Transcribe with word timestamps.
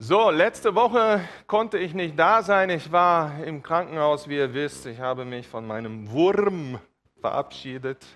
So, 0.00 0.30
letzte 0.30 0.76
Woche 0.76 1.28
konnte 1.48 1.76
ich 1.76 1.92
nicht 1.92 2.16
da 2.16 2.44
sein. 2.44 2.70
Ich 2.70 2.92
war 2.92 3.42
im 3.42 3.64
Krankenhaus, 3.64 4.28
wie 4.28 4.36
ihr 4.36 4.54
wisst. 4.54 4.86
Ich 4.86 5.00
habe 5.00 5.24
mich 5.24 5.48
von 5.48 5.66
meinem 5.66 6.08
Wurm 6.12 6.78
verabschiedet. 7.20 8.06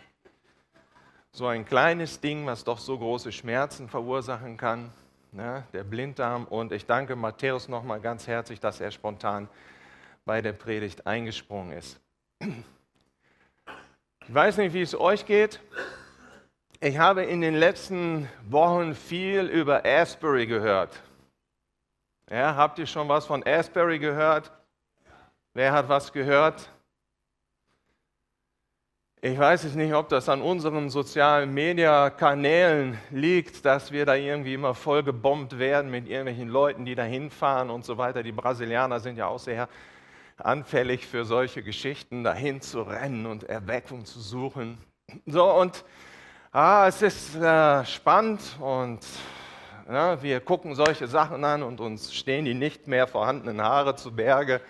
So 1.32 1.48
ein 1.48 1.64
kleines 1.64 2.20
Ding, 2.20 2.46
was 2.46 2.62
doch 2.62 2.78
so 2.78 2.96
große 2.96 3.32
Schmerzen 3.32 3.88
verursachen 3.88 4.56
kann, 4.56 4.92
ne? 5.32 5.64
der 5.72 5.82
Blinddarm. 5.82 6.44
Und 6.44 6.70
ich 6.70 6.86
danke 6.86 7.16
Matthäus 7.16 7.68
nochmal 7.68 7.98
ganz 7.98 8.28
herzlich, 8.28 8.60
dass 8.60 8.80
er 8.80 8.92
spontan 8.92 9.48
bei 10.24 10.40
der 10.40 10.52
Predigt 10.52 11.08
eingesprungen 11.08 11.76
ist. 11.76 11.98
Ich 12.38 14.32
weiß 14.32 14.58
nicht, 14.58 14.72
wie 14.72 14.82
es 14.82 14.94
euch 14.94 15.26
geht. 15.26 15.58
Ich 16.78 16.98
habe 16.98 17.24
in 17.24 17.40
den 17.40 17.54
letzten 17.56 18.28
Wochen 18.48 18.94
viel 18.94 19.48
über 19.48 19.84
Asbury 19.84 20.46
gehört. 20.46 21.02
Ja, 22.32 22.56
habt 22.56 22.78
ihr 22.78 22.86
schon 22.86 23.10
was 23.10 23.26
von 23.26 23.46
Asbury 23.46 23.98
gehört? 23.98 24.50
Wer 25.52 25.70
hat 25.72 25.90
was 25.90 26.14
gehört? 26.14 26.66
Ich 29.20 29.38
weiß 29.38 29.64
es 29.64 29.74
nicht, 29.74 29.92
ob 29.92 30.08
das 30.08 30.30
an 30.30 30.40
unseren 30.40 30.88
sozialen 30.88 31.52
Media-Kanälen 31.52 32.98
liegt, 33.10 33.66
dass 33.66 33.92
wir 33.92 34.06
da 34.06 34.14
irgendwie 34.14 34.54
immer 34.54 34.74
voll 34.74 35.02
gebombt 35.02 35.58
werden 35.58 35.90
mit 35.90 36.08
irgendwelchen 36.08 36.48
Leuten, 36.48 36.86
die 36.86 36.94
da 36.94 37.02
hinfahren 37.02 37.68
und 37.68 37.84
so 37.84 37.98
weiter. 37.98 38.22
Die 38.22 38.32
Brasilianer 38.32 39.00
sind 39.00 39.18
ja 39.18 39.26
auch 39.26 39.38
sehr 39.38 39.68
anfällig 40.38 41.06
für 41.06 41.26
solche 41.26 41.62
Geschichten, 41.62 42.24
dahin 42.24 42.62
zu 42.62 42.80
rennen 42.80 43.26
und 43.26 43.44
Erweckung 43.44 44.06
zu 44.06 44.20
suchen. 44.20 44.78
So, 45.26 45.52
und 45.52 45.84
ah, 46.50 46.86
es 46.88 47.02
ist 47.02 47.36
äh, 47.36 47.84
spannend 47.84 48.40
und 48.58 49.00
ja, 49.90 50.22
wir 50.22 50.40
gucken 50.40 50.74
solche 50.74 51.06
Sachen 51.06 51.44
an 51.44 51.62
und 51.62 51.80
uns 51.80 52.14
stehen 52.14 52.44
die 52.44 52.54
nicht 52.54 52.86
mehr 52.86 53.06
vorhandenen 53.06 53.62
Haare 53.62 53.96
zu 53.96 54.14
Berge. 54.14 54.60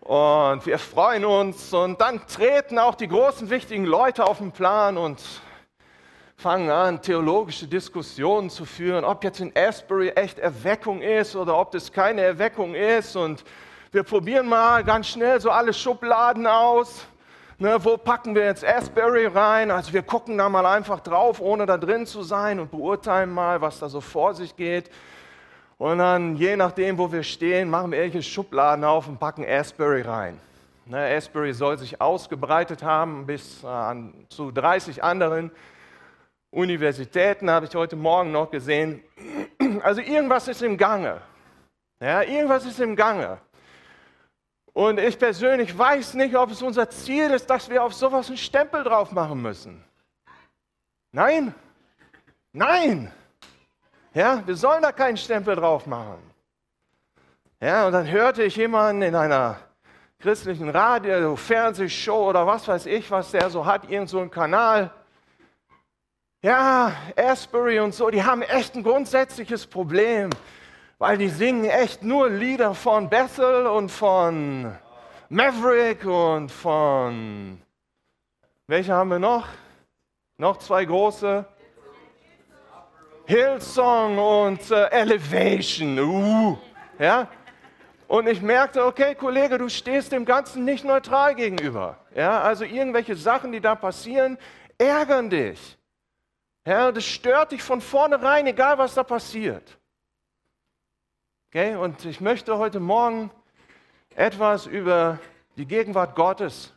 Und 0.00 0.66
wir 0.66 0.78
freuen 0.78 1.24
uns 1.24 1.72
und 1.72 2.00
dann 2.00 2.26
treten 2.26 2.78
auch 2.78 2.94
die 2.94 3.08
großen 3.08 3.48
wichtigen 3.48 3.84
Leute 3.84 4.26
auf 4.26 4.38
den 4.38 4.52
Plan 4.52 4.98
und 4.98 5.22
fangen 6.36 6.70
an, 6.70 7.00
theologische 7.00 7.66
Diskussionen 7.66 8.50
zu 8.50 8.64
führen, 8.64 9.04
ob 9.04 9.24
jetzt 9.24 9.40
in 9.40 9.52
Asbury 9.56 10.10
echt 10.10 10.38
Erweckung 10.38 11.00
ist 11.00 11.36
oder 11.36 11.58
ob 11.58 11.70
das 11.70 11.90
keine 11.90 12.20
Erweckung 12.20 12.74
ist. 12.74 13.16
Und 13.16 13.44
wir 13.92 14.02
probieren 14.02 14.48
mal 14.48 14.84
ganz 14.84 15.08
schnell 15.08 15.40
so 15.40 15.50
alle 15.50 15.72
Schubladen 15.72 16.46
aus. 16.46 17.06
Ne, 17.58 17.76
wo 17.84 17.96
packen 17.96 18.34
wir 18.34 18.44
jetzt 18.46 18.64
Asbury 18.64 19.26
rein? 19.26 19.70
Also 19.70 19.92
wir 19.92 20.02
gucken 20.02 20.36
da 20.38 20.48
mal 20.48 20.66
einfach 20.66 20.98
drauf, 20.98 21.40
ohne 21.40 21.66
da 21.66 21.78
drin 21.78 22.04
zu 22.04 22.24
sein 22.24 22.58
und 22.58 22.72
beurteilen 22.72 23.30
mal, 23.30 23.60
was 23.60 23.78
da 23.78 23.88
so 23.88 24.00
vor 24.00 24.34
sich 24.34 24.56
geht. 24.56 24.90
Und 25.78 25.98
dann, 25.98 26.34
je 26.34 26.56
nachdem, 26.56 26.98
wo 26.98 27.12
wir 27.12 27.22
stehen, 27.22 27.70
machen 27.70 27.92
wir 27.92 27.98
irgendwelche 27.98 28.28
Schubladen 28.28 28.84
auf 28.84 29.06
und 29.06 29.20
packen 29.20 29.44
Asbury 29.48 30.02
rein. 30.02 30.40
Ne, 30.86 31.14
Asbury 31.16 31.52
soll 31.52 31.78
sich 31.78 32.00
ausgebreitet 32.00 32.82
haben 32.82 33.24
bis 33.24 33.62
äh, 33.62 33.94
zu 34.28 34.50
30 34.50 35.04
anderen 35.04 35.52
Universitäten, 36.50 37.50
habe 37.50 37.66
ich 37.66 37.74
heute 37.74 37.96
Morgen 37.96 38.32
noch 38.32 38.50
gesehen. 38.50 39.02
Also 39.82 40.00
irgendwas 40.00 40.48
ist 40.48 40.62
im 40.62 40.76
Gange. 40.76 41.20
Ja, 42.00 42.22
irgendwas 42.22 42.66
ist 42.66 42.80
im 42.80 42.96
Gange. 42.96 43.38
Und 44.74 44.98
ich 44.98 45.16
persönlich 45.16 45.76
weiß 45.78 46.14
nicht, 46.14 46.34
ob 46.34 46.50
es 46.50 46.60
unser 46.60 46.90
Ziel 46.90 47.30
ist, 47.30 47.48
dass 47.48 47.70
wir 47.70 47.82
auf 47.82 47.94
sowas 47.94 48.26
einen 48.26 48.36
Stempel 48.36 48.82
drauf 48.82 49.12
machen 49.12 49.40
müssen. 49.40 49.82
Nein, 51.12 51.54
nein. 52.52 53.12
Ja, 54.12 54.42
wir 54.44 54.56
sollen 54.56 54.82
da 54.82 54.90
keinen 54.90 55.16
Stempel 55.16 55.54
drauf 55.54 55.86
machen. 55.86 56.18
Ja, 57.60 57.86
und 57.86 57.92
dann 57.92 58.10
hörte 58.10 58.42
ich 58.42 58.56
jemanden 58.56 59.02
in 59.02 59.14
einer 59.14 59.60
christlichen 60.18 60.68
Radio, 60.68 61.36
Fernsehshow 61.36 62.30
oder 62.30 62.44
was 62.44 62.66
weiß 62.66 62.86
ich, 62.86 63.08
was 63.12 63.30
der 63.30 63.50
so 63.50 63.64
hat, 63.64 63.88
irgend 63.88 64.10
so 64.10 64.18
einen 64.18 64.30
Kanal. 64.30 64.90
Ja, 66.42 66.92
Asbury 67.16 67.78
und 67.78 67.94
so, 67.94 68.10
die 68.10 68.24
haben 68.24 68.42
echt 68.42 68.74
ein 68.74 68.82
grundsätzliches 68.82 69.68
Problem 69.68 70.30
weil 71.04 71.18
die 71.18 71.28
singen 71.28 71.66
echt 71.66 72.02
nur 72.02 72.30
Lieder 72.30 72.74
von 72.74 73.10
Bethel 73.10 73.66
und 73.66 73.90
von 73.90 74.74
Maverick 75.28 76.02
und 76.06 76.50
von, 76.50 77.60
welche 78.66 78.94
haben 78.94 79.10
wir 79.10 79.18
noch? 79.18 79.46
Noch 80.38 80.56
zwei 80.56 80.82
große? 80.86 81.44
Hillsong 83.26 84.16
und 84.16 84.70
äh, 84.70 84.86
Elevation. 84.86 85.98
Uh, 85.98 86.56
ja? 86.98 87.28
Und 88.08 88.26
ich 88.26 88.40
merkte, 88.40 88.82
okay, 88.82 89.14
Kollege, 89.14 89.58
du 89.58 89.68
stehst 89.68 90.10
dem 90.10 90.24
Ganzen 90.24 90.64
nicht 90.64 90.86
neutral 90.86 91.34
gegenüber. 91.34 91.98
Ja? 92.14 92.40
Also 92.40 92.64
irgendwelche 92.64 93.14
Sachen, 93.14 93.52
die 93.52 93.60
da 93.60 93.74
passieren, 93.74 94.38
ärgern 94.78 95.28
dich. 95.28 95.76
Ja, 96.66 96.90
das 96.90 97.04
stört 97.04 97.52
dich 97.52 97.62
von 97.62 97.82
vornherein, 97.82 98.46
egal 98.46 98.78
was 98.78 98.94
da 98.94 99.02
passiert. 99.02 99.78
Okay? 101.56 101.76
Und 101.76 102.04
ich 102.04 102.20
möchte 102.20 102.58
heute 102.58 102.80
Morgen 102.80 103.30
etwas 104.16 104.66
über 104.66 105.20
die 105.56 105.66
Gegenwart 105.66 106.16
Gottes 106.16 106.72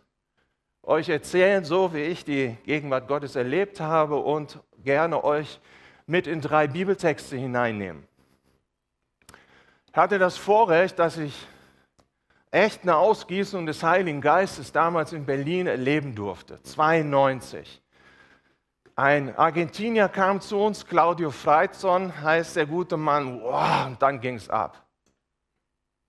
euch 0.83 1.09
erzählen, 1.09 1.65
so 1.65 1.95
wie 1.95 2.03
ich 2.03 2.23
die 2.23 2.55
Gegenwart 2.63 3.07
Gottes 3.07 3.35
erlebt 3.35 3.79
habe 3.79 4.17
und 4.17 4.59
gerne 4.83 5.23
euch 5.23 5.59
mit 6.05 6.27
in 6.27 6.41
drei 6.41 6.67
Bibeltexte 6.67 7.35
hineinnehmen. 7.35 8.07
Ich 9.87 9.95
hatte 9.95 10.19
das 10.19 10.37
Vorrecht, 10.37 10.99
dass 10.99 11.17
ich 11.17 11.33
echt 12.51 12.83
eine 12.83 12.97
Ausgießung 12.97 13.65
des 13.65 13.81
Heiligen 13.81 14.21
Geistes 14.21 14.73
damals 14.73 15.11
in 15.11 15.25
Berlin 15.25 15.65
erleben 15.65 16.13
durfte, 16.13 16.61
92. 16.61 17.81
Ein 18.99 19.37
Argentinier 19.37 20.09
kam 20.09 20.41
zu 20.41 20.57
uns, 20.57 20.83
Claudio 20.83 21.29
Freizon 21.29 22.11
heißt 22.19 22.55
der 22.55 22.65
gute 22.65 22.97
Mann. 22.97 23.39
Wow, 23.43 23.85
und 23.85 24.01
dann 24.01 24.19
ging 24.19 24.33
es 24.33 24.49
ab. 24.49 24.83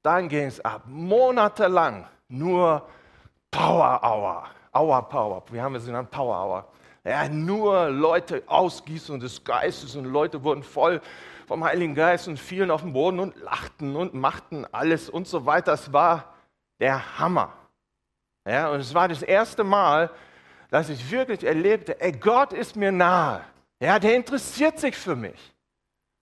Dann 0.03 0.27
ging 0.27 0.47
es 0.47 0.59
ab. 0.65 0.85
Monatelang 0.87 2.09
nur 2.29 2.89
Power 3.51 4.01
Hour. 4.03 4.45
Hour 4.73 5.03
Power. 5.07 5.43
Wir 5.51 5.63
haben 5.63 5.75
es 5.75 5.85
genannt 5.85 6.11
Power 6.11 6.43
Hour. 6.43 6.69
Ja, 7.05 7.29
nur 7.29 7.91
Leute 7.91 8.43
Ausgießung 8.47 9.21
des 9.21 9.45
Geistes 9.45 9.95
und 9.95 10.07
Leute 10.07 10.43
wurden 10.43 10.63
voll 10.63 11.03
vom 11.47 11.63
Heiligen 11.65 11.95
Geist 11.95 12.27
und 12.27 12.39
fielen 12.39 12.71
auf 12.71 12.81
den 12.81 12.95
Boden 12.95 13.21
und 13.21 13.37
lachten 13.37 13.97
und 13.97 14.15
machten 14.15 14.65
alles 14.73 15.11
und 15.11 15.29
so 15.29 15.45
weiter. 15.45 15.73
Das 15.73 15.93
war 15.93 16.33
der 16.81 17.19
Hammer. 17.19 17.53
Ja, 18.47 18.71
und 18.71 18.81
es 18.81 18.95
war 18.95 19.09
das 19.09 19.21
erste 19.21 19.63
Mal, 19.63 20.11
dass 20.71 20.89
ich 20.89 21.11
wirklich 21.11 21.45
erlebte, 21.45 22.01
ey, 22.01 22.13
Gott 22.13 22.53
ist 22.53 22.77
mir 22.77 22.93
nahe. 22.93 23.45
Ja, 23.81 23.99
der 23.99 24.17
interessiert 24.17 24.79
sich 24.79 24.97
für 24.97 25.17
mich. 25.17 25.55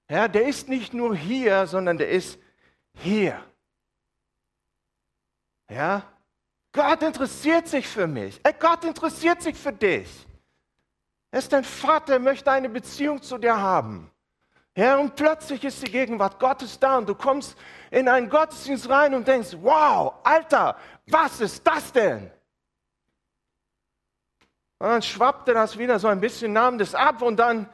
Ja, 0.09 0.29
der 0.29 0.47
ist 0.47 0.69
nicht 0.69 0.95
nur 0.95 1.17
hier, 1.17 1.67
sondern 1.67 1.99
der 1.99 2.11
ist 2.11 2.39
hier. 2.95 3.43
Ja? 5.69 6.03
Gott 6.73 7.03
interessiert 7.03 7.67
sich 7.67 7.89
für 7.89 8.07
mich. 8.07 8.39
Ey, 8.43 8.55
Gott 8.59 8.85
interessiert 8.85 9.43
sich 9.43 9.57
für 9.57 9.73
dich. 9.73 10.27
Er 11.31 11.41
ist 11.41 11.53
dein 11.53 11.65
Vater, 11.65 12.15
er 12.15 12.19
möchte 12.19 12.51
eine 12.51 12.69
Beziehung 12.69 13.21
zu 13.21 13.39
dir 13.39 13.57
haben. 13.57 14.11
Ja, 14.77 14.99
und 14.99 15.17
plötzlich 15.17 15.65
ist 15.65 15.87
die 15.87 15.91
Gegenwart 15.91 16.39
Gottes 16.39 16.79
da 16.79 16.99
und 16.99 17.09
du 17.09 17.15
kommst 17.15 17.57
in 17.91 18.09
einen 18.09 18.29
Gottesdienst 18.29 18.89
rein 18.91 19.15
und 19.15 19.27
denkst, 19.27 19.57
wow, 19.63 20.15
Alter, 20.23 20.77
was 21.07 21.41
ist 21.41 21.67
das 21.67 21.91
denn? 21.93 22.31
Und 24.79 24.89
dann 24.89 25.03
schwappte 25.03 25.55
das 25.55 25.79
wieder 25.79 25.99
so 25.99 26.09
ein 26.09 26.21
bisschen, 26.21 26.53
nahm 26.53 26.79
das 26.79 26.95
ab 26.95 27.23
und 27.23 27.37
dann 27.37 27.69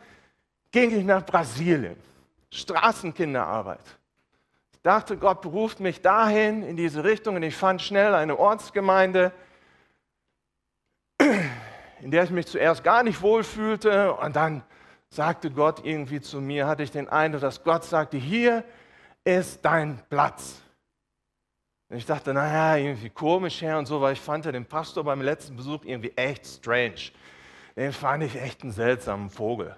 ging 0.70 0.96
ich 0.96 1.04
nach 1.04 1.24
Brasilien. 1.24 1.96
Straßenkinderarbeit. 2.50 3.98
Ich 4.72 4.80
dachte, 4.82 5.16
Gott 5.16 5.42
beruft 5.42 5.80
mich 5.80 6.00
dahin, 6.00 6.62
in 6.62 6.77
diese 6.77 7.03
Richtung 7.03 7.36
und 7.36 7.42
ich 7.42 7.56
fand 7.56 7.82
schnell 7.82 8.15
eine 8.15 8.38
Ortsgemeinde, 8.38 9.32
in 12.00 12.10
der 12.10 12.24
ich 12.24 12.30
mich 12.30 12.47
zuerst 12.47 12.84
gar 12.84 13.03
nicht 13.03 13.22
wohlfühlte 13.22 14.15
und 14.15 14.36
dann 14.36 14.62
sagte 15.09 15.50
Gott 15.50 15.84
irgendwie 15.84 16.21
zu 16.21 16.41
mir, 16.41 16.66
hatte 16.66 16.82
ich 16.82 16.91
den 16.91 17.09
Eindruck, 17.09 17.42
dass 17.42 17.62
Gott 17.65 17.84
sagte, 17.84 18.16
hier 18.16 18.65
ist 19.24 19.65
dein 19.65 20.00
Platz. 20.09 20.61
Und 21.92 21.98
ich 21.98 22.06
dachte, 22.06 22.33
naja, 22.33 22.83
irgendwie 22.83 23.10
komisch 23.10 23.60
her 23.60 23.77
und 23.77 23.84
so, 23.84 24.00
weil 24.00 24.15
ich 24.15 24.21
fand 24.21 24.47
ja 24.47 24.53
den 24.53 24.65
Pastor 24.65 25.04
beim 25.04 25.21
letzten 25.21 25.54
Besuch 25.54 25.84
irgendwie 25.84 26.10
echt 26.16 26.47
strange. 26.47 27.10
Den 27.77 27.92
fand 27.92 28.24
ich 28.24 28.34
echt 28.34 28.62
einen 28.62 28.72
seltsamen 28.72 29.28
Vogel. 29.28 29.77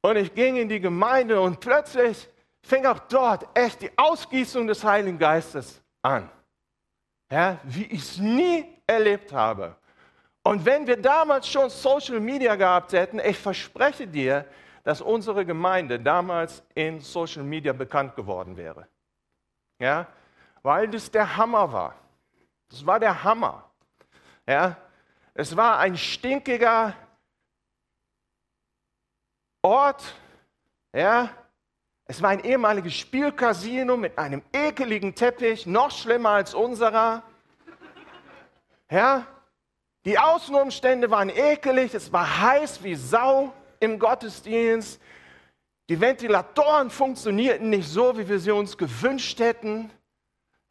Und 0.00 0.14
ich 0.14 0.32
ging 0.32 0.54
in 0.54 0.68
die 0.68 0.78
Gemeinde 0.78 1.40
und 1.40 1.58
plötzlich 1.58 2.28
fing 2.62 2.86
auch 2.86 3.00
dort 3.00 3.48
echt 3.58 3.82
die 3.82 3.90
Ausgießung 3.96 4.68
des 4.68 4.84
Heiligen 4.84 5.18
Geistes 5.18 5.82
an. 6.02 6.30
Ja, 7.32 7.58
wie 7.64 7.86
ich 7.86 8.02
es 8.02 8.18
nie 8.18 8.64
erlebt 8.86 9.32
habe. 9.32 9.74
Und 10.44 10.64
wenn 10.64 10.86
wir 10.86 11.02
damals 11.02 11.48
schon 11.48 11.68
Social 11.68 12.20
Media 12.20 12.54
gehabt 12.54 12.92
hätten, 12.92 13.18
ich 13.18 13.38
verspreche 13.38 14.06
dir, 14.06 14.44
dass 14.84 15.00
unsere 15.00 15.44
Gemeinde 15.44 15.98
damals 15.98 16.62
in 16.76 17.00
Social 17.00 17.42
Media 17.42 17.72
bekannt 17.72 18.14
geworden 18.14 18.56
wäre. 18.56 18.86
Ja, 19.80 20.06
weil 20.66 20.88
das 20.88 21.12
der 21.12 21.36
Hammer 21.36 21.72
war. 21.72 21.94
Das 22.68 22.84
war 22.84 22.98
der 22.98 23.22
Hammer. 23.22 23.70
Ja, 24.48 24.76
es 25.32 25.56
war 25.56 25.78
ein 25.78 25.96
stinkiger 25.96 26.92
Ort. 29.62 30.02
Ja, 30.92 31.30
es 32.06 32.20
war 32.20 32.30
ein 32.30 32.42
ehemaliges 32.42 32.94
Spielcasino 32.94 33.96
mit 33.96 34.18
einem 34.18 34.42
ekeligen 34.52 35.14
Teppich, 35.14 35.66
noch 35.66 35.92
schlimmer 35.92 36.30
als 36.30 36.52
unserer. 36.52 37.22
Ja, 38.90 39.24
die 40.04 40.18
Außenumstände 40.18 41.08
waren 41.12 41.28
ekelig, 41.28 41.94
es 41.94 42.12
war 42.12 42.40
heiß 42.40 42.82
wie 42.82 42.96
Sau 42.96 43.52
im 43.78 44.00
Gottesdienst. 44.00 45.00
Die 45.88 46.00
Ventilatoren 46.00 46.90
funktionierten 46.90 47.70
nicht 47.70 47.88
so, 47.88 48.18
wie 48.18 48.28
wir 48.28 48.40
sie 48.40 48.50
uns 48.50 48.76
gewünscht 48.76 49.38
hätten. 49.38 49.92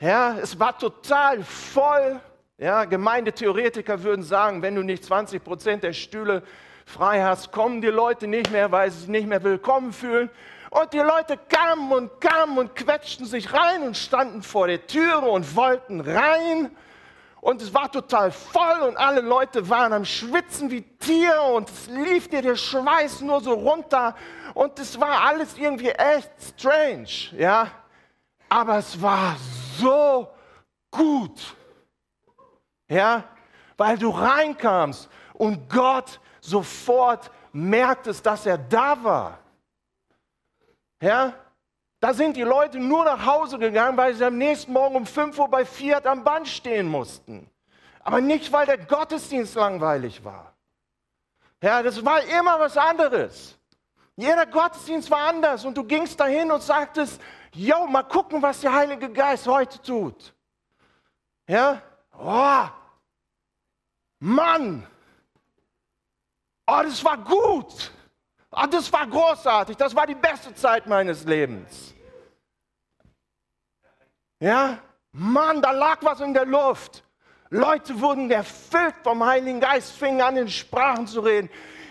Ja, 0.05 0.37
es 0.39 0.59
war 0.59 0.77
total 0.77 1.43
voll. 1.43 2.21
Ja, 2.59 2.85
Gemeindetheoretiker 2.85 4.03
würden 4.03 4.21
sagen, 4.21 4.61
wenn 4.61 4.75
du 4.75 4.83
nicht 4.83 5.03
20 5.03 5.43
Prozent 5.43 5.83
der 5.83 5.93
Stühle 5.93 6.43
frei 6.85 7.23
hast, 7.23 7.51
kommen 7.51 7.81
die 7.81 7.87
Leute 7.87 8.27
nicht 8.27 8.51
mehr, 8.51 8.71
weil 8.71 8.91
sie 8.91 8.99
sich 8.99 9.07
nicht 9.07 9.25
mehr 9.25 9.43
willkommen 9.43 9.91
fühlen. 9.91 10.29
Und 10.69 10.93
die 10.93 10.99
Leute 10.99 11.39
kamen 11.49 11.91
und 11.91 12.21
kamen 12.21 12.59
und 12.59 12.75
quetschten 12.75 13.25
sich 13.25 13.51
rein 13.51 13.81
und 13.81 13.97
standen 13.97 14.43
vor 14.43 14.67
der 14.67 14.85
Türe 14.85 15.27
und 15.27 15.55
wollten 15.55 16.01
rein 16.01 16.69
und 17.41 17.63
es 17.63 17.73
war 17.73 17.91
total 17.91 18.31
voll 18.31 18.81
und 18.87 18.97
alle 18.97 19.21
Leute 19.21 19.67
waren 19.69 19.91
am 19.91 20.05
Schwitzen 20.05 20.69
wie 20.69 20.83
Tiere 20.83 21.41
und 21.53 21.67
es 21.67 21.87
lief 21.87 22.27
dir 22.27 22.43
der 22.43 22.55
Schweiß 22.55 23.21
nur 23.21 23.41
so 23.41 23.53
runter 23.53 24.15
und 24.53 24.77
es 24.77 24.99
war 24.99 25.25
alles 25.25 25.57
irgendwie 25.57 25.89
echt 25.89 26.29
strange, 26.59 27.39
ja. 27.39 27.71
Aber 28.49 28.77
es 28.77 29.01
war 29.01 29.35
so 29.80 30.27
gut, 30.92 31.56
ja, 32.88 33.24
weil 33.77 33.98
du 33.98 34.10
reinkamst 34.10 35.10
und 35.33 35.69
Gott 35.69 36.19
sofort 36.42 37.31
merktest, 37.51 38.25
dass 38.25 38.45
er 38.45 38.57
da 38.57 39.04
war, 39.04 39.39
ja. 41.01 41.33
Da 42.00 42.13
sind 42.13 42.36
die 42.38 42.44
Leute 42.44 42.77
nur 42.77 43.04
nach 43.06 43.25
Hause 43.25 43.57
gegangen, 43.57 43.98
weil 43.98 44.13
sie 44.13 44.25
am 44.25 44.38
nächsten 44.38 44.74
Morgen 44.74 44.95
um 44.95 45.06
5 45.06 45.39
Uhr 45.39 45.48
bei 45.48 45.66
Fiat 45.66 46.06
am 46.06 46.24
Band 46.24 46.48
stehen 46.48 46.88
mussten. 46.88 47.50
Aber 48.01 48.22
nicht, 48.22 48.51
weil 48.51 48.66
der 48.68 48.77
Gottesdienst 48.77 49.56
langweilig 49.56 50.24
war. 50.24 50.54
Ja, 51.62 51.81
das 51.81 52.04
war 52.06 52.22
immer 52.22 52.60
was 52.60 52.77
anderes. 52.77 53.57
Jeder 54.16 54.45
Gottesdienst 54.45 55.10
war 55.10 55.27
anders 55.27 55.66
und 55.66 55.75
du 55.75 55.83
gingst 55.83 56.19
dahin 56.19 56.51
und 56.51 56.62
sagtest, 56.62 57.19
yo, 57.55 57.87
mal 57.87 58.03
gucken, 58.03 58.41
was 58.41 58.61
der 58.61 58.73
Heilige 58.73 59.09
Geist 59.11 59.47
heute 59.47 59.81
tut. 59.81 60.33
Ja, 61.47 61.81
oh, 62.17 62.67
Mann, 64.19 64.85
oh, 66.67 66.81
das 66.83 67.03
war 67.03 67.17
gut. 67.17 67.91
Oh, 68.51 68.65
das 68.69 68.91
war 68.91 69.05
großartig. 69.05 69.75
Das 69.75 69.93
war 69.93 70.07
die 70.07 70.15
beste 70.15 70.55
Zeit 70.55 70.87
meines 70.87 71.25
Lebens. 71.25 71.93
Ja, 74.39 74.79
Mann, 75.11 75.61
da 75.61 75.71
lag 75.71 75.97
was 76.01 76.21
in 76.21 76.33
der 76.33 76.45
Luft. 76.45 77.03
Leute 77.49 77.99
wurden 77.99 78.31
erfüllt 78.31 78.95
vom 79.03 79.23
Heiligen 79.23 79.59
Geist, 79.59 79.93
fingen 79.93 80.21
an 80.21 80.37
in 80.37 80.49
Sprachen 80.49 81.05
zu 81.05 81.19
reden. 81.21 81.49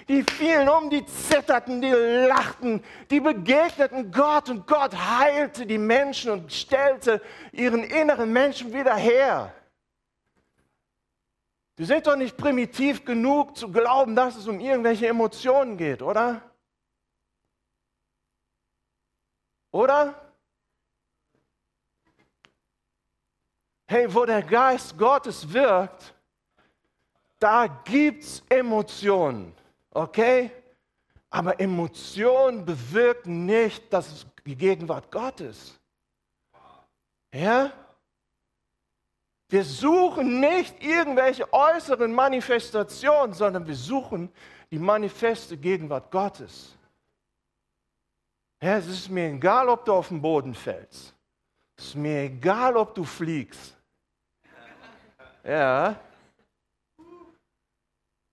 Die 0.09 0.23
fielen 0.23 0.69
um, 0.69 0.91
die 0.91 1.05
zitterten, 1.07 1.81
die 1.81 1.91
lachten, 1.91 2.85
die 3.11 3.21
begegneten 3.21 4.13
Gott 4.13 4.51
und 4.51 4.67
Gott 4.67 4.95
heilte 4.95 5.65
die 5.65 5.79
Menschen 5.79 6.31
und 6.31 6.53
stellte 6.53 7.23
ihren 7.53 7.83
inneren 7.83 8.31
Menschen 8.31 8.73
wieder 8.73 8.95
her. 8.97 9.55
Wir 11.77 11.87
sind 11.87 12.07
doch 12.07 12.17
nicht 12.17 12.37
primitiv 12.37 13.05
genug 13.05 13.57
zu 13.57 13.73
glauben, 13.73 14.15
dass 14.15 14.37
es 14.37 14.47
um 14.47 14.61
irgendwelche 14.61 15.09
Emotionen 15.09 15.77
geht, 15.77 16.03
oder? 16.03 16.43
Oder? 19.73 20.15
Hey, 23.87 24.13
wo 24.15 24.25
der 24.25 24.43
Geist 24.43 24.97
Gottes 24.97 25.53
wirkt, 25.53 26.15
da 27.41 27.67
gibt 27.67 28.23
es 28.23 28.43
Emotionen, 28.49 29.55
okay? 29.95 30.51
Aber 31.31 31.59
Emotionen 31.59 32.65
bewirken 32.65 33.47
nicht 33.47 33.93
dass 33.93 34.27
die 34.45 34.57
Gegenwart 34.57 35.11
Gottes. 35.11 35.81
Ja? 37.33 37.73
Wir 39.49 39.65
suchen 39.65 40.41
nicht 40.41 40.83
irgendwelche 40.83 41.53
äußeren 41.53 42.13
Manifestationen, 42.13 43.35
sondern 43.35 43.67
wir 43.67 43.75
suchen 43.75 44.31
die 44.71 44.79
manifeste 44.79 45.57
Gegenwart 45.57 46.11
Gottes. 46.11 46.77
Ja, 48.61 48.79
es 48.79 48.87
ist 48.87 49.09
mir 49.11 49.29
egal, 49.29 49.69
ob 49.69 49.85
du 49.85 49.93
auf 49.93 50.09
den 50.09 50.23
Boden 50.23 50.55
fällst. 50.55 51.15
Es 51.77 51.87
ist 51.87 51.95
mir 51.97 52.23
egal, 52.23 52.77
ob 52.77 52.95
du 52.95 53.05
fliegst. 53.05 53.77
Ja. 55.45 56.01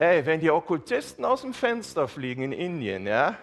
Hey, 0.04 0.26
wenn 0.26 0.40
die 0.40 0.50
Okkultisten 0.50 1.24
aus 1.24 1.42
dem 1.42 1.54
Fenster 1.54 2.08
fliegen 2.08 2.42
in 2.42 2.54
Indien, 2.54 3.06
ja? 3.06 3.38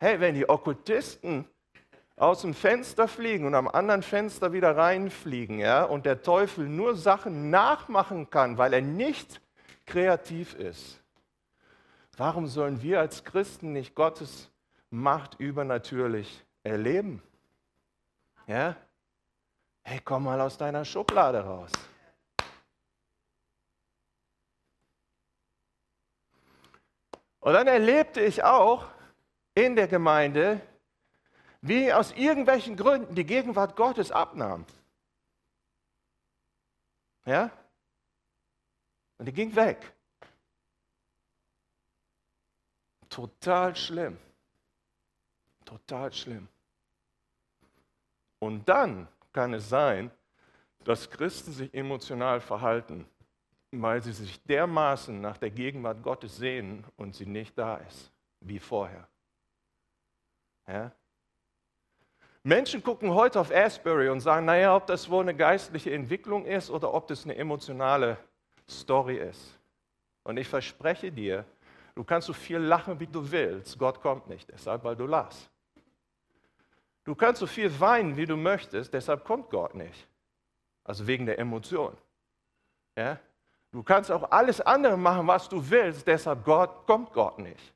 Hey, 0.00 0.18
wenn 0.20 0.34
die 0.34 0.48
Okkultisten 0.48 1.46
aus 2.16 2.40
dem 2.40 2.54
Fenster 2.54 3.08
fliegen 3.08 3.44
und 3.44 3.54
am 3.54 3.68
anderen 3.68 4.02
Fenster 4.02 4.54
wieder 4.54 4.74
reinfliegen, 4.74 5.58
ja, 5.58 5.84
und 5.84 6.06
der 6.06 6.22
Teufel 6.22 6.66
nur 6.66 6.96
Sachen 6.96 7.50
nachmachen 7.50 8.30
kann, 8.30 8.56
weil 8.56 8.72
er 8.72 8.80
nicht 8.80 9.42
kreativ 9.84 10.54
ist, 10.54 10.98
warum 12.16 12.46
sollen 12.46 12.80
wir 12.80 13.00
als 13.00 13.22
Christen 13.22 13.74
nicht 13.74 13.94
Gottes 13.94 14.50
Macht 14.88 15.38
übernatürlich 15.38 16.42
erleben? 16.62 17.22
Ja? 18.46 18.76
Hey, 19.82 20.00
komm 20.02 20.24
mal 20.24 20.40
aus 20.40 20.56
deiner 20.56 20.86
Schublade 20.86 21.44
raus. 21.44 21.70
Und 27.42 27.54
dann 27.54 27.66
erlebte 27.66 28.20
ich 28.20 28.44
auch 28.44 28.88
in 29.54 29.74
der 29.74 29.88
Gemeinde, 29.88 30.60
wie 31.60 31.92
aus 31.92 32.12
irgendwelchen 32.12 32.76
Gründen 32.76 33.16
die 33.16 33.26
Gegenwart 33.26 33.74
Gottes 33.74 34.12
abnahm. 34.12 34.64
Ja? 37.26 37.50
Und 39.18 39.26
die 39.26 39.32
ging 39.32 39.54
weg. 39.56 39.92
Total 43.08 43.74
schlimm. 43.74 44.18
Total 45.64 46.12
schlimm. 46.12 46.46
Und 48.38 48.68
dann 48.68 49.08
kann 49.32 49.52
es 49.52 49.68
sein, 49.68 50.12
dass 50.84 51.10
Christen 51.10 51.52
sich 51.52 51.74
emotional 51.74 52.40
verhalten, 52.40 53.04
weil 53.72 54.02
sie 54.02 54.12
sich 54.12 54.42
dermaßen 54.44 55.18
nach 55.20 55.38
der 55.38 55.50
Gegenwart 55.50 56.02
Gottes 56.02 56.36
sehen 56.36 56.84
und 56.96 57.14
sie 57.14 57.26
nicht 57.26 57.56
da 57.56 57.76
ist, 57.76 58.12
wie 58.40 58.58
vorher. 58.58 59.08
Ja? 60.68 60.92
Menschen 62.44 62.82
gucken 62.82 63.14
heute 63.14 63.40
auf 63.40 63.50
Asbury 63.50 64.08
und 64.08 64.20
sagen, 64.20 64.46
naja, 64.46 64.76
ob 64.76 64.86
das 64.86 65.08
wohl 65.08 65.22
eine 65.22 65.34
geistliche 65.34 65.92
Entwicklung 65.92 66.44
ist 66.44 66.70
oder 66.70 66.92
ob 66.92 67.06
das 67.06 67.24
eine 67.24 67.36
emotionale 67.36 68.18
Story 68.68 69.16
ist. 69.16 69.58
Und 70.24 70.36
ich 70.36 70.48
verspreche 70.48 71.10
dir, 71.10 71.44
du 71.94 72.04
kannst 72.04 72.26
so 72.26 72.32
viel 72.32 72.58
lachen, 72.58 73.00
wie 73.00 73.06
du 73.06 73.30
willst, 73.30 73.78
Gott 73.78 74.00
kommt 74.00 74.28
nicht, 74.28 74.50
deshalb, 74.50 74.84
weil 74.84 74.96
du 74.96 75.06
lachst. 75.06 75.50
Du 77.04 77.14
kannst 77.14 77.40
so 77.40 77.46
viel 77.46 77.80
weinen, 77.80 78.16
wie 78.16 78.26
du 78.26 78.36
möchtest, 78.36 78.92
deshalb 78.92 79.24
kommt 79.24 79.48
Gott 79.50 79.74
nicht. 79.74 80.06
Also 80.84 81.06
wegen 81.06 81.26
der 81.26 81.38
Emotion. 81.38 81.96
Ja? 82.96 83.18
Du 83.72 83.82
kannst 83.82 84.10
auch 84.10 84.30
alles 84.30 84.60
andere 84.60 84.98
machen, 84.98 85.26
was 85.26 85.48
du 85.48 85.68
willst, 85.70 86.06
deshalb 86.06 86.44
Gott, 86.44 86.86
kommt 86.86 87.12
Gott 87.12 87.38
nicht. 87.38 87.74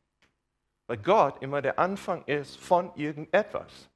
Weil 0.86 0.98
Gott 0.98 1.42
immer 1.42 1.62
der 1.62 1.78
Anfang 1.78 2.22
ist 2.26 2.58
von 2.58 2.94
irgendetwas. 2.94 3.88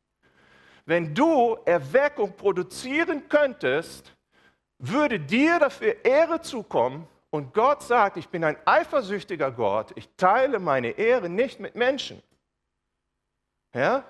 Wenn 0.87 1.14
du 1.14 1.57
Erweckung 1.66 2.35
produzieren 2.37 3.28
könntest, 3.28 4.16
würde 4.78 5.21
dir 5.21 5.59
dafür 5.59 6.04
Ehre 6.04 6.40
zukommen 6.40 7.07
und 7.28 7.52
Gott 7.52 7.83
sagt, 7.83 8.16
ich 8.16 8.28
bin 8.28 8.42
ein 8.45 8.57
eifersüchtiger 8.64 9.52
Gott, 9.52 9.92
ich 9.95 10.09
teile 10.16 10.59
meine 10.59 10.90
Ehre 10.92 11.28
nicht 11.28 11.61
mit 11.61 11.75
Menschen. 11.75 12.23
Ja? 13.75 14.04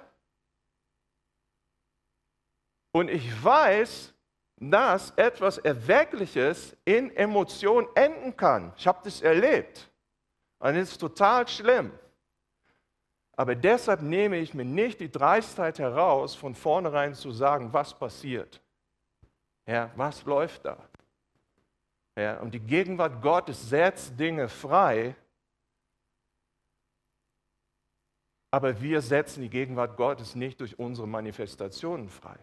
Und 2.92 3.10
ich 3.10 3.44
weiß, 3.44 4.14
dass 4.60 5.10
etwas 5.16 5.58
Erweckliches 5.58 6.76
in 6.84 7.10
Emotionen 7.16 7.88
enden 7.94 8.36
kann. 8.36 8.72
Ich 8.76 8.86
habe 8.86 9.00
das 9.02 9.22
erlebt. 9.22 9.90
Und 10.58 10.74
das 10.74 10.90
ist 10.90 10.98
total 10.98 11.48
schlimm. 11.48 11.90
Aber 13.32 13.54
deshalb 13.54 14.02
nehme 14.02 14.36
ich 14.36 14.52
mir 14.52 14.66
nicht 14.66 15.00
die 15.00 15.10
Dreistheit 15.10 15.78
heraus, 15.78 16.34
von 16.34 16.54
vornherein 16.54 17.14
zu 17.14 17.32
sagen, 17.32 17.72
was 17.72 17.98
passiert. 17.98 18.60
Ja, 19.66 19.90
was 19.96 20.22
läuft 20.24 20.66
da? 20.66 20.76
Ja, 22.16 22.38
und 22.40 22.52
die 22.52 22.60
Gegenwart 22.60 23.22
Gottes 23.22 23.70
setzt 23.70 24.20
Dinge 24.20 24.46
frei, 24.48 25.14
aber 28.50 28.78
wir 28.78 29.00
setzen 29.00 29.42
die 29.42 29.48
Gegenwart 29.48 29.96
Gottes 29.96 30.34
nicht 30.34 30.60
durch 30.60 30.78
unsere 30.78 31.08
Manifestationen 31.08 32.10
frei, 32.10 32.36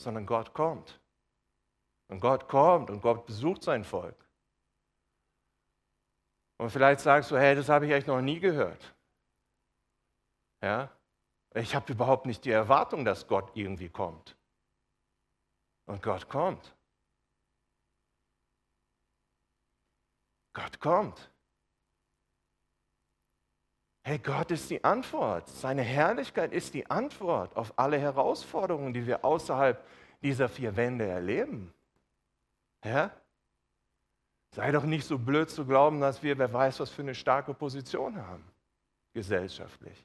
sondern 0.00 0.26
Gott 0.26 0.52
kommt. 0.52 1.00
Und 2.08 2.20
Gott 2.20 2.48
kommt 2.48 2.90
und 2.90 3.00
Gott 3.00 3.26
besucht 3.26 3.62
sein 3.62 3.84
Volk. 3.84 4.16
Und 6.58 6.70
vielleicht 6.70 7.00
sagst 7.00 7.30
du, 7.30 7.38
hey, 7.38 7.54
das 7.54 7.68
habe 7.68 7.86
ich 7.86 7.92
echt 7.92 8.06
noch 8.06 8.20
nie 8.20 8.40
gehört. 8.40 8.94
Ja? 10.62 10.90
Ich 11.54 11.74
habe 11.74 11.92
überhaupt 11.92 12.26
nicht 12.26 12.44
die 12.44 12.50
Erwartung, 12.50 13.04
dass 13.04 13.26
Gott 13.26 13.50
irgendwie 13.56 13.88
kommt. 13.88 14.36
Und 15.86 16.02
Gott 16.02 16.28
kommt. 16.28 16.76
Gott 20.52 20.80
kommt. 20.80 21.32
Hey, 24.10 24.18
Gott 24.18 24.50
ist 24.50 24.68
die 24.70 24.82
Antwort. 24.82 25.48
Seine 25.48 25.82
Herrlichkeit 25.82 26.52
ist 26.52 26.74
die 26.74 26.90
Antwort 26.90 27.56
auf 27.56 27.72
alle 27.76 27.96
Herausforderungen, 27.96 28.92
die 28.92 29.06
wir 29.06 29.24
außerhalb 29.24 29.86
dieser 30.20 30.48
vier 30.48 30.76
Wände 30.76 31.06
erleben. 31.06 31.72
Ja? 32.84 33.12
Sei 34.50 34.72
doch 34.72 34.82
nicht 34.82 35.06
so 35.06 35.16
blöd 35.16 35.48
zu 35.48 35.64
glauben, 35.64 36.00
dass 36.00 36.24
wir, 36.24 36.36
wer 36.38 36.52
weiß, 36.52 36.80
was 36.80 36.90
für 36.90 37.02
eine 37.02 37.14
starke 37.14 37.54
Position 37.54 38.16
haben, 38.16 38.42
gesellschaftlich. 39.12 40.04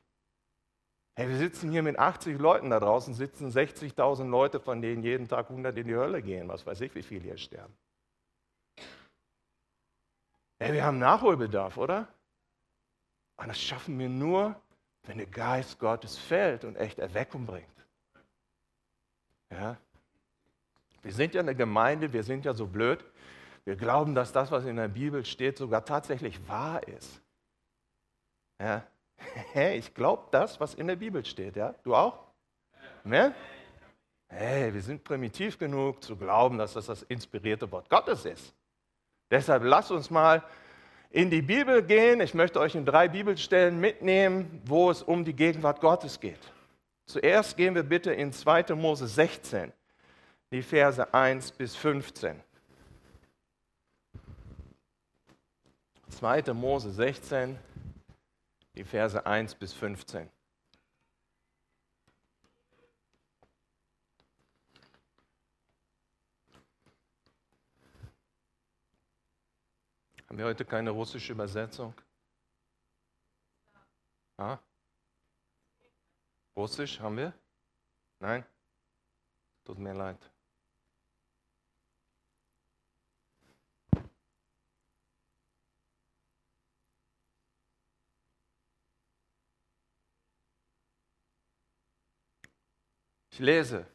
Hey, 1.16 1.28
wir 1.28 1.38
sitzen 1.38 1.72
hier 1.72 1.82
mit 1.82 1.98
80 1.98 2.38
Leuten 2.38 2.70
da 2.70 2.80
draußen, 2.80 3.16
sitzen 3.16 3.50
60.000 3.50 4.30
Leute, 4.30 4.60
von 4.60 4.84
denen 4.84 5.02
jeden 5.02 5.28
Tag 5.28 5.50
100 5.50 5.76
in 5.80 5.88
die 5.88 5.96
Hölle 5.96 6.22
gehen. 6.22 6.48
Was 6.48 6.64
weiß 6.64 6.80
ich, 6.82 6.94
wie 6.94 7.02
viele 7.02 7.22
hier 7.22 7.38
sterben. 7.40 7.74
Hey, 10.60 10.74
wir 10.74 10.86
haben 10.86 11.00
Nachholbedarf, 11.00 11.78
oder? 11.78 12.08
Und 13.38 13.48
das 13.50 13.62
schaffen 13.62 14.00
wir 14.00 14.10
nur, 14.10 14.56
wenn 15.04 15.18
der 15.18 15.28
Geist 15.28 15.80
Gottes 15.80 16.18
fällt 16.18 16.64
und 16.64 16.76
echt 16.76 17.00
Erweckung 17.00 17.46
bringt. 17.46 17.68
Ja? 19.52 19.78
Wir 21.02 21.14
sind 21.14 21.34
ja 21.34 21.42
eine 21.42 21.56
Gemeinde, 21.56 22.12
wir 22.12 22.24
sind 22.24 22.46
ja 22.46 22.54
so 22.54 22.66
blöd. 22.66 23.04
Wir 23.64 23.76
glauben, 23.76 24.16
dass 24.16 24.32
das, 24.32 24.52
was 24.52 24.66
in 24.66 24.76
der 24.76 24.88
Bibel 24.88 25.26
steht, 25.26 25.58
sogar 25.58 25.86
tatsächlich 25.86 26.48
wahr 26.48 26.86
ist. 26.88 27.22
Ja? 28.60 28.86
Hey, 29.54 29.78
ich 29.78 29.94
glaube 29.94 30.28
das, 30.32 30.60
was 30.60 30.76
in 30.76 30.88
der 30.88 30.98
Bibel 30.98 31.24
steht, 31.26 31.56
ja? 31.56 31.74
Du 31.84 31.96
auch? 31.96 32.20
Amen? 33.04 33.34
Hey, 34.28 34.74
wir 34.74 34.82
sind 34.82 35.04
primitiv 35.04 35.58
genug 35.58 36.04
zu 36.04 36.16
glauben, 36.18 36.58
dass 36.58 36.74
das 36.74 36.88
das 36.88 37.04
inspirierte 37.04 37.72
Wort 37.72 37.90
Gottes 37.90 38.26
ist. 38.26 38.54
Deshalb 39.32 39.64
lasst 39.64 39.92
uns 39.92 40.10
mal 40.10 40.44
in 41.16 41.30
die 41.30 41.42
Bibel 41.42 41.82
gehen. 41.82 42.20
Ich 42.20 42.34
möchte 42.34 42.60
euch 42.60 42.76
in 42.76 42.86
drei 42.86 43.08
Bibelstellen 43.08 43.80
mitnehmen, 43.80 44.62
wo 44.66 44.92
es 44.92 45.02
um 45.02 45.24
die 45.24 45.34
Gegenwart 45.34 45.80
Gottes 45.80 46.20
geht. 46.20 46.52
Zuerst 47.06 47.56
gehen 47.56 47.74
wir 47.74 47.84
bitte 47.84 48.12
in 48.12 48.34
2. 48.34 48.76
Mose 48.76 49.08
16, 49.08 49.72
die 50.52 50.62
Verse 50.62 51.14
1 51.14 51.52
bis 51.54 51.74
15. 51.74 52.44
2. 56.10 56.54
Mose 56.54 56.92
16, 56.92 57.58
die 58.76 58.84
Verse 58.84 59.26
1 59.26 59.56
bis 59.56 59.72
15. 59.72 60.30
Haben 70.36 70.40
wir 70.40 70.48
heute 70.48 70.66
keine 70.66 70.90
russische 70.90 71.32
Übersetzung? 71.32 71.94
Ah? 74.36 74.60
Russisch 76.58 77.00
haben 77.00 77.16
wir? 77.16 77.34
Nein? 78.20 78.44
Tut 79.64 79.80
mir 79.80 79.94
leid. 79.94 80.20
Ich 93.32 93.40
lese 93.40 93.88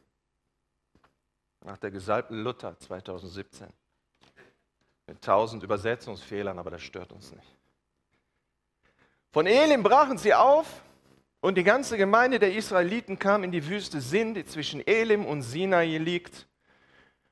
nach 1.59 1.77
der 1.77 1.91
gesalbten 1.91 2.41
Luther 2.41 2.75
2017 2.79 3.80
mit 5.11 5.21
tausend 5.21 5.61
Übersetzungsfehlern, 5.61 6.57
aber 6.57 6.71
das 6.71 6.83
stört 6.83 7.11
uns 7.11 7.33
nicht. 7.33 7.57
Von 9.31 9.45
Elim 9.45 9.83
brachen 9.83 10.17
sie 10.17 10.33
auf 10.33 10.65
und 11.41 11.57
die 11.57 11.65
ganze 11.65 11.97
Gemeinde 11.97 12.39
der 12.39 12.55
Israeliten 12.55 13.19
kam 13.19 13.43
in 13.43 13.51
die 13.51 13.67
Wüste 13.67 13.99
Sin, 13.99 14.33
die 14.33 14.45
zwischen 14.45 14.79
Elim 14.87 15.25
und 15.25 15.41
Sinai 15.41 15.97
liegt, 15.97 16.47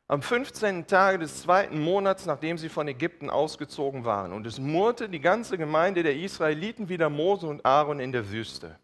am 0.09 0.21
15. 0.21 0.87
Tage 0.87 1.19
des 1.19 1.43
zweiten 1.43 1.79
Monats, 1.79 2.25
nachdem 2.25 2.57
sie 2.57 2.67
von 2.67 2.85
Ägypten 2.85 3.29
ausgezogen 3.29 4.03
waren. 4.03 4.33
Und 4.33 4.45
es 4.45 4.59
murrte 4.59 5.07
die 5.07 5.21
ganze 5.21 5.57
Gemeinde 5.57 6.03
der 6.03 6.17
Israeliten 6.17 6.89
wieder 6.89 7.09
Mose 7.09 7.47
und 7.47 7.65
Aaron 7.65 8.01
in 8.01 8.11
der 8.11 8.29
Wüste. 8.29 8.77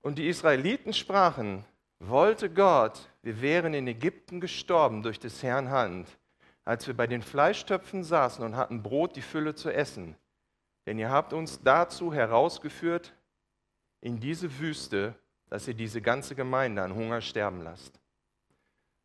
Und 0.00 0.16
die 0.16 0.28
Israeliten 0.28 0.94
sprachen, 0.94 1.66
wollte 1.98 2.48
Gott, 2.48 3.10
wir 3.20 3.42
wären 3.42 3.74
in 3.74 3.86
Ägypten 3.86 4.40
gestorben 4.40 5.02
durch 5.02 5.20
des 5.20 5.42
Herrn 5.42 5.68
Hand, 5.68 6.08
als 6.64 6.86
wir 6.86 6.96
bei 6.96 7.06
den 7.06 7.22
Fleischtöpfen 7.22 8.04
saßen 8.04 8.44
und 8.44 8.56
hatten 8.56 8.82
Brot 8.82 9.16
die 9.16 9.22
Fülle 9.22 9.54
zu 9.54 9.70
essen. 9.70 10.16
Denn 10.86 10.98
ihr 10.98 11.10
habt 11.10 11.32
uns 11.32 11.60
dazu 11.62 12.12
herausgeführt 12.12 13.14
in 14.00 14.20
diese 14.20 14.58
Wüste, 14.58 15.14
dass 15.48 15.68
ihr 15.68 15.74
diese 15.74 16.00
ganze 16.00 16.34
Gemeinde 16.34 16.82
an 16.82 16.94
Hunger 16.94 17.20
sterben 17.20 17.62
lasst. 17.62 18.00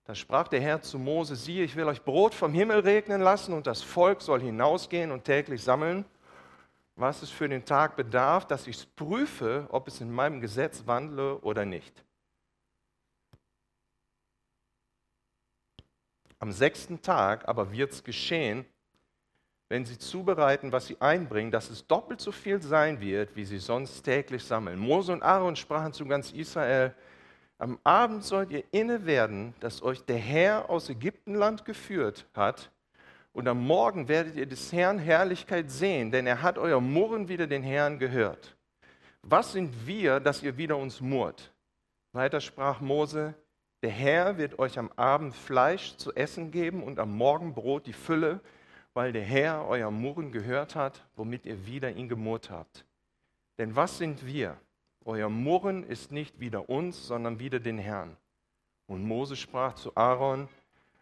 Da 0.05 0.15
sprach 0.15 0.47
der 0.47 0.61
Herr 0.61 0.81
zu 0.81 0.97
Mose, 0.97 1.35
siehe, 1.35 1.65
ich 1.65 1.75
will 1.75 1.83
euch 1.85 2.01
Brot 2.01 2.33
vom 2.33 2.53
Himmel 2.53 2.79
regnen 2.79 3.21
lassen 3.21 3.53
und 3.53 3.67
das 3.67 3.81
Volk 3.81 4.21
soll 4.21 4.39
hinausgehen 4.39 5.11
und 5.11 5.25
täglich 5.25 5.61
sammeln, 5.61 6.05
was 6.95 7.21
es 7.21 7.29
für 7.29 7.49
den 7.49 7.65
Tag 7.65 7.97
bedarf, 7.97 8.47
dass 8.47 8.67
ich 8.67 8.77
es 8.77 8.85
prüfe, 8.85 9.67
ob 9.69 9.87
es 9.87 9.99
in 9.99 10.09
meinem 10.09 10.39
Gesetz 10.39 10.83
wandle 10.87 11.37
oder 11.39 11.65
nicht. 11.65 12.05
Am 16.39 16.51
sechsten 16.51 17.01
Tag 17.01 17.47
aber 17.47 17.71
wird 17.71 17.91
es 17.91 18.03
geschehen, 18.03 18.65
wenn 19.69 19.85
sie 19.85 19.97
zubereiten, 19.97 20.71
was 20.71 20.87
sie 20.87 21.01
einbringen, 21.01 21.51
dass 21.51 21.69
es 21.69 21.85
doppelt 21.85 22.21
so 22.21 22.31
viel 22.31 22.61
sein 22.61 23.01
wird, 23.01 23.35
wie 23.35 23.45
sie 23.45 23.57
sonst 23.57 24.03
täglich 24.03 24.43
sammeln. 24.43 24.79
Mose 24.79 25.11
und 25.11 25.23
Aaron 25.23 25.55
sprachen 25.55 25.93
zu 25.93 26.05
ganz 26.05 26.31
Israel, 26.31 26.93
am 27.57 27.79
Abend 27.83 28.23
sollt 28.23 28.51
ihr 28.51 28.63
inne 28.71 29.05
werden, 29.05 29.53
dass 29.59 29.81
euch 29.81 30.03
der 30.05 30.17
Herr 30.17 30.69
aus 30.69 30.89
Ägyptenland 30.89 31.65
geführt 31.65 32.25
hat, 32.33 32.71
und 33.33 33.47
am 33.47 33.63
Morgen 33.67 34.07
werdet 34.07 34.35
ihr 34.35 34.47
des 34.47 34.73
Herrn 34.73 34.97
Herrlichkeit 34.97 35.69
sehen, 35.69 36.09
denn 36.09 36.25
er 36.25 36.41
hat 36.41 36.57
euer 36.57 36.81
Murren 36.81 37.29
wieder 37.29 37.45
den 37.45 37.61
Herrn 37.61 37.99
gehört. 37.99 38.57
Was 39.21 39.51
sind 39.51 39.85
wir, 39.85 40.19
dass 40.19 40.41
ihr 40.41 40.57
wieder 40.57 40.75
uns 40.75 41.01
murrt? 41.01 41.53
Weiter 42.13 42.41
sprach 42.41 42.81
Mose, 42.81 43.35
der 43.83 43.91
Herr 43.91 44.37
wird 44.37 44.59
euch 44.59 44.79
am 44.79 44.91
Abend 44.95 45.35
Fleisch 45.35 45.95
zu 45.97 46.13
essen 46.15 46.51
geben 46.51 46.83
und 46.83 46.99
am 46.99 47.15
Morgen 47.15 47.53
Brot 47.53 47.85
die 47.85 47.93
Fülle, 47.93 48.39
weil 48.93 49.11
der 49.11 49.23
Herr 49.23 49.67
euer 49.67 49.91
Murren 49.91 50.31
gehört 50.31 50.75
hat, 50.75 51.05
womit 51.15 51.45
ihr 51.45 51.67
wieder 51.67 51.91
ihn 51.91 52.09
gemurrt 52.09 52.49
habt. 52.49 52.85
Denn 53.59 53.75
was 53.75 53.97
sind 53.97 54.25
wir? 54.25 54.57
Euer 55.05 55.29
Murren 55.29 55.83
ist 55.83 56.11
nicht 56.11 56.39
wieder 56.39 56.69
uns, 56.69 57.07
sondern 57.07 57.39
wieder 57.39 57.59
den 57.59 57.77
Herrn. 57.77 58.17
Und 58.87 59.03
Mose 59.03 59.35
sprach 59.35 59.75
zu 59.75 59.95
Aaron, 59.95 60.49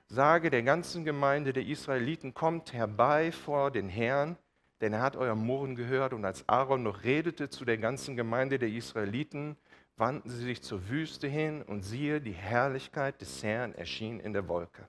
sage 0.07 0.49
der 0.49 0.63
ganzen 0.63 1.05
Gemeinde 1.05 1.53
der 1.53 1.65
Israeliten, 1.65 2.33
kommt 2.33 2.73
herbei 2.73 3.31
vor 3.31 3.71
den 3.71 3.89
Herrn, 3.89 4.37
denn 4.81 4.93
er 4.93 5.01
hat 5.01 5.15
euer 5.15 5.35
Murren 5.35 5.75
gehört. 5.75 6.13
Und 6.13 6.25
als 6.25 6.47
Aaron 6.49 6.83
noch 6.83 7.03
redete 7.03 7.49
zu 7.49 7.63
der 7.63 7.77
ganzen 7.77 8.15
Gemeinde 8.15 8.59
der 8.59 8.69
Israeliten, 8.69 9.55
wandten 9.97 10.29
sie 10.29 10.43
sich 10.43 10.61
zur 10.61 10.89
Wüste 10.89 11.27
hin 11.27 11.61
und 11.61 11.83
siehe, 11.83 12.19
die 12.19 12.33
Herrlichkeit 12.33 13.21
des 13.21 13.43
Herrn 13.43 13.73
erschien 13.75 14.19
in 14.19 14.33
der 14.33 14.47
Wolke. 14.47 14.87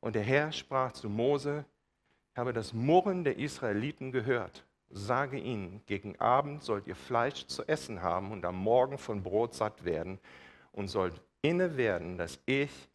Und 0.00 0.14
der 0.14 0.22
Herr 0.22 0.52
sprach 0.52 0.92
zu 0.92 1.08
Mose, 1.08 1.64
ich 2.32 2.38
habe 2.38 2.52
das 2.52 2.72
Murren 2.72 3.24
der 3.24 3.38
Israeliten 3.38 4.12
gehört. 4.12 4.64
Sage 4.90 5.38
ihnen, 5.38 5.82
gegen 5.86 6.18
Abend 6.20 6.62
sollt 6.62 6.86
ihr 6.86 6.96
Fleisch 6.96 7.46
zu 7.46 7.66
essen 7.66 8.02
haben 8.02 8.32
und 8.32 8.44
am 8.44 8.56
Morgen 8.56 8.96
von 8.96 9.22
Brot 9.22 9.54
satt 9.54 9.84
werden 9.84 10.18
und 10.72 10.88
sollt 10.88 11.20
inne 11.42 11.76
werden, 11.76 12.16
dass 12.16 12.40
ich, 12.46 12.88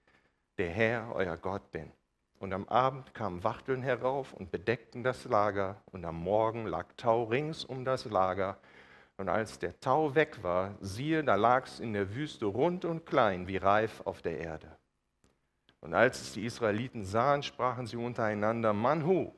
der 0.58 0.70
Herr, 0.70 1.14
euer 1.14 1.38
Gott 1.38 1.72
bin. 1.72 1.92
und 2.44 2.52
am 2.52 2.68
Abend 2.68 3.14
kamen 3.14 3.42
Wachteln 3.46 3.82
herauf 3.82 4.34
und 4.34 4.52
bedeckten 4.52 5.02
das 5.02 5.24
Lager, 5.24 5.82
und 5.94 6.04
am 6.04 6.22
Morgen 6.22 6.66
lag 6.66 6.88
Tau 6.98 7.24
rings 7.24 7.64
um 7.64 7.86
das 7.86 8.04
Lager. 8.04 8.58
Und 9.18 9.30
als 9.30 9.60
der 9.60 9.80
Tau 9.80 10.16
weg 10.16 10.42
war, 10.42 10.76
siehe, 10.82 11.24
da 11.24 11.36
lag 11.36 11.68
es 11.68 11.80
in 11.80 11.94
der 11.94 12.16
Wüste 12.16 12.46
rund 12.46 12.84
und 12.86 13.06
klein 13.06 13.48
wie 13.48 13.58
Reif 13.58 14.02
auf 14.06 14.22
der 14.22 14.40
Erde. 14.40 14.76
Und 15.82 15.94
als 15.94 16.22
es 16.22 16.34
die 16.34 16.46
Israeliten 16.46 17.04
sahen, 17.04 17.44
sprachen 17.44 17.86
sie 17.86 17.98
untereinander, 17.98 18.74
Manhu, 18.74 19.34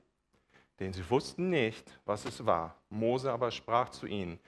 denn 0.79 0.93
sie 0.93 1.09
wussten 1.09 1.49
nicht, 1.49 1.99
was 2.05 2.25
es 2.25 2.45
war. 2.45 2.75
Mose 2.89 3.31
aber 3.31 3.51
sprach 3.51 3.89
zu 3.89 4.05
ihnen, 4.05 4.39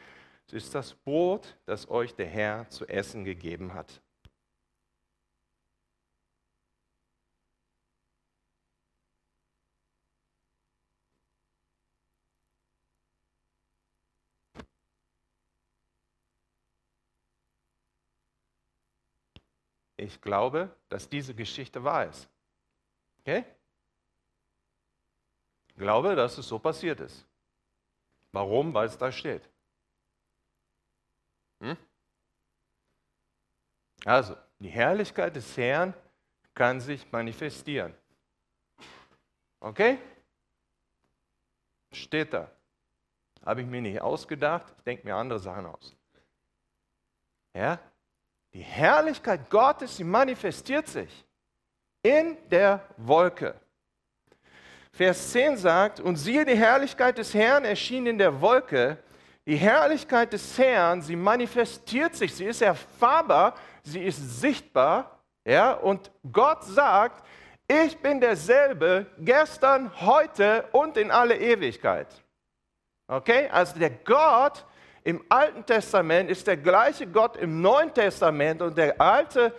es 0.48 0.54
ist 0.54 0.76
das 0.76 0.94
Brot, 0.94 1.58
das 1.66 1.90
euch 1.90 2.16
der 2.16 2.28
Herr 2.28 2.70
zu 2.70 2.88
essen 2.88 3.26
gegeben 3.26 3.74
hat. 3.74 4.02
Ich 19.98 20.22
glaube, 20.22 20.74
dass 20.90 21.10
diese 21.10 21.34
Geschichte 21.34 21.84
wahr 21.84 22.06
ist. 22.06 22.30
Okay? 23.20 23.44
Ich 25.70 25.76
glaube, 25.76 26.16
dass 26.16 26.38
es 26.38 26.48
so 26.48 26.60
passiert 26.60 27.00
ist. 27.00 27.26
Warum? 28.32 28.74
Weil 28.74 28.88
es 28.88 28.98
da 28.98 29.12
steht. 29.12 29.50
Hm? 31.60 31.76
Also, 34.06 34.38
die 34.60 34.70
Herrlichkeit 34.70 35.36
des 35.36 35.58
Herrn 35.58 35.94
kann 36.54 36.80
sich 36.80 37.12
manifestieren. 37.12 37.96
Okay? 39.60 40.00
Steht 41.92 42.34
da. 42.34 42.52
Habe 43.44 43.62
ich 43.62 43.68
mir 43.68 43.82
nicht 43.82 44.00
ausgedacht, 44.02 44.74
ich 44.78 44.84
denke 44.84 45.06
mir 45.08 45.16
andere 45.16 45.40
Sachen 45.40 45.66
aus. 45.66 45.96
Ja? 47.54 47.80
Die 48.58 48.64
Herrlichkeit 48.64 49.52
Gottes, 49.52 49.98
sie 49.98 50.04
manifestiert 50.04 50.88
sich 50.88 51.24
in 52.02 52.36
der 52.50 52.82
Wolke. 52.98 53.54
Vers 54.92 55.32
10 55.32 55.58
sagt, 55.58 56.00
und 56.00 56.16
siehe, 56.16 56.44
die 56.44 56.58
Herrlichkeit 56.58 57.20
des 57.20 57.36
Herrn 57.36 57.66
erschien 57.66 58.08
in 58.08 58.18
der 58.18 58.42
Wolke. 58.42 58.98
Die 59.46 59.58
Herrlichkeit 59.58 60.34
des 60.34 60.58
Herrn, 60.58 61.04
sie 61.04 61.16
manifestiert 61.16 62.16
sich, 62.16 62.34
sie 62.34 62.46
ist 62.46 62.64
erfahrbar, 62.64 63.54
sie 63.84 64.02
ist 64.02 64.42
sichtbar. 64.42 65.22
Ja? 65.46 65.74
Und 65.74 66.10
Gott 66.32 66.64
sagt, 66.64 67.24
ich 67.68 67.96
bin 68.00 68.20
derselbe 68.20 69.06
gestern, 69.20 69.92
heute 70.02 70.68
und 70.72 70.98
in 70.98 71.12
alle 71.12 71.38
Ewigkeit. 71.38 72.08
Okay? 73.06 73.50
Also 73.52 73.78
der 73.78 73.92
Gott, 73.92 74.66
im 75.08 75.24
Alten 75.30 75.66
Testament 75.66 76.30
ist 76.30 76.48
der 76.48 76.58
gleiche 76.58 77.08
Gott 77.08 77.38
im 77.38 77.62
Neuen 77.62 77.94
Testament 77.94 78.62
und 78.62 78.78
der 78.78 79.00
alte, 79.00 79.56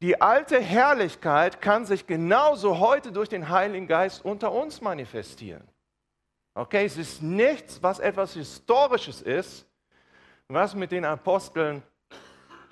die 0.00 0.20
alte 0.20 0.60
Herrlichkeit 0.60 1.60
kann 1.60 1.84
sich 1.84 2.06
genauso 2.06 2.78
heute 2.78 3.10
durch 3.10 3.28
den 3.28 3.48
Heiligen 3.48 3.88
Geist 3.88 4.24
unter 4.24 4.52
uns 4.52 4.80
manifestieren. 4.80 5.66
Okay, 6.54 6.84
es 6.84 6.96
ist 6.96 7.20
nichts, 7.20 7.82
was 7.82 7.98
etwas 7.98 8.34
Historisches 8.34 9.22
ist, 9.22 9.66
was 10.46 10.76
mit 10.76 10.92
den 10.92 11.04
Aposteln 11.04 11.82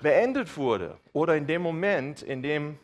beendet 0.01 0.55
wurde 0.55 0.97
oder 1.11 1.35
in 1.35 1.47
dem 1.47 1.63
Moment, 1.63 2.21
in 2.21 2.41
dem 2.41 2.79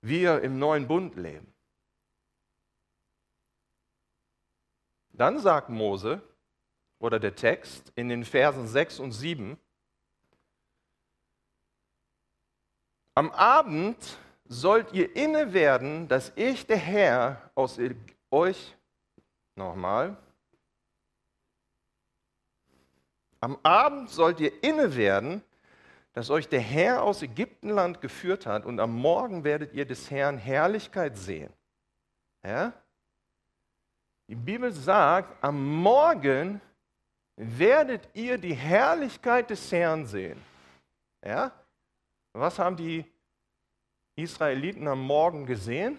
wir 0.00 0.40
im 0.42 0.58
neuen 0.58 0.88
Bund 0.88 1.14
leben. 1.14 1.54
Dann 5.20 5.38
sagt 5.38 5.68
Mose 5.68 6.22
oder 6.98 7.20
der 7.20 7.34
Text 7.34 7.92
in 7.94 8.08
den 8.08 8.24
Versen 8.24 8.66
6 8.66 9.00
und 9.00 9.12
7, 9.12 9.58
am 13.14 13.30
Abend 13.32 14.18
sollt 14.46 14.94
ihr 14.94 15.14
inne 15.14 15.52
werden, 15.52 16.08
dass 16.08 16.32
ich, 16.36 16.66
der 16.66 16.78
Herr, 16.78 17.50
aus 17.54 17.78
euch, 18.30 18.74
nochmal, 19.56 20.16
am 23.40 23.58
Abend 23.62 24.08
sollt 24.08 24.40
ihr 24.40 24.62
inne 24.64 24.96
werden, 24.96 25.42
dass 26.14 26.30
euch 26.30 26.48
der 26.48 26.60
Herr 26.60 27.02
aus 27.02 27.20
Ägyptenland 27.20 28.00
geführt 28.00 28.46
hat, 28.46 28.64
und 28.64 28.80
am 28.80 28.94
Morgen 28.94 29.44
werdet 29.44 29.74
ihr 29.74 29.84
des 29.84 30.10
Herrn 30.10 30.38
Herrlichkeit 30.38 31.18
sehen. 31.18 31.52
Ja? 32.42 32.72
Die 34.30 34.36
Bibel 34.36 34.70
sagt, 34.70 35.42
am 35.42 35.82
Morgen 35.82 36.60
werdet 37.34 38.08
ihr 38.14 38.38
die 38.38 38.54
Herrlichkeit 38.54 39.50
des 39.50 39.72
Herrn 39.72 40.06
sehen. 40.06 40.40
Ja? 41.20 41.50
Was 42.32 42.56
haben 42.56 42.76
die 42.76 43.04
Israeliten 44.14 44.86
am 44.86 45.00
Morgen 45.00 45.46
gesehen? 45.46 45.98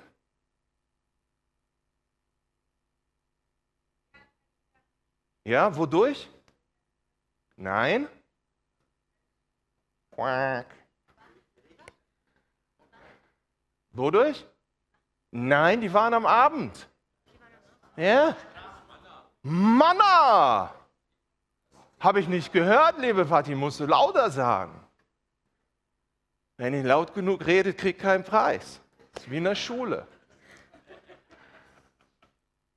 Ja, 5.44 5.76
wodurch? 5.76 6.30
Nein. 7.58 8.08
Quack. 10.12 10.74
Wodurch? 13.92 14.48
Nein, 15.32 15.82
die 15.82 15.92
waren 15.94 16.14
am 16.14 16.26
Abend. 16.26 16.88
Ja? 17.96 18.36
Manna! 19.42 20.72
Habe 22.00 22.20
ich 22.20 22.28
nicht 22.28 22.52
gehört, 22.52 22.98
liebe 22.98 23.30
Vati, 23.30 23.54
musst 23.56 23.80
du 23.80 23.86
lauter 23.86 24.32
sagen. 24.32 24.74
Wenn 26.58 26.74
ihr 26.74 26.84
laut 26.84 27.14
genug 27.14 27.46
redet, 27.46 27.78
kriegt 27.78 28.02
keinen 28.02 28.24
Preis. 28.24 28.82
Das 29.14 29.24
ist 29.24 29.32
wie 29.32 29.38
in 29.38 29.44
der 29.44 29.56
Schule. 29.56 30.08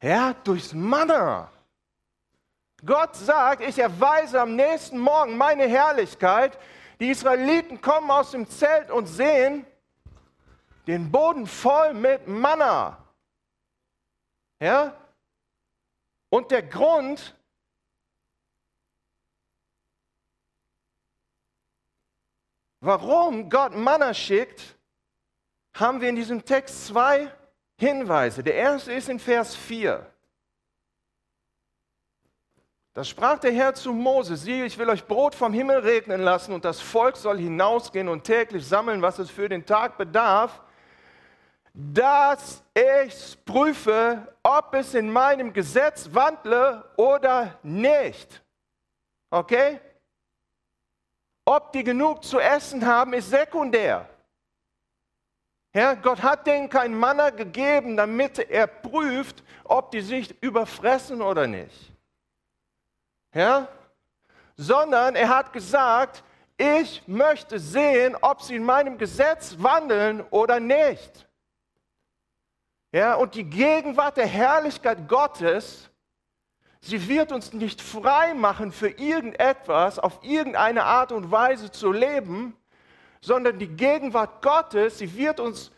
Ja, 0.03 0.35
durchs 0.45 0.75
Manna. 0.75 1.51
Gott 2.85 3.17
sagt, 3.17 3.63
ich 3.63 3.79
erweise 3.79 4.41
am 4.41 4.57
nächsten 4.57 4.99
Morgen 4.99 5.39
meine 5.39 5.67
Herrlichkeit. 5.67 6.59
Die 7.01 7.09
Israeliten 7.09 7.81
kommen 7.81 8.11
aus 8.11 8.31
dem 8.31 8.49
Zelt 8.49 8.91
und 8.91 9.07
sehen 9.07 9.65
den 10.87 11.11
Boden 11.11 11.47
voll 11.47 11.95
mit 11.95 12.29
Manna. 12.29 12.99
Ja? 14.61 14.95
Und 16.35 16.51
der 16.51 16.65
Grund, 16.65 17.33
warum 22.81 23.49
Gott 23.49 23.77
Manna 23.77 24.13
schickt, 24.13 24.77
haben 25.75 26.01
wir 26.01 26.09
in 26.09 26.17
diesem 26.17 26.45
Text 26.45 26.89
zwei 26.89 27.33
Hinweise. 27.77 28.43
Der 28.43 28.57
erste 28.57 28.93
ist 28.93 29.09
in 29.09 29.21
Vers 29.21 29.55
4. 29.55 30.13
Da 32.95 33.05
sprach 33.05 33.39
der 33.39 33.53
Herr 33.53 33.75
zu 33.75 33.93
Mose, 33.93 34.37
siehe, 34.37 34.65
ich 34.65 34.77
will 34.77 34.91
euch 34.91 35.07
Brot 35.07 35.37
vom 35.37 35.53
Himmel 35.53 35.79
regnen 35.79 36.21
lassen 36.21 36.53
und 36.53 36.65
das 36.65 36.81
Volk 36.81 37.17
soll 37.17 37.39
hinausgehen 37.39 38.09
und 38.09 38.25
täglich 38.25 38.67
sammeln, 38.67 39.03
was 39.03 39.21
es 39.21 39.31
für 39.31 39.49
den 39.49 39.65
Tag 39.65 39.97
bedarf 39.99 40.65
dass 41.75 42.63
ich 42.73 43.37
prüfe, 43.45 44.33
ob 44.45 44.75
es 44.75 44.95
in 44.95 45.11
meinem 45.11 45.53
Gesetz 45.53 46.09
wandle 46.13 46.85
oder 46.97 47.59
nicht. 47.65 48.43
Okay? 49.29 49.81
Ob 51.45 51.73
die 51.73 51.83
genug 51.83 52.23
zu 52.23 52.39
essen 52.39 52.87
haben, 52.87 53.13
ist 53.13 53.29
sekundär. 53.29 54.09
Ja, 55.75 55.95
Gott 55.95 56.23
hat 56.23 56.47
denen 56.47 56.69
kein 56.69 56.97
Manna 56.97 57.31
gegeben, 57.31 57.97
damit 57.97 58.39
er 58.39 58.69
prüft, 58.69 59.43
ob 59.65 59.91
die 59.91 60.01
sich 60.01 60.41
überfressen 60.41 61.21
oder 61.21 61.49
nicht. 61.49 61.93
Ja? 63.35 63.67
Sondern 64.57 65.17
er 65.17 65.29
hat 65.29 65.53
gesagt, 65.53 66.23
ich 66.57 67.03
möchte 67.09 67.59
sehen, 67.59 68.17
ob 68.21 68.41
sie 68.41 68.55
in 68.55 68.65
meinem 68.65 68.97
Gesetz 68.97 69.57
wandeln 69.59 70.21
oder 70.31 70.61
nicht. 70.61 71.24
Ja, 72.95 73.15
und 73.15 73.35
die 73.35 73.43
Gegenwart 73.43 74.19
der 74.19 74.27
Herrlichkeit 74.29 75.09
Gottes, 75.09 75.91
sie 76.81 77.09
wird 77.09 77.33
uns 77.33 77.53
nicht 77.53 77.83
frei 77.83 78.35
machen 78.35 78.71
für 78.71 78.89
irgendetwas, 78.89 79.99
auf 79.99 80.21
irgendeine 80.23 80.85
Art 80.85 81.11
und 81.11 81.33
Weise 81.33 81.73
zu 81.73 81.91
leben, 81.91 82.57
sondern 83.21 83.59
die 83.59 83.67
Gegenwart 83.67 84.43
Gottes, 84.43 84.99
sie 84.99 85.17
wird 85.17 85.41
uns 85.41 85.73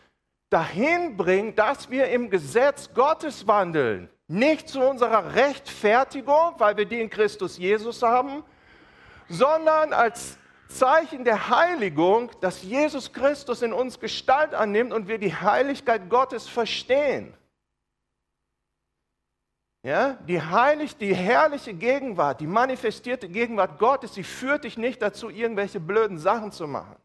dahin 0.51 1.17
bringen, 1.17 1.55
dass 1.55 1.89
wir 1.89 2.09
im 2.09 2.29
Gesetz 2.29 2.93
Gottes 2.93 3.47
wandeln. 3.47 4.11
Nicht 4.29 4.69
zu 4.69 4.83
unserer 4.83 5.35
Rechtfertigung, 5.35 6.57
weil 6.59 6.77
wir 6.77 6.85
die 6.85 7.01
in 7.01 7.09
Christus 7.09 7.57
Jesus 7.57 8.03
haben, 8.03 8.45
sondern 9.31 9.95
als 9.95 10.37
Zeichen 10.69 11.25
der 11.25 11.49
Heiligung, 11.49 12.31
dass 12.41 12.63
Jesus 12.63 13.13
Christus 13.13 13.63
in 13.63 13.73
uns 13.73 14.01
Gestalt 14.01 14.55
annimmt 14.55 14.93
und 14.93 15.09
wir 15.09 15.19
die 15.19 15.35
Heiligkeit 15.35 16.11
Gottes 16.11 16.49
verstehen. 16.49 17.35
Ja, 19.83 20.15
die 20.27 20.43
heilig, 20.43 20.97
die 20.97 21.15
herrliche 21.15 21.73
Gegenwart, 21.73 22.41
die 22.41 22.49
manifestierte 22.49 23.29
Gegenwart 23.29 23.79
Gottes, 23.79 24.13
die 24.13 24.25
führt 24.25 24.65
dich 24.65 24.77
nicht 24.77 25.01
dazu, 25.01 25.31
irgendwelche 25.31 25.79
blöden 25.79 26.19
Sachen 26.19 26.51
zu 26.51 26.67
machen, 26.67 26.97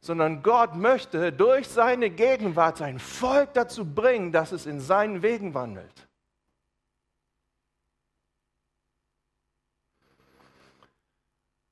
sondern 0.00 0.44
Gott 0.44 0.76
möchte 0.76 1.32
durch 1.32 1.68
seine 1.68 2.10
Gegenwart 2.10 2.76
sein 2.76 3.00
Volk 3.00 3.54
dazu 3.54 3.84
bringen, 3.84 4.30
dass 4.30 4.52
es 4.52 4.66
in 4.66 4.80
seinen 4.80 5.22
Wegen 5.22 5.52
wandelt. 5.52 6.07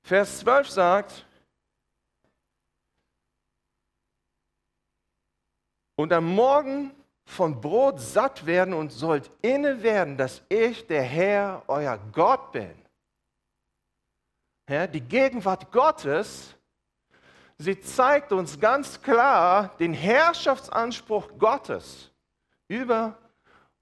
Vers 0.07 0.38
12 0.38 0.71
sagt, 0.71 1.27
und 5.97 6.12
am 6.12 6.33
Morgen 6.33 6.92
von 7.25 7.61
Brot 7.61 7.99
satt 7.99 8.47
werden 8.47 8.73
und 8.73 8.92
sollt 8.92 9.29
inne 9.42 9.83
werden, 9.83 10.16
dass 10.16 10.42
ich 10.49 10.87
der 10.87 11.03
Herr, 11.03 11.64
euer 11.66 11.99
Gott 12.12 12.53
bin. 12.53 12.73
Ja, 14.71 14.87
die 14.87 15.01
Gegenwart 15.01 15.73
Gottes, 15.73 16.55
sie 17.59 17.81
zeigt 17.81 18.31
uns 18.31 18.61
ganz 18.61 19.03
klar 19.03 19.75
den 19.81 19.92
Herrschaftsanspruch 19.92 21.37
Gottes 21.37 22.12
über 22.69 23.19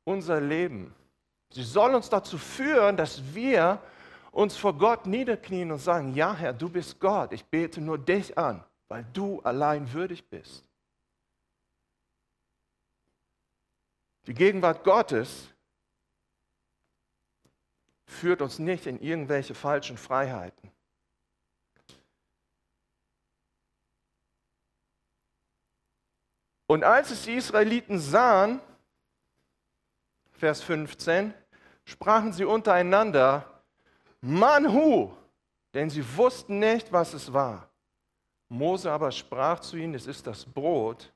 unser 0.05 0.41
Leben. 0.41 0.95
Sie 1.51 1.65
soll 1.65 1.95
uns 1.95 2.09
dazu 2.09 2.39
führen, 2.39 2.97
dass 2.97 3.23
wir 3.35 3.79
uns 4.35 4.57
vor 4.57 4.77
Gott 4.77 5.07
niederknien 5.07 5.70
und 5.70 5.79
sagen, 5.79 6.12
ja 6.14 6.35
Herr, 6.35 6.53
du 6.53 6.68
bist 6.68 6.99
Gott, 6.99 7.33
ich 7.33 7.44
bete 7.44 7.81
nur 7.81 7.99
dich 7.99 8.37
an, 8.37 8.64
weil 8.88 9.07
du 9.12 9.40
allein 9.42 9.92
würdig 9.92 10.29
bist. 10.29 10.68
Die 14.27 14.35
Gegenwart 14.35 14.83
Gottes 14.83 15.49
führt 18.07 18.42
uns 18.42 18.59
nicht 18.59 18.87
in 18.87 19.01
irgendwelche 19.01 19.55
falschen 19.55 19.97
Freiheiten. 19.97 20.73
Und 26.66 26.83
als 26.83 27.11
es 27.11 27.23
die 27.23 27.35
Israeliten 27.35 28.01
sahen, 28.01 28.61
Vers 30.33 30.62
15, 30.62 31.33
sprachen 31.85 32.33
sie 32.33 32.44
untereinander, 32.44 33.54
Manhu, 34.27 35.11
denn 35.75 35.91
sie 35.91 36.17
wussten 36.17 36.59
nicht, 36.59 36.91
was 36.91 37.13
es 37.13 37.31
war. 37.31 37.69
Mose 38.49 38.91
aber 38.91 39.13
sprach 39.13 39.61
zu 39.61 39.77
ihnen, 39.77 39.95
es 39.95 40.07
ist 40.07 40.27
das 40.27 40.47
Brot, 40.47 41.13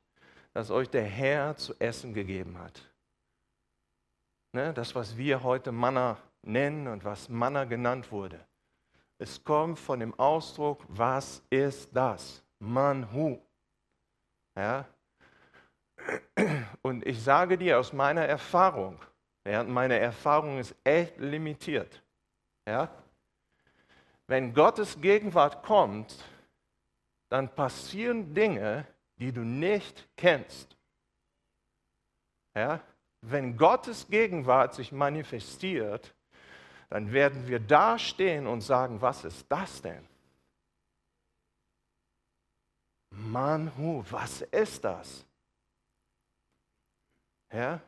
das 0.52 0.70
euch 0.70 0.90
der 0.90 1.04
Herr 1.04 1.56
zu 1.56 1.74
essen 1.78 2.12
gegeben 2.12 2.58
hat. 2.58 2.82
Ne, 4.52 4.74
das, 4.74 4.94
was 4.94 5.16
wir 5.16 5.42
heute 5.42 5.72
Manna 5.72 6.18
nennen 6.42 6.86
und 6.86 7.02
was 7.02 7.30
Manna 7.30 7.64
genannt 7.64 8.12
wurde. 8.12 8.44
Es 9.18 9.42
kommt 9.42 9.78
von 9.78 10.00
dem 10.00 10.18
Ausdruck, 10.18 10.84
was 10.88 11.42
ist 11.48 11.88
das? 11.94 12.42
Manhu. 12.58 13.38
Ja? 14.54 14.84
Und 16.82 17.06
ich 17.06 17.22
sage 17.22 17.56
dir 17.56 17.78
aus 17.78 17.92
meiner 17.94 18.26
Erfahrung, 18.26 18.98
ja, 19.46 19.64
meine 19.64 19.98
Erfahrung 19.98 20.58
ist 20.58 20.74
echt 20.84 21.16
limitiert. 21.18 22.02
Ja? 22.68 22.90
Wenn 24.26 24.52
Gottes 24.52 25.00
Gegenwart 25.00 25.62
kommt, 25.62 26.22
dann 27.30 27.54
passieren 27.54 28.34
Dinge, 28.34 28.86
die 29.16 29.32
du 29.32 29.40
nicht 29.40 30.06
kennst. 30.16 30.76
Ja? 32.54 32.82
Wenn 33.22 33.56
Gottes 33.56 34.06
Gegenwart 34.06 34.74
sich 34.74 34.92
manifestiert, 34.92 36.14
dann 36.90 37.10
werden 37.10 37.48
wir 37.48 37.58
da 37.58 37.98
stehen 37.98 38.46
und 38.46 38.60
sagen, 38.60 39.00
was 39.00 39.24
ist 39.24 39.46
das 39.50 39.80
denn? 39.80 40.06
Manhu, 43.10 44.04
was 44.10 44.42
ist 44.42 44.84
das? 44.84 45.24
Ja? 47.50 47.80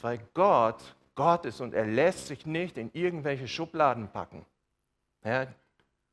Weil 0.00 0.18
Gott 0.32 0.94
Gott 1.18 1.46
ist 1.46 1.60
und 1.60 1.74
er 1.74 1.84
lässt 1.84 2.28
sich 2.28 2.46
nicht 2.46 2.78
in 2.78 2.92
irgendwelche 2.92 3.48
Schubladen 3.48 4.08
packen, 4.08 4.46
ja, 5.24 5.48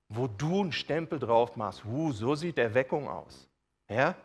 wo 0.09 0.25
du 0.25 0.61
einen 0.61 0.71
Stempel 0.71 1.19
drauf 1.19 1.55
machst. 1.55 1.85
Uh, 1.85 2.11
so 2.11 2.33
sieht 2.33 2.57
Erweckung 2.57 3.07
aus. 3.07 3.47
Ja? 3.87 4.15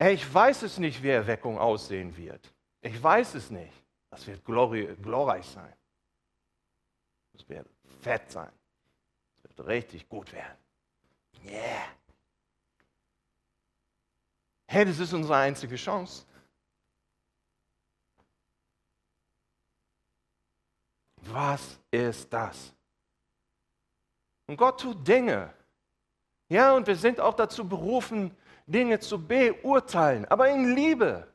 Ich 0.00 0.34
weiß 0.34 0.62
es 0.62 0.78
nicht, 0.78 1.00
wie 1.00 1.10
Erweckung 1.10 1.58
aussehen 1.58 2.16
wird. 2.16 2.52
Ich 2.80 3.00
weiß 3.00 3.36
es 3.36 3.50
nicht. 3.50 3.72
Das 4.10 4.26
wird 4.26 4.44
glorreich 4.44 5.46
sein. 5.46 5.72
Das 7.34 7.48
wird 7.48 7.68
fett 8.00 8.28
sein. 8.32 8.50
Das 9.36 9.56
wird 9.56 9.68
richtig 9.68 10.08
gut 10.08 10.32
werden. 10.32 10.58
Yeah. 11.44 11.86
Hey, 14.66 14.84
das 14.84 14.98
ist 14.98 15.12
unsere 15.12 15.36
einzige 15.36 15.76
Chance. 15.76 16.26
Was 21.30 21.78
ist 21.90 22.32
das? 22.32 22.72
Und 24.46 24.56
Gott 24.56 24.80
tut 24.80 25.06
Dinge. 25.06 25.52
Ja, 26.48 26.72
und 26.74 26.86
wir 26.86 26.96
sind 26.96 27.20
auch 27.20 27.34
dazu 27.34 27.66
berufen, 27.66 28.36
Dinge 28.66 29.00
zu 29.00 29.18
beurteilen, 29.18 30.24
aber 30.26 30.48
in 30.48 30.74
Liebe. 30.74 31.26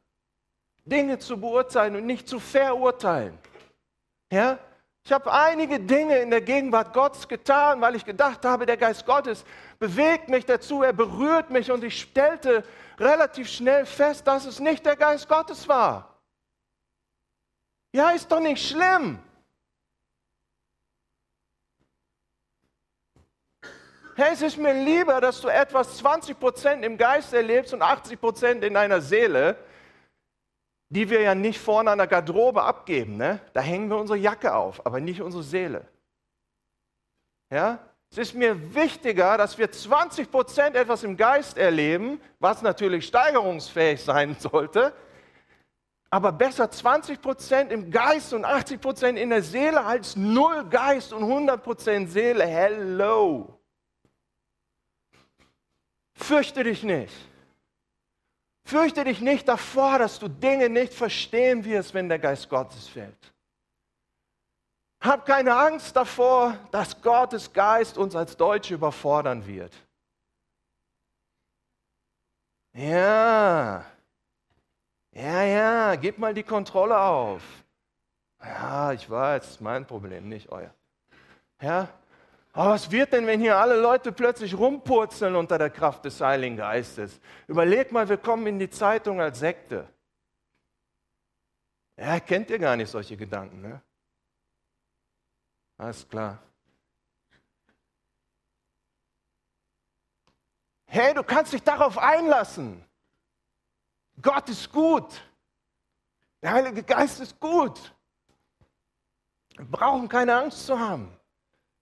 Dinge 0.85 1.19
zu 1.19 1.39
beurteilen 1.39 1.95
und 1.95 2.05
nicht 2.05 2.27
zu 2.27 2.39
verurteilen. 2.39 3.37
Ja? 4.31 4.59
Ich 5.05 5.11
habe 5.11 5.31
einige 5.31 5.79
Dinge 5.79 6.17
in 6.17 6.29
der 6.29 6.41
Gegenwart 6.41 6.93
Gottes 6.93 7.27
getan, 7.27 7.81
weil 7.81 7.95
ich 7.95 8.05
gedacht 8.05 8.45
habe, 8.45 8.65
der 8.65 8.77
Geist 8.77 9.05
Gottes 9.05 9.45
bewegt 9.79 10.29
mich 10.29 10.45
dazu, 10.45 10.83
er 10.83 10.93
berührt 10.93 11.49
mich 11.49 11.71
und 11.71 11.83
ich 11.83 12.01
stellte 12.01 12.63
relativ 12.99 13.49
schnell 13.49 13.85
fest, 13.85 14.27
dass 14.27 14.45
es 14.45 14.59
nicht 14.59 14.85
der 14.85 14.95
Geist 14.95 15.27
Gottes 15.27 15.67
war. 15.67 16.19
Ja, 17.91 18.11
ist 18.11 18.31
doch 18.31 18.39
nicht 18.39 18.67
schlimm. 18.67 19.19
Hey, 24.21 24.33
es 24.33 24.41
ist 24.41 24.57
mir 24.57 24.73
lieber, 24.73 25.21
dass 25.21 25.39
du 25.39 25.47
etwas 25.47 26.03
20% 26.03 26.81
im 26.81 26.97
Geist 26.97 27.33
erlebst 27.33 27.73
und 27.73 27.81
80% 27.81 28.63
in 28.63 28.73
deiner 28.73 28.99
Seele, 28.99 29.55
die 30.89 31.09
wir 31.09 31.21
ja 31.21 31.33
nicht 31.33 31.57
vorne 31.57 31.91
an 31.91 31.99
der 31.99 32.07
Garderobe 32.07 32.61
abgeben. 32.61 33.15
Ne? 33.15 33.39
Da 33.53 33.61
hängen 33.61 33.89
wir 33.89 33.95
unsere 33.95 34.19
Jacke 34.19 34.53
auf, 34.53 34.85
aber 34.85 34.99
nicht 34.99 35.21
unsere 35.21 35.41
Seele. 35.41 35.87
Ja? 37.49 37.79
Es 38.11 38.17
ist 38.17 38.35
mir 38.35 38.75
wichtiger, 38.75 39.37
dass 39.37 39.57
wir 39.57 39.69
20% 39.69 40.73
etwas 40.73 41.05
im 41.05 41.15
Geist 41.15 41.57
erleben, 41.57 42.19
was 42.39 42.61
natürlich 42.61 43.07
steigerungsfähig 43.07 44.03
sein 44.03 44.35
sollte, 44.37 44.91
aber 46.09 46.33
besser 46.33 46.65
20% 46.65 47.69
im 47.69 47.89
Geist 47.89 48.33
und 48.33 48.45
80% 48.45 49.15
in 49.15 49.29
der 49.29 49.43
Seele 49.43 49.85
als 49.85 50.17
null 50.17 50.65
Geist 50.69 51.13
und 51.13 51.23
100% 51.23 52.07
Seele. 52.07 52.45
Hello. 52.45 53.58
Fürchte 56.19 56.63
dich 56.63 56.83
nicht. 56.83 57.13
Fürchte 58.65 59.03
dich 59.03 59.21
nicht 59.21 59.47
davor, 59.47 59.97
dass 59.97 60.19
du 60.19 60.27
Dinge 60.27 60.69
nicht 60.69 60.93
verstehen 60.93 61.63
wirst, 61.63 61.93
wenn 61.93 62.09
der 62.09 62.19
Geist 62.19 62.49
Gottes 62.49 62.87
fällt. 62.87 63.33
Hab 65.01 65.25
keine 65.25 65.55
Angst 65.55 65.95
davor, 65.95 66.57
dass 66.71 67.01
Gottes 67.01 67.51
Geist 67.51 67.97
uns 67.97 68.15
als 68.15 68.35
Deutsche 68.35 68.73
überfordern 68.73 69.47
wird. 69.47 69.73
Ja, 72.73 73.85
ja, 75.11 75.43
ja, 75.43 75.95
gib 75.95 76.17
mal 76.17 76.33
die 76.33 76.43
Kontrolle 76.43 76.99
auf. 76.99 77.41
Ja, 78.43 78.91
ich 78.91 79.09
weiß, 79.09 79.61
mein 79.61 79.87
Problem, 79.87 80.29
nicht 80.29 80.49
euer. 80.49 80.73
Ja, 81.61 81.87
aber 82.51 82.71
was 82.71 82.89
wird 82.89 83.13
denn, 83.13 83.27
wenn 83.27 83.39
hier 83.39 83.57
alle 83.57 83.79
Leute 83.79 84.11
plötzlich 84.11 84.57
rumpurzeln 84.57 85.35
unter 85.35 85.57
der 85.57 85.69
Kraft 85.69 86.05
des 86.05 86.19
Heiligen 86.19 86.57
Geistes? 86.57 87.19
Überleg 87.47 87.91
mal, 87.91 88.09
wir 88.09 88.17
kommen 88.17 88.47
in 88.47 88.59
die 88.59 88.69
Zeitung 88.69 89.21
als 89.21 89.39
Sekte. 89.39 89.87
Ja, 91.95 92.19
kennt 92.19 92.49
ihr 92.49 92.59
gar 92.59 92.75
nicht 92.75 92.89
solche 92.89 93.15
Gedanken, 93.15 93.61
ne? 93.61 93.81
Alles 95.77 96.07
klar. 96.07 96.41
Hey, 100.85 101.13
du 101.13 101.23
kannst 101.23 101.53
dich 101.53 101.61
darauf 101.61 101.97
einlassen. 101.97 102.83
Gott 104.21 104.49
ist 104.49 104.71
gut. 104.71 105.21
Der 106.41 106.51
Heilige 106.53 106.83
Geist 106.83 107.19
ist 107.19 107.39
gut. 107.39 107.95
Wir 109.55 109.65
brauchen 109.65 110.09
keine 110.09 110.35
Angst 110.35 110.65
zu 110.65 110.79
haben. 110.79 111.18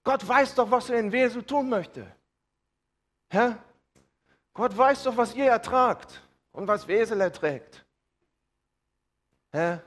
Gott 0.07 0.25
weiß 0.25 0.55
doch, 0.55 0.71
was 0.71 0.89
er 0.89 1.01
in 1.01 1.11
Wesel 1.11 1.43
tun 1.43 1.67
möchte. 1.67 2.09
Ja? 3.29 3.61
Gott 4.53 4.77
weiß 4.77 5.03
doch, 5.03 5.17
was 5.17 5.35
ihr 5.35 5.47
ertragt 5.47 6.21
und 6.53 6.65
was 6.65 6.87
Wesel 6.87 7.19
erträgt. 7.19 7.85
Ja? 9.51 9.83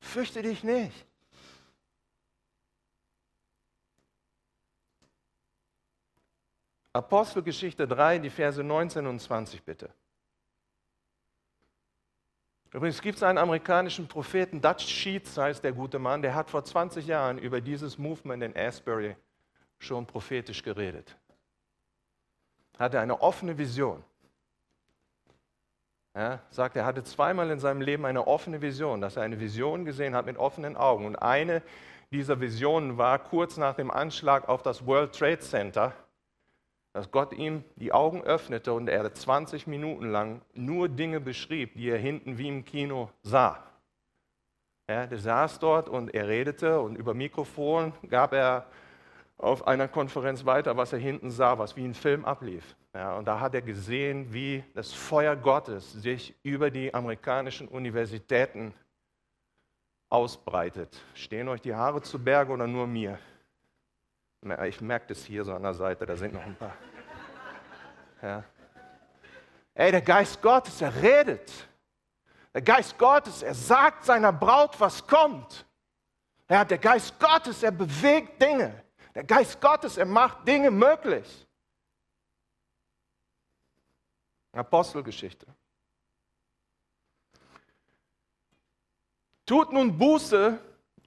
Fürchte 0.00 0.42
dich 0.42 0.62
nicht. 0.62 1.06
Apostelgeschichte 6.92 7.88
3, 7.88 8.18
die 8.18 8.28
Verse 8.28 8.62
19 8.62 9.06
und 9.06 9.18
20 9.18 9.64
bitte. 9.64 9.94
Übrigens 12.72 13.00
gibt 13.00 13.16
es 13.16 13.22
einen 13.22 13.38
amerikanischen 13.38 14.08
Propheten, 14.08 14.60
Dutch 14.60 14.86
Sheets 14.86 15.38
heißt 15.38 15.64
der 15.64 15.72
gute 15.72 15.98
Mann, 15.98 16.22
der 16.22 16.34
hat 16.34 16.50
vor 16.50 16.64
20 16.64 17.06
Jahren 17.06 17.38
über 17.38 17.60
dieses 17.60 17.96
Movement 17.96 18.42
in 18.42 18.56
Asbury 18.56 19.16
schon 19.78 20.06
prophetisch 20.06 20.62
geredet. 20.62 21.16
Hatte 22.78 23.00
eine 23.00 23.20
offene 23.22 23.56
Vision. 23.56 24.02
Ja, 26.14 26.40
sagt, 26.50 26.76
er 26.76 26.86
hatte 26.86 27.04
zweimal 27.04 27.50
in 27.50 27.60
seinem 27.60 27.82
Leben 27.82 28.06
eine 28.06 28.26
offene 28.26 28.62
Vision, 28.62 29.00
dass 29.02 29.16
er 29.16 29.22
eine 29.22 29.38
Vision 29.38 29.84
gesehen 29.84 30.14
hat 30.14 30.24
mit 30.24 30.38
offenen 30.38 30.76
Augen. 30.76 31.04
Und 31.04 31.16
eine 31.16 31.62
dieser 32.10 32.40
Visionen 32.40 32.96
war 32.96 33.18
kurz 33.18 33.58
nach 33.58 33.74
dem 33.74 33.90
Anschlag 33.90 34.48
auf 34.48 34.62
das 34.62 34.86
World 34.86 35.14
Trade 35.14 35.40
Center 35.40 35.92
dass 36.96 37.10
Gott 37.10 37.34
ihm 37.34 37.62
die 37.74 37.92
Augen 37.92 38.22
öffnete 38.22 38.72
und 38.72 38.88
er 38.88 39.12
20 39.12 39.66
Minuten 39.66 40.10
lang 40.10 40.40
nur 40.54 40.88
Dinge 40.88 41.20
beschrieb, 41.20 41.74
die 41.74 41.90
er 41.90 41.98
hinten 41.98 42.38
wie 42.38 42.48
im 42.48 42.64
Kino 42.64 43.10
sah. 43.22 43.62
Ja, 44.88 45.06
der 45.06 45.18
saß 45.18 45.58
dort 45.58 45.90
und 45.90 46.14
er 46.14 46.26
redete 46.26 46.80
und 46.80 46.96
über 46.96 47.12
Mikrofon 47.12 47.92
gab 48.08 48.32
er 48.32 48.64
auf 49.36 49.66
einer 49.66 49.88
Konferenz 49.88 50.46
weiter, 50.46 50.78
was 50.78 50.94
er 50.94 50.98
hinten 50.98 51.30
sah, 51.30 51.58
was 51.58 51.76
wie 51.76 51.84
ein 51.84 51.92
Film 51.92 52.24
ablief. 52.24 52.74
Ja, 52.94 53.18
und 53.18 53.26
da 53.28 53.40
hat 53.40 53.54
er 53.54 53.60
gesehen, 53.60 54.32
wie 54.32 54.64
das 54.72 54.94
Feuer 54.94 55.36
Gottes 55.36 55.92
sich 55.92 56.34
über 56.42 56.70
die 56.70 56.94
amerikanischen 56.94 57.68
Universitäten 57.68 58.72
ausbreitet. 60.08 60.98
Stehen 61.12 61.48
euch 61.48 61.60
die 61.60 61.74
Haare 61.74 62.00
zu 62.00 62.18
Berge 62.18 62.54
oder 62.54 62.66
nur 62.66 62.86
mir? 62.86 63.18
Ich 64.66 64.80
merke 64.80 65.08
das 65.08 65.24
hier 65.24 65.44
so 65.44 65.54
an 65.54 65.62
der 65.62 65.74
Seite, 65.74 66.06
da 66.06 66.16
sind 66.16 66.34
noch 66.34 66.42
ein 66.42 66.56
paar. 66.56 66.76
Ja. 68.22 68.44
Ey, 69.74 69.90
der 69.90 70.02
Geist 70.02 70.40
Gottes, 70.40 70.80
er 70.80 70.94
redet. 71.02 71.52
Der 72.54 72.62
Geist 72.62 72.96
Gottes, 72.96 73.42
er 73.42 73.54
sagt 73.54 74.04
seiner 74.04 74.32
Braut, 74.32 74.78
was 74.80 75.06
kommt. 75.06 75.66
Ja, 76.48 76.64
der 76.64 76.78
Geist 76.78 77.18
Gottes, 77.18 77.62
er 77.62 77.72
bewegt 77.72 78.40
Dinge. 78.40 78.82
Der 79.14 79.24
Geist 79.24 79.60
Gottes, 79.60 79.96
er 79.96 80.06
macht 80.06 80.46
Dinge 80.46 80.70
möglich. 80.70 81.46
Apostelgeschichte. 84.52 85.46
Tut 89.44 89.72
nun 89.72 89.96
Buße 89.96 90.58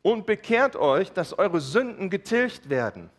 und 0.04 0.26
bekehrt 0.26 0.76
euch, 0.76 1.12
dass 1.12 1.38
eure 1.38 1.60
Sünden 1.60 2.10
getilgt 2.10 2.70
werden 2.70 3.10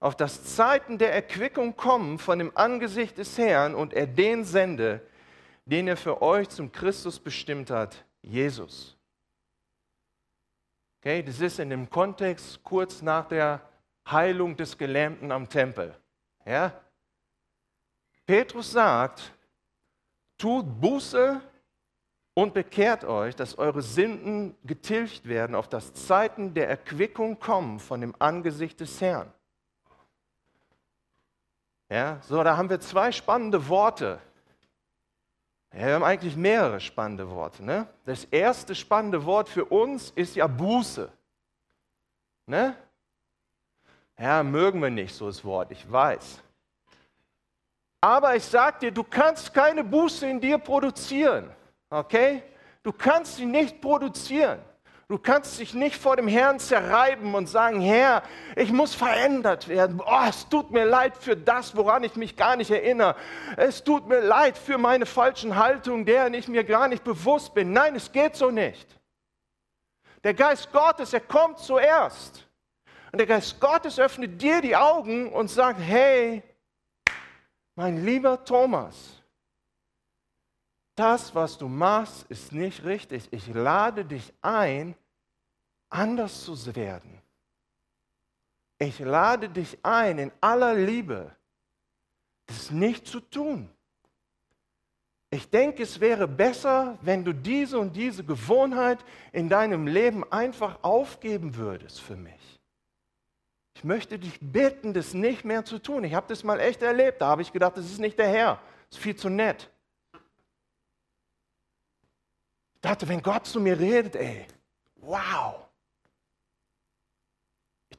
auf 0.00 0.16
das 0.16 0.56
Zeiten 0.56 0.96
der 0.96 1.12
Erquickung 1.12 1.76
kommen 1.76 2.18
von 2.18 2.38
dem 2.38 2.56
Angesicht 2.56 3.18
des 3.18 3.36
Herrn 3.36 3.74
und 3.74 3.92
er 3.92 4.06
den 4.06 4.44
sende, 4.44 5.06
den 5.66 5.86
er 5.86 5.96
für 5.98 6.22
euch 6.22 6.48
zum 6.48 6.72
Christus 6.72 7.20
bestimmt 7.20 7.70
hat, 7.70 8.04
Jesus. 8.22 8.96
Okay, 10.98 11.22
das 11.22 11.40
ist 11.40 11.58
in 11.58 11.70
dem 11.70 11.88
Kontext 11.88 12.62
kurz 12.64 13.02
nach 13.02 13.28
der 13.28 13.60
Heilung 14.10 14.56
des 14.56 14.76
Gelähmten 14.76 15.30
am 15.30 15.48
Tempel. 15.48 15.94
Ja? 16.46 16.72
Petrus 18.26 18.72
sagt, 18.72 19.32
tut 20.38 20.80
Buße 20.80 21.40
und 22.34 22.54
bekehrt 22.54 23.04
euch, 23.04 23.36
dass 23.36 23.58
eure 23.58 23.82
Sünden 23.82 24.56
getilgt 24.64 25.28
werden, 25.28 25.54
auf 25.54 25.68
das 25.68 25.92
Zeiten 25.92 26.54
der 26.54 26.68
Erquickung 26.68 27.38
kommen 27.38 27.78
von 27.78 28.00
dem 28.00 28.14
Angesicht 28.18 28.80
des 28.80 29.00
Herrn. 29.00 29.32
Ja, 31.90 32.20
so, 32.22 32.42
da 32.44 32.56
haben 32.56 32.70
wir 32.70 32.80
zwei 32.80 33.10
spannende 33.10 33.68
Worte. 33.68 34.20
Ja, 35.72 35.86
wir 35.86 35.94
haben 35.94 36.04
eigentlich 36.04 36.36
mehrere 36.36 36.80
spannende 36.80 37.28
Worte. 37.28 37.64
Ne? 37.64 37.86
Das 38.04 38.24
erste 38.24 38.76
spannende 38.76 39.24
Wort 39.24 39.48
für 39.48 39.64
uns 39.64 40.10
ist 40.10 40.36
ja 40.36 40.46
Buße. 40.46 41.10
Ne? 42.46 42.76
Ja, 44.16 44.42
mögen 44.44 44.80
wir 44.80 44.90
nicht 44.90 45.14
so 45.14 45.26
das 45.26 45.44
Wort, 45.44 45.72
ich 45.72 45.90
weiß. 45.90 46.40
Aber 48.00 48.36
ich 48.36 48.44
sage 48.44 48.78
dir, 48.80 48.92
du 48.92 49.02
kannst 49.02 49.52
keine 49.52 49.82
Buße 49.82 50.28
in 50.28 50.40
dir 50.40 50.58
produzieren. 50.58 51.50
Okay? 51.90 52.42
Du 52.84 52.92
kannst 52.92 53.36
sie 53.36 53.46
nicht 53.46 53.80
produzieren. 53.80 54.60
Du 55.10 55.18
kannst 55.18 55.58
dich 55.58 55.74
nicht 55.74 55.96
vor 55.96 56.14
dem 56.14 56.28
Herrn 56.28 56.60
zerreiben 56.60 57.34
und 57.34 57.48
sagen, 57.48 57.80
Herr, 57.80 58.22
ich 58.54 58.70
muss 58.70 58.94
verändert 58.94 59.66
werden. 59.66 60.00
Oh, 60.00 60.28
es 60.28 60.48
tut 60.48 60.70
mir 60.70 60.84
leid 60.84 61.16
für 61.16 61.36
das, 61.36 61.74
woran 61.74 62.04
ich 62.04 62.14
mich 62.14 62.36
gar 62.36 62.54
nicht 62.54 62.70
erinnere. 62.70 63.16
Es 63.56 63.82
tut 63.82 64.06
mir 64.06 64.20
leid 64.20 64.56
für 64.56 64.78
meine 64.78 65.06
falschen 65.06 65.56
Haltungen, 65.56 66.06
deren 66.06 66.32
ich 66.32 66.46
mir 66.46 66.62
gar 66.62 66.86
nicht 66.86 67.02
bewusst 67.02 67.54
bin. 67.54 67.72
Nein, 67.72 67.96
es 67.96 68.12
geht 68.12 68.36
so 68.36 68.52
nicht. 68.52 68.86
Der 70.22 70.32
Geist 70.32 70.70
Gottes, 70.70 71.12
er 71.12 71.22
kommt 71.22 71.58
zuerst. 71.58 72.46
Und 73.10 73.18
der 73.18 73.26
Geist 73.26 73.58
Gottes 73.58 73.98
öffnet 73.98 74.40
dir 74.40 74.60
die 74.60 74.76
Augen 74.76 75.32
und 75.32 75.50
sagt, 75.50 75.80
hey, 75.80 76.40
mein 77.74 78.04
lieber 78.04 78.44
Thomas, 78.44 79.20
das, 80.94 81.34
was 81.34 81.58
du 81.58 81.66
machst, 81.66 82.26
ist 82.28 82.52
nicht 82.52 82.84
richtig. 82.84 83.26
Ich 83.32 83.48
lade 83.48 84.04
dich 84.04 84.32
ein, 84.40 84.94
anders 85.90 86.44
zu 86.44 86.74
werden. 86.74 87.20
Ich 88.78 88.98
lade 88.98 89.50
dich 89.50 89.78
ein, 89.82 90.18
in 90.18 90.32
aller 90.40 90.74
Liebe, 90.74 91.36
das 92.46 92.70
nicht 92.70 93.06
zu 93.06 93.20
tun. 93.20 93.68
Ich 95.32 95.48
denke, 95.48 95.82
es 95.82 96.00
wäre 96.00 96.26
besser, 96.26 96.98
wenn 97.02 97.24
du 97.24 97.32
diese 97.32 97.78
und 97.78 97.94
diese 97.94 98.24
Gewohnheit 98.24 99.04
in 99.32 99.48
deinem 99.48 99.86
Leben 99.86 100.24
einfach 100.32 100.82
aufgeben 100.82 101.54
würdest 101.54 102.00
für 102.00 102.16
mich. 102.16 102.60
Ich 103.74 103.84
möchte 103.84 104.18
dich 104.18 104.38
bitten, 104.40 104.92
das 104.92 105.14
nicht 105.14 105.44
mehr 105.44 105.64
zu 105.64 105.78
tun. 105.78 106.02
Ich 106.04 106.14
habe 106.14 106.26
das 106.26 106.42
mal 106.42 106.58
echt 106.58 106.82
erlebt. 106.82 107.20
Da 107.20 107.28
habe 107.28 107.42
ich 107.42 107.52
gedacht, 107.52 107.76
das 107.76 107.86
ist 107.86 108.00
nicht 108.00 108.18
der 108.18 108.28
Herr. 108.28 108.60
Das 108.88 108.98
ist 108.98 109.02
viel 109.02 109.16
zu 109.16 109.28
nett. 109.28 109.70
Ich 112.74 112.80
dachte, 112.80 113.06
wenn 113.08 113.22
Gott 113.22 113.46
zu 113.46 113.60
mir 113.60 113.78
redet, 113.78 114.16
ey, 114.16 114.46
wow. 114.96 115.69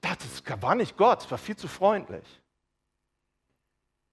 Es 0.02 0.44
war 0.62 0.76
nicht 0.76 0.98
Gott, 0.98 1.22
es 1.24 1.32
war 1.32 1.38
viel 1.38 1.56
zu 1.56 1.68
freundlich. 1.68 2.42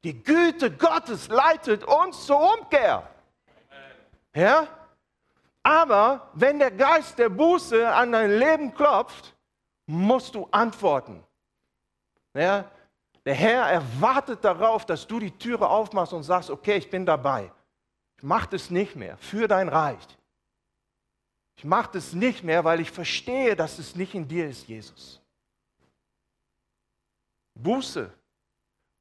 Die 0.04 0.22
Güte 0.22 0.70
Gottes 0.70 1.28
leitet 1.28 1.84
uns 1.84 2.26
zur 2.26 2.40
Umkehr. 2.54 3.08
Ja? 4.34 4.68
Aber 5.62 6.30
wenn 6.34 6.58
der 6.58 6.70
Geist 6.70 7.18
der 7.18 7.28
Buße 7.28 7.88
an 7.92 8.12
dein 8.12 8.38
Leben 8.38 8.74
klopft, 8.74 9.34
musst 9.86 10.34
du 10.34 10.46
antworten. 10.50 11.22
Ja? 12.34 12.70
Der 13.24 13.34
Herr 13.34 13.64
erwartet 13.64 14.44
darauf, 14.44 14.86
dass 14.86 15.06
du 15.06 15.18
die 15.18 15.36
Türe 15.36 15.68
aufmachst 15.68 16.12
und 16.12 16.22
sagst, 16.22 16.50
okay, 16.50 16.76
ich 16.76 16.88
bin 16.88 17.04
dabei. 17.04 17.50
Ich 18.16 18.22
mache 18.22 18.48
das 18.50 18.70
nicht 18.70 18.96
mehr 18.96 19.16
für 19.18 19.48
dein 19.48 19.68
Reich. 19.68 20.06
Ich 21.56 21.64
mache 21.64 21.90
das 21.92 22.12
nicht 22.12 22.44
mehr, 22.44 22.64
weil 22.64 22.80
ich 22.80 22.90
verstehe, 22.90 23.56
dass 23.56 23.78
es 23.78 23.96
nicht 23.96 24.14
in 24.14 24.28
dir 24.28 24.48
ist, 24.48 24.68
Jesus. 24.68 25.17
Buße 27.58 28.10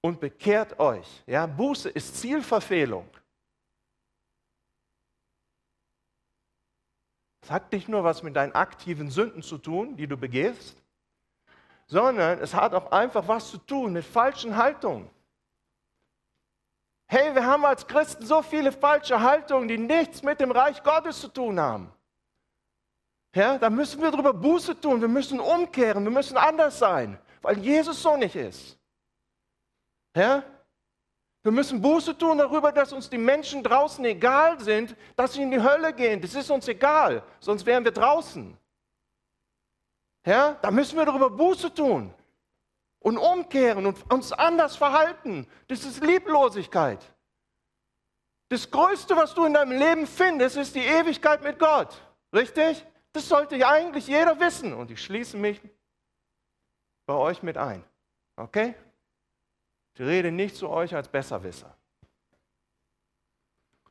und 0.02 0.20
bekehrt 0.20 0.80
euch. 0.80 1.24
Ja, 1.26 1.46
Buße 1.46 1.90
ist 1.90 2.18
Zielverfehlung. 2.18 3.08
Es 7.42 7.52
hat 7.52 7.72
nicht 7.72 7.88
nur 7.88 8.04
was 8.04 8.24
mit 8.24 8.36
deinen 8.36 8.52
aktiven 8.54 9.10
Sünden 9.10 9.42
zu 9.42 9.58
tun, 9.58 9.96
die 9.96 10.08
du 10.08 10.18
begehst, 10.18 10.76
sondern 11.86 12.40
es 12.40 12.54
hat 12.54 12.74
auch 12.74 12.92
einfach 12.92 13.26
was 13.28 13.50
zu 13.50 13.58
tun 13.58 13.94
mit 13.94 14.04
falschen 14.04 14.58
Haltungen. 14.58 15.10
Hey, 17.10 17.34
wir 17.34 17.46
haben 17.46 17.64
als 17.64 17.88
Christen 17.88 18.26
so 18.26 18.42
viele 18.42 18.74
falsche 18.74 19.22
Haltungen, 19.22 19.70
die 19.70 19.78
nichts 19.78 20.24
mit 20.24 20.42
dem 20.42 20.52
Reich 20.52 20.84
Gottes 20.84 21.22
zu 21.22 21.30
tun 21.30 21.58
haben. 21.58 21.90
Ja, 23.34 23.58
da 23.58 23.70
müssen 23.70 24.02
wir 24.02 24.12
darüber 24.12 24.34
Buße 24.34 24.82
tun, 24.82 25.00
wir 25.00 25.08
müssen 25.08 25.40
umkehren, 25.40 26.04
wir 26.04 26.12
müssen 26.12 26.36
anders 26.36 26.80
sein, 26.80 27.18
weil 27.42 27.58
Jesus 27.60 28.02
so 28.02 28.18
nicht 28.18 28.36
ist. 28.36 28.78
Ja? 30.16 30.44
Wir 31.44 31.52
müssen 31.52 31.82
Buße 31.82 32.18
tun 32.18 32.38
darüber, 32.38 32.72
dass 32.72 32.92
uns 32.92 33.10
die 33.10 33.18
Menschen 33.18 33.64
draußen 33.64 34.04
egal 34.04 34.60
sind, 34.60 34.96
dass 35.16 35.34
sie 35.34 35.44
in 35.44 35.52
die 35.52 35.62
Hölle 35.62 35.94
gehen. 35.94 36.20
Das 36.22 36.36
ist 36.36 36.50
uns 36.50 36.68
egal, 36.68 37.24
sonst 37.40 37.66
wären 37.66 37.84
wir 37.86 37.92
draußen. 37.92 38.58
Ja? 40.26 40.58
Da 40.62 40.72
müssen 40.72 40.98
wir 40.98 41.06
darüber 41.06 41.30
Buße 41.30 41.74
tun. 41.74 42.14
und 43.00 43.18
umkehren 43.18 43.86
und 43.86 44.12
uns 44.12 44.34
anders 44.34 44.76
verhalten. 44.76 45.48
Das 45.68 45.86
ist 45.86 46.04
Lieblosigkeit. 46.04 47.00
Das 48.50 48.70
Größte, 48.70 49.16
was 49.16 49.34
du 49.34 49.46
in 49.46 49.54
deinem 49.54 49.78
Leben 49.78 50.08
findest, 50.08 50.58
ist 50.58 50.76
die 50.76 50.84
Ewigkeit 50.84 51.42
mit 51.44 51.60
Gott. 51.60 52.02
Richtig? 52.34 52.86
Das 53.14 53.28
sollte 53.28 53.56
ja 53.56 53.70
eigentlich 53.70 54.08
jeder 54.08 54.40
wissen. 54.40 54.74
Und 54.74 54.92
ich 54.92 55.02
schließe 55.02 55.38
mich 55.38 55.62
bei 57.08 57.16
euch 57.16 57.42
mit 57.42 57.58
ein. 57.58 57.84
Okay? 58.36 58.76
Ich 59.96 60.02
rede 60.02 60.32
nicht 60.32 60.56
zu 60.56 60.70
euch 60.70 60.94
als 60.94 61.08
Besserwisser. 61.08 61.76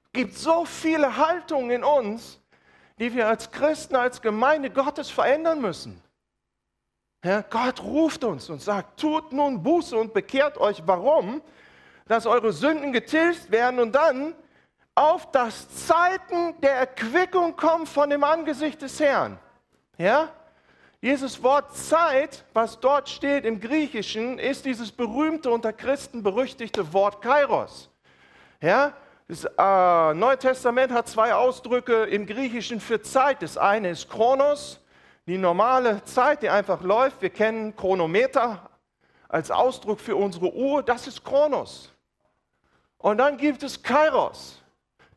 Es 0.05 0.13
gibt 0.13 0.35
so 0.35 0.65
viele 0.65 1.17
Haltungen 1.17 1.71
in 1.71 1.85
uns, 1.85 2.41
die 2.99 3.13
wir 3.13 3.27
als 3.27 3.51
Christen, 3.51 3.97
als 3.97 4.23
Gemeinde 4.23 4.71
Gottes 4.71 5.11
verändern 5.11 5.61
müssen. 5.61 6.01
Ja, 7.25 7.43
Gott 7.43 7.83
ruft 7.83 8.23
uns 8.23 8.49
und 8.49 8.63
sagt, 8.63 9.01
tut 9.01 9.33
nun 9.33 9.63
Buße 9.63 9.97
und 9.97 10.15
bekehrt 10.15 10.59
euch. 10.59 10.83
Warum? 10.87 11.43
Dass 12.07 12.25
eure 12.25 12.53
Sünden 12.53 12.93
getilgt 12.93 13.51
werden 13.51 13.81
und 13.81 13.93
dann 13.93 14.35
auf 14.95 15.31
das 15.33 15.87
Zeiten 15.87 16.59
der 16.61 16.77
Erquickung 16.77 17.57
kommen 17.57 17.87
von 17.87 18.09
dem 18.09 18.23
Angesicht 18.23 18.81
des 18.81 19.01
Herrn. 19.01 19.39
Ja? 19.99 20.33
Dieses 21.03 21.43
Wort 21.43 21.77
Zeit, 21.77 22.45
was 22.55 22.81
dort 22.81 23.09
steht 23.09 23.45
im 23.45 23.61
Griechischen, 23.61 24.39
ist 24.39 24.65
dieses 24.65 24.91
berühmte 24.91 25.51
unter 25.51 25.73
Christen 25.73 26.23
berüchtigte 26.23 26.93
Wort 26.93 27.21
Kairos. 27.21 27.91
Ja? 28.61 28.95
Das 29.29 29.45
äh, 29.45 30.15
Neue 30.15 30.39
Testament 30.39 30.93
hat 30.93 31.09
zwei 31.09 31.35
Ausdrücke 31.35 32.05
im 32.05 32.27
Griechischen 32.27 32.81
für 32.81 33.03
Zeit. 33.03 33.43
Das 33.43 33.59
eine 33.59 33.91
ist 33.91 34.09
Chronos, 34.09 34.81
die 35.27 35.37
normale 35.37 36.03
Zeit, 36.05 36.43
die 36.43 36.49
einfach 36.49 36.81
läuft. 36.81 37.21
Wir 37.21 37.31
kennen 37.31 37.77
Chronometer 37.77 38.71
als 39.29 39.51
Ausdruck 39.51 40.01
für 40.01 40.17
unsere 40.17 40.55
Uhr. 40.55 40.83
Das 40.83 41.07
ist 41.07 41.25
Chronos. 41.25 41.93
Und 42.99 43.19
dann 43.19 43.37
gibt 43.37 43.63
es 43.63 43.83
Kairos. 43.83 44.63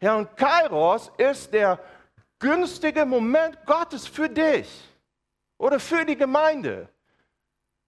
Ja, 0.02 0.16
und 0.16 0.36
Kairos 0.36 1.12
ist 1.18 1.54
der 1.54 1.80
günstige 2.40 3.06
Moment 3.06 3.58
Gottes 3.66 4.08
für 4.08 4.28
dich 4.28 4.89
oder 5.60 5.80
für 5.80 6.04
die 6.04 6.16
Gemeinde. 6.16 6.90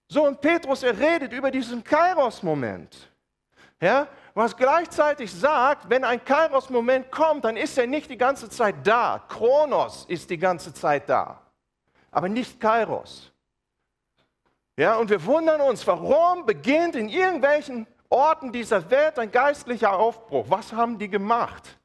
So, 0.06 0.26
und 0.26 0.40
Petrus, 0.40 0.84
er 0.84 0.96
redet 0.96 1.32
über 1.32 1.50
diesen 1.50 1.82
Kairos-Moment. 1.82 3.10
Ja, 3.80 4.06
was 4.34 4.56
gleichzeitig 4.56 5.32
sagt, 5.32 5.90
wenn 5.90 6.04
ein 6.04 6.24
Kairos-Moment 6.24 7.10
kommt, 7.10 7.44
dann 7.44 7.56
ist 7.56 7.76
er 7.76 7.88
nicht 7.88 8.08
die 8.08 8.16
ganze 8.16 8.48
Zeit 8.48 8.76
da. 8.84 9.24
Kronos 9.28 10.04
ist 10.06 10.30
die 10.30 10.38
ganze 10.38 10.72
Zeit 10.72 11.08
da, 11.08 11.40
aber 12.12 12.28
nicht 12.28 12.60
Kairos. 12.60 13.32
Ja, 14.76 14.96
und 14.96 15.10
wir 15.10 15.24
wundern 15.24 15.60
uns, 15.60 15.84
warum 15.86 16.46
beginnt 16.46 16.94
in 16.94 17.08
irgendwelchen 17.08 17.86
Orten 18.08 18.52
dieser 18.52 18.88
Welt 18.90 19.18
ein 19.18 19.30
geistlicher 19.30 19.92
Aufbruch? 19.92 20.46
Was 20.48 20.72
haben 20.72 20.98
die 20.98 21.08
gemacht? 21.08 21.78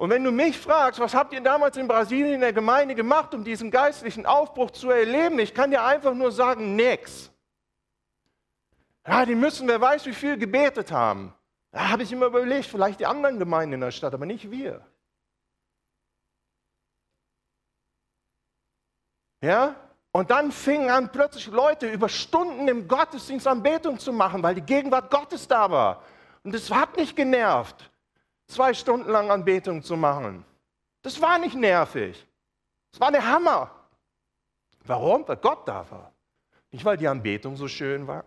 Und 0.00 0.08
wenn 0.08 0.24
du 0.24 0.32
mich 0.32 0.58
fragst, 0.58 0.98
was 0.98 1.12
habt 1.12 1.34
ihr 1.34 1.42
damals 1.42 1.76
in 1.76 1.86
Brasilien 1.86 2.36
in 2.36 2.40
der 2.40 2.54
Gemeinde 2.54 2.94
gemacht, 2.94 3.34
um 3.34 3.44
diesen 3.44 3.70
geistlichen 3.70 4.24
Aufbruch 4.24 4.70
zu 4.70 4.88
erleben, 4.88 5.38
ich 5.38 5.52
kann 5.52 5.70
dir 5.70 5.82
einfach 5.82 6.14
nur 6.14 6.32
sagen, 6.32 6.74
nichts. 6.74 7.30
Ja, 9.06 9.26
die 9.26 9.34
müssen, 9.34 9.68
wer 9.68 9.78
weiß, 9.78 10.06
wie 10.06 10.14
viel 10.14 10.38
gebetet 10.38 10.90
haben. 10.90 11.34
Da 11.70 11.90
habe 11.90 12.02
ich 12.02 12.12
immer 12.12 12.28
überlegt, 12.28 12.64
vielleicht 12.64 13.00
die 13.00 13.04
anderen 13.04 13.38
Gemeinden 13.38 13.74
in 13.74 13.80
der 13.82 13.90
Stadt, 13.90 14.14
aber 14.14 14.24
nicht 14.24 14.50
wir. 14.50 14.80
Ja? 19.42 19.76
Und 20.12 20.30
dann 20.30 20.50
fingen 20.50 20.88
an, 20.88 21.12
plötzlich 21.12 21.46
Leute 21.48 21.92
über 21.92 22.08
Stunden 22.08 22.68
im 22.68 22.88
Gottesdienst 22.88 23.46
Anbetung 23.46 23.98
zu 23.98 24.14
machen, 24.14 24.42
weil 24.42 24.54
die 24.54 24.62
Gegenwart 24.62 25.10
Gottes 25.10 25.46
da 25.46 25.70
war. 25.70 26.02
Und 26.42 26.54
es 26.54 26.70
hat 26.70 26.96
nicht 26.96 27.14
genervt, 27.16 27.89
zwei 28.50 28.74
Stunden 28.74 29.10
lang 29.10 29.30
Anbetung 29.30 29.82
zu 29.82 29.96
machen. 29.96 30.44
Das 31.02 31.20
war 31.20 31.38
nicht 31.38 31.54
nervig. 31.54 32.26
Es 32.92 33.00
war 33.00 33.10
der 33.10 33.26
Hammer. 33.26 33.70
Warum? 34.84 35.26
Weil 35.26 35.36
Gott 35.36 35.66
da 35.66 35.88
war. 35.90 36.12
Nicht, 36.70 36.84
weil 36.84 36.96
die 36.96 37.08
Anbetung 37.08 37.56
so 37.56 37.68
schön 37.68 38.06
war. 38.06 38.24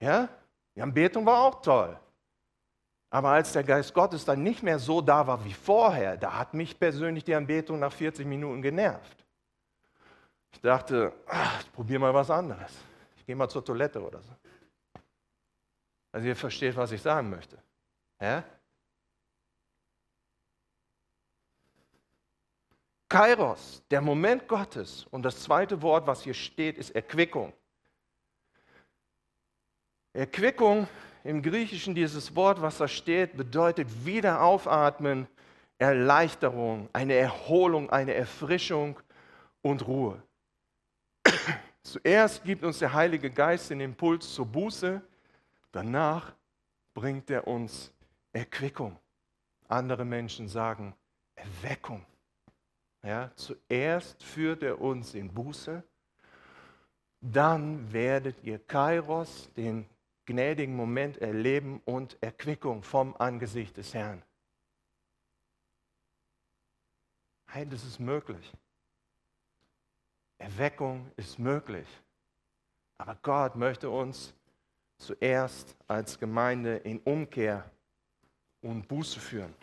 Ja, 0.00 0.28
die 0.74 0.82
Anbetung 0.82 1.26
war 1.26 1.42
auch 1.42 1.60
toll. 1.60 1.98
Aber 3.10 3.30
als 3.30 3.52
der 3.52 3.64
Geist 3.64 3.92
Gottes 3.92 4.24
dann 4.24 4.42
nicht 4.42 4.62
mehr 4.62 4.78
so 4.78 5.00
da 5.00 5.26
war 5.26 5.44
wie 5.44 5.52
vorher, 5.52 6.16
da 6.16 6.38
hat 6.38 6.54
mich 6.54 6.78
persönlich 6.78 7.24
die 7.24 7.34
Anbetung 7.34 7.78
nach 7.78 7.92
40 7.92 8.26
Minuten 8.26 8.62
genervt. 8.62 9.26
Ich 10.52 10.60
dachte, 10.60 11.12
ach, 11.26 11.60
ich 11.60 11.72
probiere 11.72 12.00
mal 12.00 12.14
was 12.14 12.30
anderes. 12.30 12.72
Ich 13.16 13.26
gehe 13.26 13.34
mal 13.34 13.48
zur 13.48 13.64
Toilette 13.64 14.00
oder 14.00 14.20
so. 14.22 14.32
Also 16.12 16.26
ihr 16.26 16.36
versteht, 16.36 16.76
was 16.76 16.92
ich 16.92 17.02
sagen 17.02 17.30
möchte. 17.30 17.62
Ja? 18.20 18.44
Kairos, 23.08 23.82
der 23.90 24.00
Moment 24.00 24.46
Gottes. 24.46 25.06
Und 25.10 25.24
das 25.24 25.42
zweite 25.42 25.82
Wort, 25.82 26.06
was 26.06 26.22
hier 26.22 26.34
steht, 26.34 26.78
ist 26.78 26.90
Erquickung. 26.90 27.52
Erquickung 30.12 30.88
im 31.24 31.42
Griechischen, 31.42 31.94
dieses 31.94 32.34
Wort, 32.34 32.62
was 32.62 32.78
da 32.78 32.88
steht, 32.88 33.36
bedeutet 33.36 34.04
wieder 34.04 34.42
aufatmen, 34.42 35.26
Erleichterung, 35.78 36.88
eine 36.92 37.14
Erholung, 37.14 37.90
eine 37.90 38.14
Erfrischung 38.14 38.98
und 39.62 39.86
Ruhe. 39.86 40.22
Zuerst 41.82 42.44
gibt 42.44 42.64
uns 42.64 42.78
der 42.78 42.92
Heilige 42.92 43.30
Geist 43.30 43.70
den 43.70 43.80
Impuls 43.80 44.34
zur 44.34 44.46
Buße, 44.46 45.02
danach 45.72 46.34
bringt 46.94 47.30
er 47.30 47.46
uns 47.46 47.92
Erquickung. 48.32 48.98
Andere 49.68 50.04
Menschen 50.04 50.48
sagen 50.48 50.94
Erweckung. 51.34 52.04
Ja, 53.02 53.30
zuerst 53.34 54.22
führt 54.22 54.62
er 54.62 54.80
uns 54.80 55.14
in 55.14 55.32
Buße, 55.32 55.82
dann 57.20 57.92
werdet 57.92 58.42
ihr 58.44 58.58
Kairos, 58.58 59.50
den 59.54 59.88
gnädigen 60.26 60.76
Moment 60.76 61.18
erleben 61.18 61.80
und 61.84 62.22
Erquickung 62.22 62.82
vom 62.82 63.16
Angesicht 63.16 63.76
des 63.76 63.94
Herrn. 63.94 64.22
Hey, 67.46 67.66
das 67.66 67.84
ist 67.84 67.98
möglich. 67.98 68.52
Erweckung 70.38 71.10
ist 71.16 71.38
möglich. 71.38 71.86
Aber 72.96 73.16
Gott 73.22 73.56
möchte 73.56 73.90
uns 73.90 74.34
zuerst 75.00 75.76
als 75.88 76.18
Gemeinde 76.18 76.76
in 76.76 77.00
Umkehr 77.00 77.68
und 78.60 78.86
Buße 78.86 79.18
führen. 79.18 79.54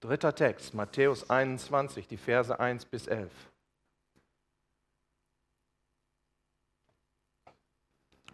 Dritter 0.00 0.34
Text, 0.34 0.74
Matthäus 0.74 1.28
21, 1.28 2.06
die 2.06 2.16
Verse 2.16 2.58
1 2.58 2.84
bis 2.84 3.06
11. 3.06 3.32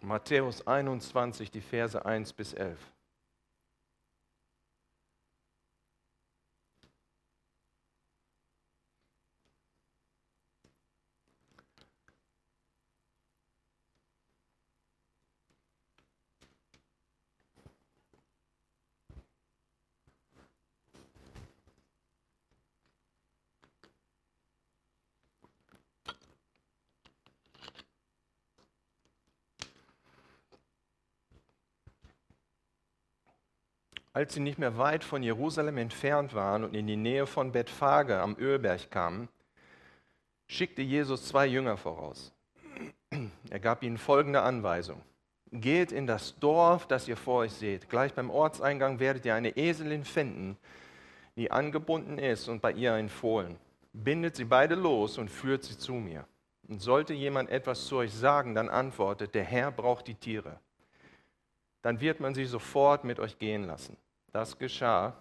Matthäus 0.01 0.67
21, 0.67 1.49
die 1.49 1.61
Verse 1.61 2.05
1 2.05 2.33
bis 2.33 2.53
11. 2.53 2.92
Als 34.15 34.35
sie 34.35 34.41
nicht 34.41 34.59
mehr 34.59 34.77
weit 34.77 35.03
von 35.03 35.23
Jerusalem 35.23 35.77
entfernt 35.79 36.35
waren 36.35 36.63
und 36.63 36.75
in 36.75 36.85
die 36.85 36.95
Nähe 36.95 37.25
von 37.25 37.51
Bethphage 37.51 38.19
am 38.19 38.35
Ölberg 38.37 38.91
kamen, 38.91 39.27
schickte 40.47 40.83
Jesus 40.83 41.25
zwei 41.25 41.47
Jünger 41.47 41.77
voraus. 41.77 42.31
Er 43.49 43.59
gab 43.59 43.81
ihnen 43.81 43.97
folgende 43.97 44.43
Anweisung. 44.43 45.01
Geht 45.51 45.91
in 45.91 46.05
das 46.05 46.37
Dorf, 46.39 46.87
das 46.87 47.07
ihr 47.07 47.17
vor 47.17 47.39
euch 47.39 47.53
seht. 47.53 47.89
Gleich 47.89 48.13
beim 48.13 48.29
Ortseingang 48.29 48.99
werdet 48.99 49.25
ihr 49.25 49.35
eine 49.35 49.57
Eselin 49.57 50.03
finden, 50.03 50.57
die 51.35 51.49
angebunden 51.49 52.19
ist 52.19 52.47
und 52.49 52.61
bei 52.61 52.71
ihr 52.71 52.93
ein 52.93 53.09
Fohlen. 53.09 53.57
Bindet 53.93 54.35
sie 54.35 54.45
beide 54.45 54.75
los 54.75 55.17
und 55.17 55.29
führt 55.29 55.63
sie 55.63 55.77
zu 55.77 55.93
mir. 55.93 56.25
Und 56.67 56.81
sollte 56.81 57.13
jemand 57.13 57.49
etwas 57.49 57.85
zu 57.85 57.97
euch 57.97 58.13
sagen, 58.13 58.55
dann 58.55 58.69
antwortet, 58.69 59.35
der 59.35 59.43
Herr 59.43 59.71
braucht 59.71 60.07
die 60.07 60.15
Tiere. 60.15 60.59
Dann 61.83 61.99
wird 61.99 62.19
man 62.19 62.33
sie 62.33 62.45
sofort 62.45 63.03
mit 63.03 63.19
euch 63.19 63.37
gehen 63.37 63.65
lassen. 63.65 63.95
Das 64.31 64.57
geschah, 64.57 65.15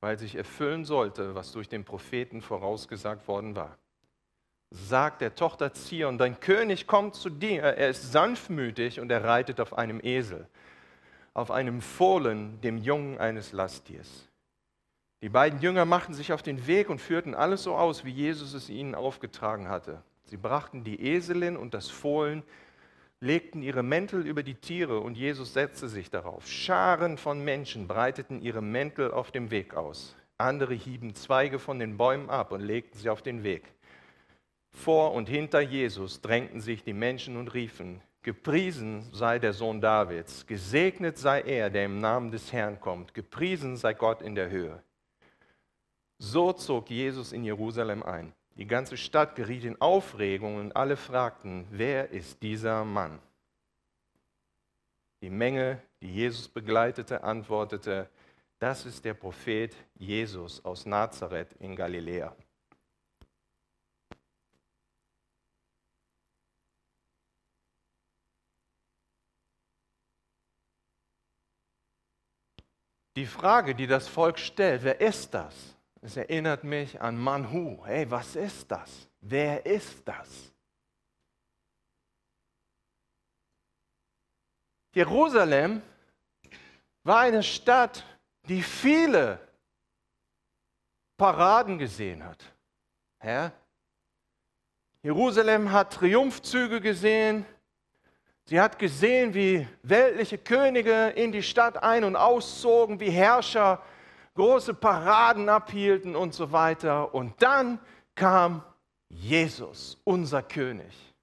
weil 0.00 0.18
sich 0.18 0.34
erfüllen 0.34 0.84
sollte, 0.84 1.34
was 1.34 1.52
durch 1.52 1.68
den 1.68 1.84
Propheten 1.84 2.42
vorausgesagt 2.42 3.28
worden 3.28 3.54
war. 3.54 3.78
sagt 4.70 5.20
der 5.20 5.36
Tochter 5.36 5.72
Zion, 5.72 6.18
dein 6.18 6.40
König 6.40 6.88
kommt 6.88 7.14
zu 7.14 7.30
dir, 7.30 7.62
er 7.62 7.90
ist 7.90 8.10
sanftmütig 8.10 8.98
und 8.98 9.08
er 9.12 9.22
reitet 9.22 9.60
auf 9.60 9.78
einem 9.78 10.00
Esel, 10.02 10.48
auf 11.32 11.52
einem 11.52 11.80
Fohlen, 11.80 12.60
dem 12.60 12.78
Jungen 12.78 13.18
eines 13.18 13.52
Lasttiers. 13.52 14.28
Die 15.22 15.28
beiden 15.28 15.60
Jünger 15.60 15.84
machten 15.84 16.12
sich 16.12 16.32
auf 16.32 16.42
den 16.42 16.66
Weg 16.66 16.90
und 16.90 17.00
führten 17.00 17.34
alles 17.34 17.62
so 17.62 17.76
aus, 17.76 18.04
wie 18.04 18.10
Jesus 18.10 18.52
es 18.52 18.68
ihnen 18.68 18.96
aufgetragen 18.96 19.68
hatte. 19.68 20.02
Sie 20.24 20.36
brachten 20.36 20.82
die 20.82 21.00
Eselin 21.00 21.56
und 21.56 21.72
das 21.72 21.88
Fohlen, 21.88 22.42
legten 23.24 23.62
ihre 23.62 23.82
Mäntel 23.82 24.26
über 24.26 24.42
die 24.42 24.54
Tiere 24.54 25.00
und 25.00 25.16
Jesus 25.16 25.54
setzte 25.54 25.88
sich 25.88 26.10
darauf. 26.10 26.46
Scharen 26.46 27.16
von 27.16 27.42
Menschen 27.42 27.88
breiteten 27.88 28.42
ihre 28.42 28.60
Mäntel 28.60 29.10
auf 29.10 29.30
dem 29.30 29.50
Weg 29.50 29.74
aus. 29.74 30.14
Andere 30.36 30.74
hieben 30.74 31.14
Zweige 31.14 31.58
von 31.58 31.78
den 31.78 31.96
Bäumen 31.96 32.28
ab 32.28 32.52
und 32.52 32.60
legten 32.60 32.98
sie 32.98 33.08
auf 33.08 33.22
den 33.22 33.42
Weg. 33.42 33.72
Vor 34.70 35.14
und 35.14 35.28
hinter 35.28 35.60
Jesus 35.60 36.20
drängten 36.20 36.60
sich 36.60 36.84
die 36.84 36.92
Menschen 36.92 37.36
und 37.36 37.54
riefen, 37.54 38.02
Gepriesen 38.22 39.06
sei 39.12 39.38
der 39.38 39.52
Sohn 39.52 39.80
Davids, 39.80 40.46
gesegnet 40.46 41.18
sei 41.18 41.42
er, 41.42 41.68
der 41.68 41.84
im 41.84 42.00
Namen 42.00 42.30
des 42.30 42.52
Herrn 42.52 42.80
kommt, 42.80 43.12
gepriesen 43.12 43.76
sei 43.76 43.92
Gott 43.92 44.22
in 44.22 44.34
der 44.34 44.48
Höhe. 44.48 44.82
So 46.18 46.52
zog 46.52 46.88
Jesus 46.88 47.32
in 47.32 47.44
Jerusalem 47.44 48.02
ein. 48.02 48.32
Die 48.56 48.66
ganze 48.66 48.96
Stadt 48.96 49.34
geriet 49.34 49.64
in 49.64 49.80
Aufregung 49.80 50.56
und 50.56 50.76
alle 50.76 50.96
fragten, 50.96 51.66
wer 51.70 52.10
ist 52.10 52.40
dieser 52.42 52.84
Mann? 52.84 53.18
Die 55.22 55.30
Menge, 55.30 55.82
die 56.00 56.12
Jesus 56.12 56.48
begleitete, 56.48 57.24
antwortete, 57.24 58.08
das 58.60 58.86
ist 58.86 59.04
der 59.04 59.14
Prophet 59.14 59.74
Jesus 59.96 60.64
aus 60.64 60.86
Nazareth 60.86 61.52
in 61.58 61.74
Galiläa. 61.74 62.36
Die 73.16 73.26
Frage, 73.26 73.74
die 73.74 73.86
das 73.86 74.08
Volk 74.08 74.38
stellt, 74.38 74.82
wer 74.82 75.00
ist 75.00 75.32
das? 75.34 75.73
Es 76.04 76.18
erinnert 76.18 76.64
mich 76.64 77.00
an 77.00 77.16
Manhu. 77.16 77.82
Hey, 77.86 78.10
was 78.10 78.36
ist 78.36 78.70
das? 78.70 79.08
Wer 79.22 79.64
ist 79.64 80.06
das? 80.06 80.52
Jerusalem 84.92 85.80
war 87.04 87.20
eine 87.20 87.42
Stadt, 87.42 88.04
die 88.46 88.62
viele 88.62 89.38
Paraden 91.16 91.78
gesehen 91.78 92.22
hat. 92.22 92.44
Ja? 93.22 93.50
Jerusalem 95.02 95.72
hat 95.72 95.94
Triumphzüge 95.94 96.82
gesehen, 96.82 97.46
Sie 98.44 98.60
hat 98.60 98.78
gesehen, 98.78 99.32
wie 99.32 99.66
weltliche 99.82 100.36
Könige 100.36 101.08
in 101.16 101.32
die 101.32 101.42
Stadt 101.42 101.82
ein- 101.82 102.04
und 102.04 102.14
auszogen, 102.14 103.00
wie 103.00 103.08
Herrscher 103.08 103.82
große 104.34 104.74
Paraden 104.74 105.48
abhielten 105.48 106.16
und 106.16 106.34
so 106.34 106.52
weiter. 106.52 107.14
Und 107.14 107.40
dann 107.42 107.78
kam 108.14 108.62
Jesus, 109.08 110.00
unser 110.04 110.42
König. 110.42 111.14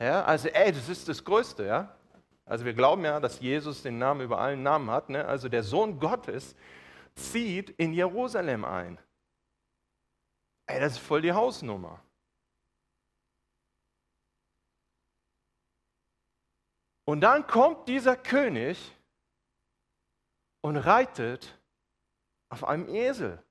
Ja, 0.00 0.24
also, 0.24 0.48
ey, 0.48 0.72
das 0.72 0.88
ist 0.88 1.08
das 1.08 1.24
Größte, 1.24 1.64
ja. 1.64 1.96
Also, 2.44 2.64
wir 2.64 2.74
glauben 2.74 3.04
ja, 3.04 3.20
dass 3.20 3.40
Jesus 3.40 3.82
den 3.82 3.98
Namen 3.98 4.22
über 4.22 4.38
allen 4.38 4.62
Namen 4.62 4.90
hat. 4.90 5.08
Ne? 5.08 5.24
Also, 5.24 5.48
der 5.48 5.62
Sohn 5.62 6.00
Gottes 6.00 6.56
zieht 7.14 7.70
in 7.70 7.92
Jerusalem 7.92 8.64
ein. 8.64 8.98
Ey, 10.66 10.80
das 10.80 10.94
ist 10.94 10.98
voll 10.98 11.22
die 11.22 11.32
Hausnummer. 11.32 12.02
Und 17.04 17.20
dann 17.20 17.46
kommt 17.46 17.88
dieser 17.88 18.16
König 18.16 18.92
und 20.62 20.76
reitet 20.76 21.58
auf 22.48 22.64
einem 22.64 22.88
Esel. 22.88 23.42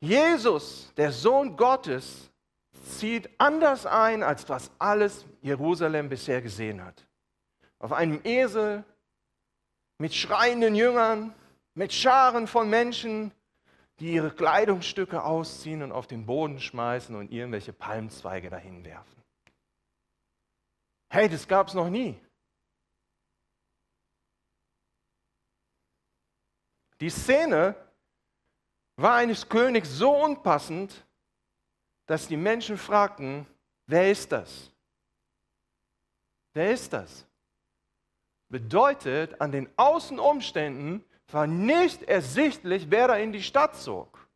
Jesus, 0.00 0.92
der 0.96 1.12
Sohn 1.12 1.56
Gottes, 1.56 2.30
zieht 2.84 3.30
anders 3.38 3.86
ein, 3.86 4.22
als 4.22 4.48
was 4.48 4.70
alles 4.78 5.26
Jerusalem 5.40 6.08
bisher 6.08 6.42
gesehen 6.42 6.82
hat. 6.82 7.06
Auf 7.78 7.92
einem 7.92 8.20
Esel, 8.24 8.84
mit 9.98 10.14
schreienden 10.14 10.74
Jüngern, 10.74 11.34
mit 11.74 11.92
Scharen 11.92 12.46
von 12.48 12.68
Menschen, 12.68 13.32
die 14.00 14.14
ihre 14.14 14.32
Kleidungsstücke 14.32 15.22
ausziehen 15.22 15.82
und 15.82 15.92
auf 15.92 16.08
den 16.08 16.26
Boden 16.26 16.58
schmeißen 16.60 17.14
und 17.14 17.30
irgendwelche 17.30 17.72
Palmzweige 17.72 18.50
dahin 18.50 18.84
werfen. 18.84 19.22
Hey, 21.08 21.28
das 21.28 21.46
gab 21.46 21.68
es 21.68 21.74
noch 21.74 21.88
nie. 21.88 22.18
Die 27.02 27.10
Szene 27.10 27.74
war 28.94 29.16
eines 29.16 29.48
Königs 29.48 29.90
so 29.90 30.14
unpassend, 30.14 31.04
dass 32.06 32.28
die 32.28 32.36
Menschen 32.36 32.78
fragten, 32.78 33.44
wer 33.88 34.08
ist 34.08 34.30
das? 34.30 34.70
Wer 36.54 36.70
ist 36.70 36.92
das? 36.92 37.26
Bedeutet, 38.48 39.40
an 39.40 39.50
den 39.50 39.68
Außenumständen 39.76 41.04
war 41.26 41.48
nicht 41.48 42.04
ersichtlich, 42.04 42.88
wer 42.88 43.08
da 43.08 43.16
in 43.16 43.32
die 43.32 43.42
Stadt 43.42 43.74
zog. 43.74 44.28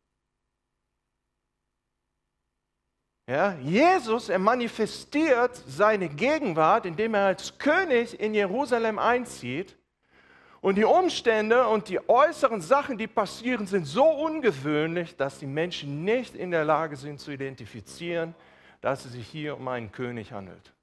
Ja, 3.29 3.53
Jesus, 3.59 4.27
er 4.27 4.39
manifestiert 4.39 5.55
seine 5.55 6.09
Gegenwart, 6.09 6.85
indem 6.85 7.13
er 7.13 7.27
als 7.27 7.57
König 7.57 8.19
in 8.19 8.33
Jerusalem 8.33 8.99
einzieht. 8.99 9.76
Und 10.61 10.75
die 10.75 10.85
Umstände 10.85 11.67
und 11.67 11.87
die 11.89 12.09
äußeren 12.09 12.61
Sachen, 12.61 12.97
die 12.97 13.07
passieren, 13.07 13.67
sind 13.67 13.85
so 13.85 14.05
ungewöhnlich, 14.05 15.15
dass 15.15 15.39
die 15.39 15.45
Menschen 15.45 16.03
nicht 16.03 16.35
in 16.35 16.51
der 16.51 16.65
Lage 16.65 16.95
sind 16.95 17.19
zu 17.19 17.31
identifizieren, 17.31 18.33
dass 18.81 19.05
es 19.05 19.13
sich 19.13 19.27
hier 19.27 19.57
um 19.57 19.67
einen 19.67 19.91
König 19.91 20.31
handelt. 20.31 20.73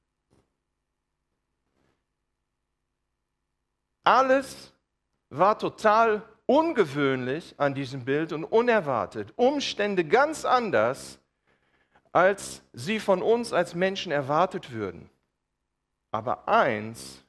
Alles 4.04 4.72
war 5.30 5.58
total 5.58 6.22
ungewöhnlich 6.46 7.54
an 7.56 7.74
diesem 7.74 8.04
Bild 8.04 8.32
und 8.32 8.44
unerwartet. 8.44 9.32
Umstände 9.36 10.04
ganz 10.04 10.44
anders 10.44 11.18
als 12.14 12.62
sie 12.72 13.00
von 13.00 13.22
uns 13.22 13.52
als 13.52 13.74
Menschen 13.74 14.12
erwartet 14.12 14.70
würden. 14.70 15.10
Aber 16.12 16.46
eins 16.46 17.24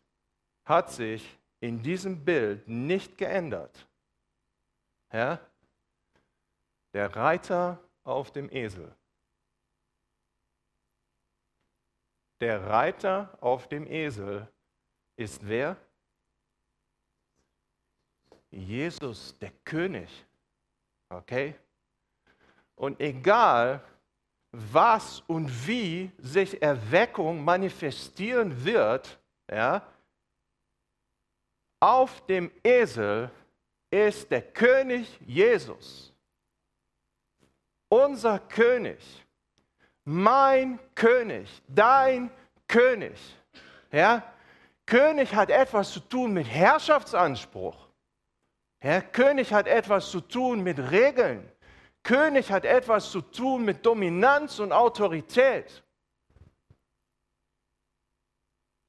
hat 0.64 0.91
sich 0.91 1.39
in 1.66 1.82
diesem 1.82 2.24
Bild 2.24 2.68
nicht 2.68 3.18
geändert. 3.18 3.88
Ja? 5.11 5.39
Der 6.93 7.16
Reiter 7.16 7.80
auf 8.03 8.32
dem 8.32 8.51
Esel. 8.51 8.95
Der 12.39 12.68
Reiter 12.68 13.36
auf 13.41 13.68
dem 13.68 13.88
Esel 13.88 14.47
ist 15.16 15.47
wer? 15.47 15.76
Jesus, 18.51 19.38
der 19.39 19.51
König. 19.63 20.26
Okay? 21.09 21.55
Und 22.76 22.99
egal, 22.99 23.82
was 24.51 25.22
und 25.22 25.49
wie 25.68 26.11
sich 26.20 26.61
Erweckung 26.61 27.43
manifestieren 27.43 28.63
wird, 28.63 29.20
ja, 29.49 29.82
auf 31.80 32.26
dem 32.26 32.52
Esel 32.64 33.30
ist 33.92 34.30
der 34.32 34.42
König 34.42 35.20
Jesus. 35.26 36.14
Unser 37.90 38.40
König, 38.40 39.00
mein 40.04 40.80
König, 40.96 41.48
dein 41.68 42.30
König. 42.68 43.18
Ja? 43.92 44.24
König 44.86 45.34
hat 45.34 45.50
etwas 45.50 45.92
zu 45.92 46.00
tun 46.00 46.34
mit 46.34 46.48
Herrschaftsanspruch. 46.48 47.88
Ja? 48.84 49.02
König 49.02 49.54
hat 49.54 49.68
etwas 49.68 50.12
zu 50.12 50.22
tun 50.22 50.62
mit 50.62 50.78
Regeln. 50.92 51.50
König 52.04 52.52
hat 52.52 52.66
etwas 52.66 53.10
zu 53.10 53.22
tun 53.22 53.66
mit 53.66 53.86
Dominanz 53.86 54.60
und 54.60 54.72
Autorität. 54.72 55.85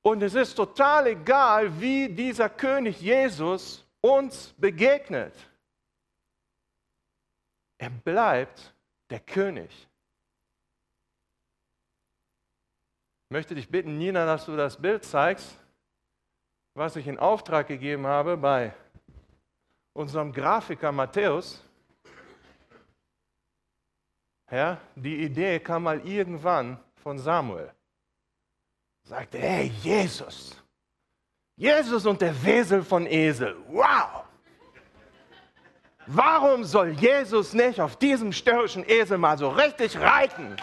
Und 0.06 0.22
es 0.22 0.36
ist 0.36 0.54
total 0.54 1.08
egal, 1.08 1.80
wie 1.80 2.08
dieser 2.08 2.48
König 2.48 3.00
Jesus 3.00 3.84
uns 4.00 4.54
begegnet. 4.56 5.34
Er 7.76 7.90
bleibt 7.90 8.72
der 9.10 9.18
König. 9.18 9.68
Ich 13.24 13.30
möchte 13.30 13.56
dich 13.56 13.68
bitten, 13.68 13.98
Nina, 13.98 14.24
dass 14.24 14.46
du 14.46 14.56
das 14.56 14.80
Bild 14.80 15.02
zeigst, 15.02 15.58
was 16.74 16.94
ich 16.94 17.08
in 17.08 17.18
Auftrag 17.18 17.66
gegeben 17.66 18.06
habe 18.06 18.36
bei 18.36 18.72
unserem 19.92 20.32
Grafiker 20.32 20.92
Matthäus. 20.92 21.64
Ja, 24.52 24.80
die 24.94 25.24
Idee 25.24 25.58
kam 25.58 25.82
mal 25.82 25.98
irgendwann 26.06 26.78
von 26.94 27.18
Samuel. 27.18 27.74
Sagte, 29.06 29.38
hey 29.38 29.70
Jesus, 29.84 30.56
Jesus 31.54 32.04
und 32.06 32.20
der 32.20 32.34
Wesel 32.44 32.82
von 32.82 33.06
Esel, 33.06 33.56
wow! 33.68 34.24
Warum 36.08 36.64
soll 36.64 36.90
Jesus 36.90 37.52
nicht 37.52 37.80
auf 37.80 37.94
diesem 37.94 38.32
störrischen 38.32 38.84
Esel 38.88 39.16
mal 39.16 39.38
so 39.38 39.48
richtig 39.48 39.96
reiten? 39.96 40.56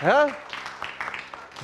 Ja? 0.00 0.28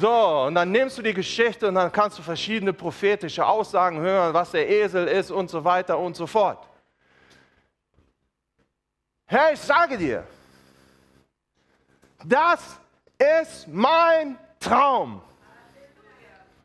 So, 0.01 0.47
und 0.47 0.57
dann 0.57 0.73
nimmst 0.73 0.99
du 0.99 1.03
die 1.03 1.15
Geschichte 1.15 1.69
und 1.69 1.77
dann 1.77 1.93
kannst 1.93 2.19
du 2.19 2.23
verschiedene 2.23 2.73
prophetische 2.73 3.47
Aussagen 3.47 4.01
hören, 4.01 4.35
was 4.35 4.51
der 4.51 4.69
Esel 4.69 5.07
ist 5.07 5.31
und 5.31 5.49
so 5.49 5.63
weiter 5.63 5.97
und 6.01 6.17
so 6.17 6.27
fort. 6.27 6.69
Hey, 9.27 9.55
ich 9.55 9.61
sage 9.61 9.97
dir, 9.97 10.27
das 12.25 12.82
ist 13.41 13.69
mein 13.69 14.39
Traum. 14.59 15.23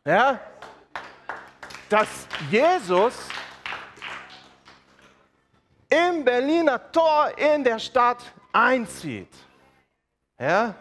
Ja? 0.05 0.39
Dass 1.89 2.27
Jesus 2.49 3.29
im 5.89 6.23
Berliner 6.23 6.91
Tor 6.91 7.31
in 7.37 7.63
der 7.63 7.79
Stadt 7.79 8.23
einzieht. 8.51 9.33
Ja? 10.39 10.75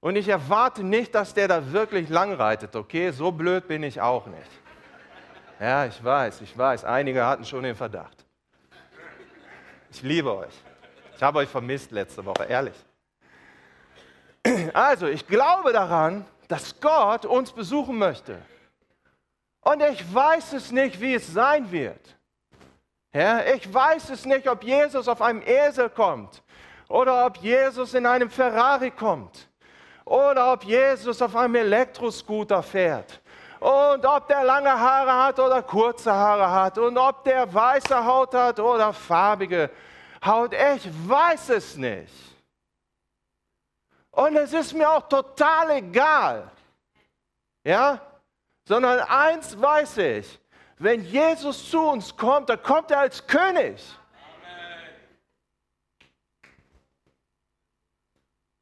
Und 0.00 0.16
ich 0.16 0.28
erwarte 0.28 0.82
nicht, 0.82 1.14
dass 1.14 1.32
der 1.32 1.48
da 1.48 1.72
wirklich 1.72 2.08
lang 2.08 2.34
reitet, 2.34 2.76
okay? 2.76 3.10
So 3.10 3.32
blöd 3.32 3.66
bin 3.66 3.82
ich 3.82 4.00
auch 4.00 4.26
nicht. 4.26 4.50
Ja, 5.58 5.86
ich 5.86 6.02
weiß, 6.02 6.42
ich 6.42 6.56
weiß, 6.56 6.84
einige 6.84 7.24
hatten 7.24 7.44
schon 7.44 7.62
den 7.62 7.74
Verdacht. 7.74 8.24
Ich 9.90 10.02
liebe 10.02 10.36
euch. 10.36 10.54
Ich 11.16 11.22
habe 11.22 11.38
euch 11.38 11.48
vermisst 11.48 11.90
letzte 11.92 12.24
Woche, 12.24 12.44
ehrlich. 12.44 12.74
Also, 14.72 15.06
ich 15.06 15.26
glaube 15.26 15.72
daran, 15.72 16.26
dass 16.48 16.80
Gott 16.80 17.24
uns 17.24 17.52
besuchen 17.52 17.96
möchte. 17.98 18.40
Und 19.62 19.82
ich 19.82 20.14
weiß 20.14 20.52
es 20.52 20.70
nicht, 20.70 21.00
wie 21.00 21.14
es 21.14 21.32
sein 21.32 21.70
wird. 21.72 22.16
Ja, 23.14 23.44
ich 23.44 23.72
weiß 23.72 24.10
es 24.10 24.26
nicht, 24.26 24.48
ob 24.48 24.62
Jesus 24.62 25.08
auf 25.08 25.22
einem 25.22 25.40
Esel 25.42 25.88
kommt 25.88 26.42
oder 26.88 27.24
ob 27.26 27.36
Jesus 27.38 27.94
in 27.94 28.06
einem 28.06 28.28
Ferrari 28.28 28.90
kommt 28.90 29.48
oder 30.04 30.52
ob 30.52 30.64
Jesus 30.64 31.22
auf 31.22 31.34
einem 31.36 31.54
Elektroscooter 31.54 32.62
fährt 32.62 33.20
und 33.60 34.04
ob 34.04 34.26
der 34.28 34.42
lange 34.42 34.68
Haare 34.68 35.26
hat 35.26 35.38
oder 35.38 35.62
kurze 35.62 36.12
Haare 36.12 36.50
hat 36.50 36.76
und 36.76 36.98
ob 36.98 37.24
der 37.24 37.54
weiße 37.54 38.04
Haut 38.04 38.34
hat 38.34 38.58
oder 38.58 38.92
farbige 38.92 39.70
Haut. 40.24 40.52
Ich 40.52 40.90
weiß 41.08 41.50
es 41.50 41.76
nicht. 41.76 42.33
Und 44.14 44.36
es 44.36 44.52
ist 44.52 44.72
mir 44.72 44.90
auch 44.90 45.08
total 45.08 45.70
egal. 45.70 46.50
Ja? 47.64 48.00
Sondern 48.64 49.00
eins 49.00 49.60
weiß 49.60 49.98
ich, 49.98 50.40
wenn 50.78 51.04
Jesus 51.04 51.70
zu 51.70 51.80
uns 51.80 52.16
kommt, 52.16 52.48
dann 52.48 52.62
kommt 52.62 52.90
er 52.90 53.00
als 53.00 53.26
König. 53.26 53.82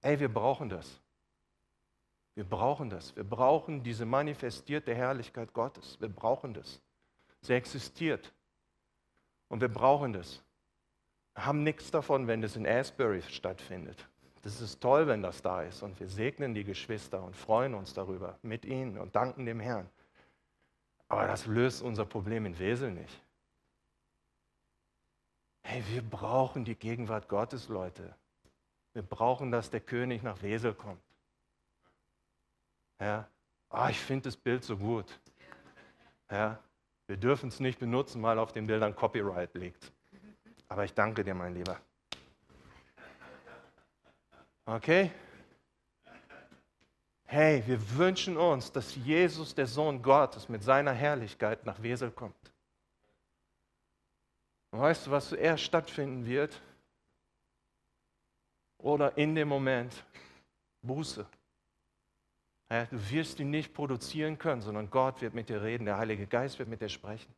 Ey, 0.00 0.18
wir 0.18 0.32
brauchen 0.32 0.68
das. 0.68 1.00
Wir 2.34 2.44
brauchen 2.44 2.90
das. 2.90 3.14
Wir 3.14 3.24
brauchen 3.24 3.82
diese 3.82 4.04
manifestierte 4.04 4.94
Herrlichkeit 4.94 5.52
Gottes. 5.52 6.00
Wir 6.00 6.08
brauchen 6.08 6.54
das. 6.54 6.80
Sie 7.42 7.52
existiert. 7.52 8.32
Und 9.48 9.60
wir 9.60 9.68
brauchen 9.68 10.12
das. 10.12 10.42
Wir 11.34 11.46
haben 11.46 11.62
nichts 11.62 11.90
davon, 11.90 12.26
wenn 12.26 12.40
das 12.40 12.56
in 12.56 12.66
Asbury 12.66 13.22
stattfindet. 13.22 14.08
Das 14.42 14.60
ist 14.60 14.80
toll, 14.80 15.06
wenn 15.06 15.22
das 15.22 15.40
da 15.40 15.62
ist. 15.62 15.82
Und 15.82 15.98
wir 16.00 16.08
segnen 16.08 16.52
die 16.52 16.64
Geschwister 16.64 17.22
und 17.22 17.36
freuen 17.36 17.74
uns 17.74 17.94
darüber 17.94 18.38
mit 18.42 18.64
ihnen 18.64 18.98
und 18.98 19.14
danken 19.14 19.46
dem 19.46 19.60
Herrn. 19.60 19.88
Aber 21.08 21.26
das 21.26 21.46
löst 21.46 21.82
unser 21.82 22.04
Problem 22.04 22.44
in 22.46 22.58
Wesel 22.58 22.90
nicht. 22.90 23.22
Hey, 25.62 25.82
wir 25.90 26.02
brauchen 26.02 26.64
die 26.64 26.74
Gegenwart 26.74 27.28
Gottes, 27.28 27.68
Leute. 27.68 28.14
Wir 28.94 29.02
brauchen, 29.02 29.52
dass 29.52 29.70
der 29.70 29.80
König 29.80 30.22
nach 30.22 30.42
Wesel 30.42 30.74
kommt. 30.74 31.02
Ja. 33.00 33.28
Oh, 33.70 33.86
ich 33.88 33.98
finde 33.98 34.24
das 34.24 34.36
Bild 34.36 34.64
so 34.64 34.76
gut. 34.76 35.18
Ja. 36.30 36.58
Wir 37.06 37.16
dürfen 37.16 37.48
es 37.48 37.60
nicht 37.60 37.78
benutzen, 37.78 38.22
weil 38.22 38.38
auf 38.38 38.52
den 38.52 38.66
Bildern 38.66 38.96
Copyright 38.96 39.54
liegt. 39.54 39.92
Aber 40.68 40.84
ich 40.84 40.94
danke 40.94 41.22
dir, 41.22 41.34
mein 41.34 41.54
Lieber. 41.54 41.80
Okay? 44.64 45.10
hey, 47.32 47.62
wir 47.66 47.96
wünschen 47.96 48.36
uns, 48.36 48.70
dass 48.70 48.94
Jesus, 48.94 49.54
der 49.54 49.66
Sohn 49.66 50.02
Gottes, 50.02 50.50
mit 50.50 50.62
seiner 50.62 50.92
Herrlichkeit 50.92 51.64
nach 51.64 51.82
Wesel 51.82 52.10
kommt. 52.10 52.52
Und 54.70 54.80
weißt 54.80 55.06
du, 55.06 55.10
was 55.10 55.30
zuerst 55.30 55.64
stattfinden 55.64 56.26
wird? 56.26 56.60
Oder 58.76 59.16
in 59.16 59.34
dem 59.34 59.48
Moment 59.48 60.04
Buße. 60.82 61.26
Du 62.68 63.10
wirst 63.10 63.40
ihn 63.40 63.50
nicht 63.50 63.72
produzieren 63.72 64.36
können, 64.36 64.60
sondern 64.60 64.90
Gott 64.90 65.22
wird 65.22 65.32
mit 65.32 65.48
dir 65.48 65.62
reden, 65.62 65.86
der 65.86 65.96
Heilige 65.96 66.26
Geist 66.26 66.58
wird 66.58 66.68
mit 66.68 66.80
dir 66.82 66.88
sprechen. 66.88 67.32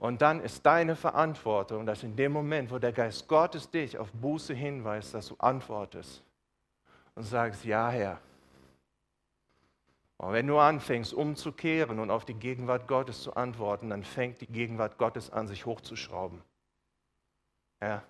Und 0.00 0.22
dann 0.22 0.40
ist 0.40 0.64
deine 0.64 0.96
Verantwortung, 0.96 1.84
dass 1.84 2.02
in 2.02 2.16
dem 2.16 2.32
Moment, 2.32 2.70
wo 2.70 2.78
der 2.78 2.90
Geist 2.92 3.28
Gottes 3.28 3.70
dich 3.70 3.98
auf 3.98 4.10
Buße 4.12 4.54
hinweist, 4.54 5.12
dass 5.12 5.28
du 5.28 5.36
antwortest 5.36 6.24
und 7.14 7.24
sagst, 7.24 7.66
ja 7.66 7.90
Herr. 7.90 8.18
Und 10.16 10.32
wenn 10.32 10.46
du 10.46 10.58
anfängst 10.58 11.12
umzukehren 11.12 11.98
und 11.98 12.10
auf 12.10 12.24
die 12.24 12.32
Gegenwart 12.32 12.88
Gottes 12.88 13.22
zu 13.22 13.34
antworten, 13.34 13.90
dann 13.90 14.02
fängt 14.02 14.40
die 14.40 14.46
Gegenwart 14.46 14.96
Gottes 14.96 15.28
an, 15.30 15.46
sich 15.46 15.66
hochzuschrauben. 15.66 16.40
Ja. 17.82 18.02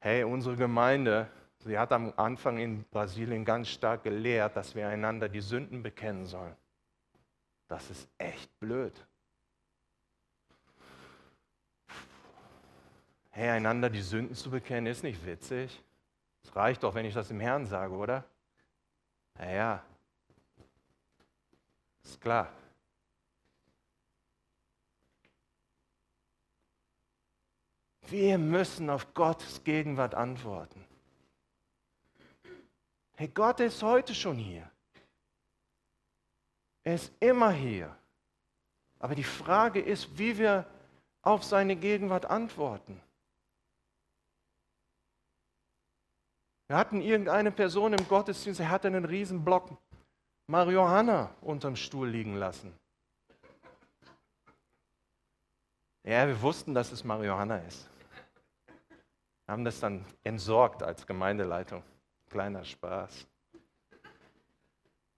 Hey, 0.00 0.24
unsere 0.24 0.56
Gemeinde, 0.56 1.28
sie 1.58 1.78
hat 1.78 1.92
am 1.92 2.14
Anfang 2.16 2.56
in 2.56 2.84
Brasilien 2.84 3.44
ganz 3.44 3.68
stark 3.68 4.02
gelehrt, 4.02 4.56
dass 4.56 4.74
wir 4.74 4.88
einander 4.88 5.28
die 5.28 5.42
Sünden 5.42 5.82
bekennen 5.82 6.24
sollen. 6.24 6.56
Das 7.66 7.90
ist 7.90 8.08
echt 8.16 8.58
blöd. 8.60 9.07
Hey, 13.38 13.50
einander 13.50 13.88
die 13.88 14.02
Sünden 14.02 14.34
zu 14.34 14.50
bekennen, 14.50 14.88
ist 14.88 15.04
nicht 15.04 15.24
witzig. 15.24 15.80
Es 16.42 16.56
reicht 16.56 16.82
doch, 16.82 16.96
wenn 16.96 17.04
ich 17.04 17.14
das 17.14 17.30
im 17.30 17.38
Herrn 17.38 17.66
sage, 17.66 17.94
oder? 17.94 18.24
Naja, 19.34 19.80
ist 22.02 22.20
klar. 22.20 22.52
Wir 28.08 28.38
müssen 28.38 28.90
auf 28.90 29.14
Gottes 29.14 29.62
Gegenwart 29.62 30.16
antworten. 30.16 30.84
Hey, 33.14 33.28
Gott 33.28 33.60
ist 33.60 33.84
heute 33.84 34.16
schon 34.16 34.36
hier. 34.36 34.68
Er 36.82 36.96
ist 36.96 37.12
immer 37.20 37.52
hier. 37.52 37.96
Aber 38.98 39.14
die 39.14 39.22
Frage 39.22 39.80
ist, 39.80 40.18
wie 40.18 40.36
wir 40.36 40.66
auf 41.22 41.44
seine 41.44 41.76
Gegenwart 41.76 42.26
antworten. 42.26 43.00
Wir 46.68 46.76
hatten 46.76 47.00
irgendeine 47.00 47.50
Person 47.50 47.94
im 47.94 48.08
Gottesdienst, 48.08 48.60
er 48.60 48.70
hatte 48.70 48.88
einen 48.88 49.06
riesen 49.06 49.42
Block 49.42 49.70
Marihuana 50.46 51.30
unterm 51.40 51.76
Stuhl 51.76 52.08
liegen 52.08 52.36
lassen. 52.36 52.74
Ja, 56.04 56.26
wir 56.26 56.40
wussten, 56.40 56.74
dass 56.74 56.92
es 56.92 57.04
Marihuana 57.04 57.58
ist. 57.58 57.88
Wir 59.46 59.52
haben 59.52 59.64
das 59.64 59.80
dann 59.80 60.04
entsorgt 60.24 60.82
als 60.82 61.06
Gemeindeleitung. 61.06 61.82
Kleiner 62.28 62.64
Spaß. 62.64 63.26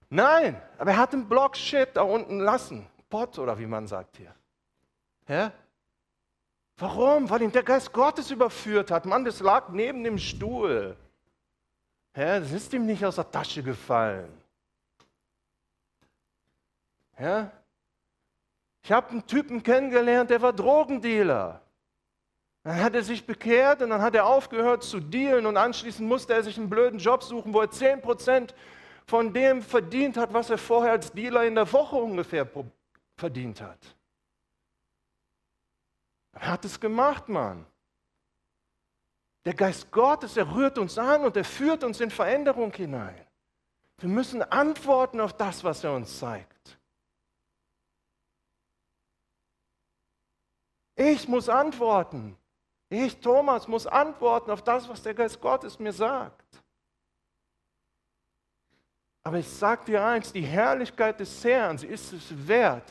Nein, 0.09 0.61
aber 0.79 0.93
er 0.93 0.97
hat 0.99 1.13
einen 1.13 1.29
Block 1.29 1.57
Shit 1.57 1.91
da 1.95 2.03
unten 2.03 2.39
lassen. 2.39 2.87
Pot 3.09 3.39
oder 3.41 3.59
wie 3.59 3.67
man 3.67 3.89
sagt 3.89 4.17
hier. 4.17 4.35
Ja? 5.27 5.53
Warum? 6.77 7.29
Weil 7.29 7.43
ihn 7.43 7.53
der 7.53 7.65
Geist 7.65 7.93
Gottes 7.93 8.31
überführt 8.31 8.93
hat. 8.93 9.05
Mann, 9.05 9.25
das 9.25 9.41
lag 9.41 9.69
neben 9.71 10.05
dem 10.05 10.19
Stuhl. 10.19 10.97
Ja, 12.17 12.41
das 12.41 12.51
ist 12.51 12.73
ihm 12.73 12.87
nicht 12.87 13.05
aus 13.05 13.17
der 13.17 13.31
Tasche 13.31 13.63
gefallen. 13.63 14.31
Ja? 17.19 17.53
Ich 18.83 18.91
habe 18.91 19.11
einen 19.11 19.27
Typen 19.27 19.63
kennengelernt, 19.63 20.31
der 20.31 20.43
war 20.43 20.53
Drogendealer. 20.53 21.61
Dann 22.63 22.83
hat 22.83 22.95
er 22.95 23.03
sich 23.03 23.25
bekehrt 23.25 23.81
und 23.83 23.91
dann 23.91 24.03
hat 24.03 24.15
er 24.15 24.27
aufgehört 24.27 24.83
zu 24.83 25.01
dealen 25.01 25.47
und 25.47 25.57
anschließend 25.57 26.09
musste 26.09 26.35
er 26.35 26.43
sich 26.43 26.59
einen 26.59 26.69
blöden 26.69 26.99
Job 26.99 27.23
suchen, 27.23 27.55
wo 27.55 27.61
er 27.61 27.71
10% 27.71 28.53
von 29.07 29.33
dem 29.33 29.63
verdient 29.63 30.17
hat, 30.17 30.33
was 30.33 30.51
er 30.51 30.59
vorher 30.59 30.93
als 30.93 31.13
Dealer 31.13 31.45
in 31.45 31.55
der 31.55 31.71
Woche 31.73 31.97
ungefähr 31.97 32.47
verdient 33.17 33.61
hat. 33.61 33.79
Er 36.33 36.49
hat 36.49 36.65
es 36.65 36.79
gemacht, 36.79 37.29
Mann. 37.29 37.67
Der 39.45 39.55
Geist 39.55 39.91
Gottes, 39.91 40.37
er 40.37 40.55
rührt 40.55 40.77
uns 40.79 40.99
an 40.99 41.25
und 41.25 41.37
er 41.37 41.45
führt 41.45 41.83
uns 41.83 42.01
in 42.01 42.11
Veränderung 42.11 42.73
hinein. 42.73 43.27
Wir 43.99 44.09
müssen 44.09 44.43
antworten 44.43 45.21
auf 45.21 45.33
das, 45.35 45.65
was 45.65 45.85
er 45.85 45.95
uns 45.95 46.19
zeigt. 46.19 46.79
Ich 50.95 51.29
muss 51.29 51.49
antworten. 51.49 52.37
Ich, 52.91 53.19
Thomas, 53.21 53.69
muss 53.69 53.87
antworten 53.87 54.51
auf 54.51 54.63
das, 54.63 54.89
was 54.89 55.03
der 55.03 55.15
Geist 55.15 55.41
Gottes 55.41 55.79
mir 55.79 55.93
sagt. 55.93 56.45
Aber 59.23 59.39
ich 59.39 59.49
sage 59.49 59.85
dir 59.87 60.05
eins, 60.05 60.33
die 60.33 60.43
Herrlichkeit 60.43 61.21
des 61.21 61.45
Herrn, 61.45 61.79
sie 61.79 61.87
ist 61.87 62.13
es 62.13 62.47
wert, 62.47 62.91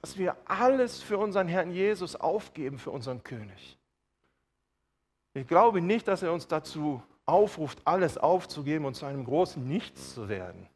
dass 0.00 0.16
wir 0.18 0.36
alles 0.46 1.02
für 1.02 1.18
unseren 1.18 1.48
Herrn 1.48 1.70
Jesus 1.70 2.16
aufgeben, 2.16 2.78
für 2.78 2.90
unseren 2.90 3.22
König. 3.22 3.79
Ich 5.34 5.46
glaube 5.46 5.80
nicht, 5.80 6.08
dass 6.08 6.22
er 6.22 6.32
uns 6.32 6.48
dazu 6.48 7.02
aufruft, 7.24 7.80
alles 7.84 8.18
aufzugeben 8.18 8.84
und 8.84 8.94
zu 8.94 9.06
einem 9.06 9.24
großen 9.24 9.64
Nichts 9.64 10.14
zu 10.14 10.28
werden. 10.28 10.68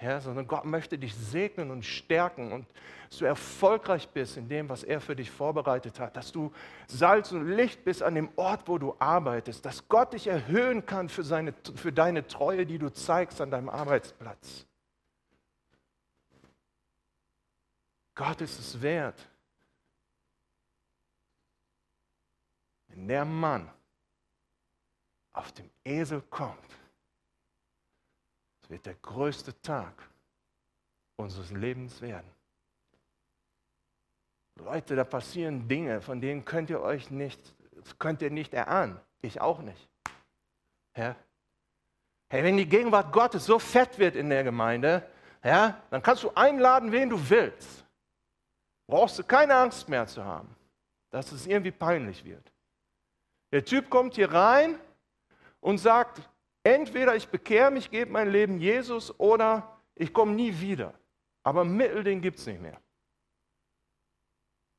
Ja, 0.00 0.20
sondern 0.20 0.48
Gott 0.48 0.64
möchte 0.64 0.98
dich 0.98 1.14
segnen 1.14 1.70
und 1.70 1.84
stärken 1.84 2.50
und 2.50 2.66
dass 3.08 3.18
du 3.18 3.24
erfolgreich 3.24 4.08
bist 4.08 4.36
in 4.36 4.48
dem, 4.48 4.68
was 4.68 4.82
er 4.82 5.00
für 5.00 5.14
dich 5.14 5.30
vorbereitet 5.30 6.00
hat, 6.00 6.16
dass 6.16 6.32
du 6.32 6.50
Salz 6.88 7.30
und 7.30 7.46
Licht 7.46 7.84
bist 7.84 8.02
an 8.02 8.16
dem 8.16 8.30
Ort, 8.34 8.66
wo 8.66 8.78
du 8.78 8.96
arbeitest, 8.98 9.64
dass 9.64 9.86
Gott 9.88 10.14
dich 10.14 10.26
erhöhen 10.26 10.84
kann 10.86 11.08
für, 11.08 11.22
seine, 11.22 11.54
für 11.76 11.92
deine 11.92 12.26
Treue, 12.26 12.66
die 12.66 12.78
du 12.78 12.92
zeigst 12.92 13.40
an 13.40 13.50
deinem 13.50 13.68
Arbeitsplatz. 13.68 14.66
Gott 18.14 18.40
ist 18.40 18.58
es 18.58 18.82
wert. 18.82 19.28
Wenn 22.88 23.06
der 23.06 23.24
Mann 23.24 23.70
auf 25.32 25.52
dem 25.52 25.70
Esel 25.84 26.22
kommt, 26.22 26.58
es 28.62 28.70
wird 28.70 28.86
der 28.86 28.94
größte 28.94 29.60
Tag 29.62 29.94
unseres 31.16 31.50
Lebens 31.50 32.00
werden. 32.00 32.30
Leute, 34.56 34.96
da 34.96 35.04
passieren 35.04 35.66
Dinge, 35.66 36.00
von 36.00 36.20
denen 36.20 36.44
könnt 36.44 36.70
ihr 36.70 36.80
euch 36.80 37.10
nicht, 37.10 37.54
könnt 37.98 38.22
ihr 38.22 38.30
nicht 38.30 38.52
erahnen. 38.52 39.00
Ich 39.22 39.40
auch 39.40 39.60
nicht. 39.60 39.88
Ja? 40.96 41.16
Hey, 42.28 42.44
wenn 42.44 42.56
die 42.56 42.68
Gegenwart 42.68 43.12
Gottes 43.12 43.46
so 43.46 43.58
fett 43.58 43.98
wird 43.98 44.16
in 44.16 44.28
der 44.30 44.44
Gemeinde, 44.44 45.08
ja, 45.42 45.82
dann 45.90 46.02
kannst 46.02 46.22
du 46.22 46.30
einladen, 46.34 46.92
wen 46.92 47.10
du 47.10 47.30
willst. 47.30 47.84
Brauchst 48.86 49.18
du 49.18 49.24
keine 49.24 49.54
Angst 49.54 49.88
mehr 49.88 50.06
zu 50.06 50.24
haben, 50.24 50.54
dass 51.10 51.32
es 51.32 51.46
irgendwie 51.46 51.70
peinlich 51.70 52.24
wird. 52.24 52.52
Der 53.52 53.64
Typ 53.64 53.90
kommt 53.90 54.14
hier 54.14 54.32
rein 54.32 54.78
und 55.62 55.78
sagt, 55.78 56.20
entweder 56.62 57.16
ich 57.16 57.26
bekehre 57.26 57.70
mich, 57.70 57.90
gebe 57.90 58.12
mein 58.12 58.30
Leben 58.30 58.58
Jesus 58.58 59.18
oder 59.18 59.78
ich 59.94 60.12
komme 60.12 60.32
nie 60.32 60.60
wieder. 60.60 60.92
Aber 61.42 61.64
Mittel, 61.64 62.04
den 62.04 62.20
gibt 62.20 62.38
es 62.38 62.46
nicht 62.46 62.60
mehr. 62.60 62.76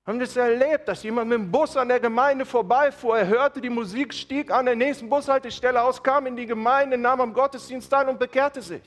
Haben 0.06 0.20
das 0.20 0.36
erlebt, 0.36 0.88
dass 0.90 1.02
jemand 1.02 1.30
mit 1.30 1.40
dem 1.40 1.50
Bus 1.50 1.78
an 1.78 1.88
der 1.88 2.00
Gemeinde 2.00 2.46
vorbeifuhr, 2.46 3.18
er 3.18 3.28
hörte 3.28 3.62
die 3.62 3.70
Musik, 3.70 4.14
stieg 4.14 4.52
an 4.52 4.66
der 4.66 4.76
nächsten 4.76 5.10
Bushaltestelle 5.10 5.82
aus, 5.82 6.04
kam 6.04 6.28
in 6.28 6.36
die 6.36 6.46
Gemeinde, 6.46 6.98
nahm 6.98 7.22
am 7.22 7.34
Gottesdienst 7.34 7.90
teil 7.90 8.10
und 8.10 8.20
bekehrte 8.20 8.62
sich. 8.62 8.84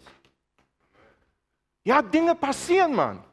Ja, 1.85 2.03
Dinge 2.03 2.35
passieren, 2.35 2.95
Mann. 2.95 3.25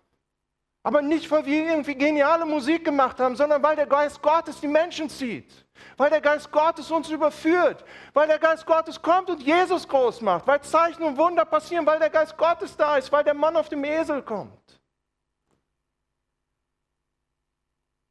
Aber 0.84 1.02
nicht, 1.02 1.32
weil 1.32 1.46
wir 1.46 1.66
irgendwie 1.66 1.96
geniale 1.96 2.46
Musik 2.46 2.84
gemacht 2.84 3.20
haben, 3.20 3.36
sondern 3.36 3.64
weil 3.64 3.76
der 3.76 3.88
Geist 3.88 4.22
Gottes 4.22 4.60
die 4.60 4.68
Menschen 4.68 5.10
zieht 5.10 5.64
weil 5.98 6.10
der 6.10 6.22
Geist 6.22 6.52
Gottes 6.52 6.90
uns 6.92 7.10
überführt, 7.10 7.84
weil 8.14 8.28
der 8.28 8.40
Geist 8.40 8.66
Gottes 8.66 9.02
kommt 9.02 9.30
und 9.30 9.42
Jesus 9.42 9.88
groß 9.88 10.22
macht, 10.22 10.48
weil 10.48 10.62
Zeichen 10.62 11.04
und 11.04 11.18
Wunder 11.18 11.46
passieren, 11.46 11.86
weil 11.86 12.00
der 12.00 12.10
Geist 12.10 12.38
Gottes 12.38 12.76
da 12.76 12.98
ist, 12.98 13.12
weil 13.12 13.24
der 13.24 13.34
Mann 13.34 13.56
auf 13.56 13.70
dem 13.70 13.84
Esel 13.84 14.22
kommt. 14.22 14.82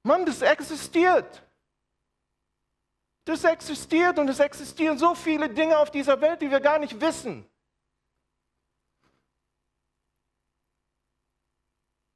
Mann, 0.02 0.26
das 0.26 0.42
existiert. 0.42 1.42
Das 3.24 3.44
existiert 3.44 4.18
und 4.18 4.28
es 4.28 4.40
existieren 4.40 4.98
so 4.98 5.14
viele 5.14 5.48
Dinge 5.48 5.78
auf 5.78 5.90
dieser 5.92 6.20
Welt, 6.20 6.42
die 6.42 6.50
wir 6.50 6.60
gar 6.60 6.80
nicht 6.80 7.00
wissen. 7.00 7.48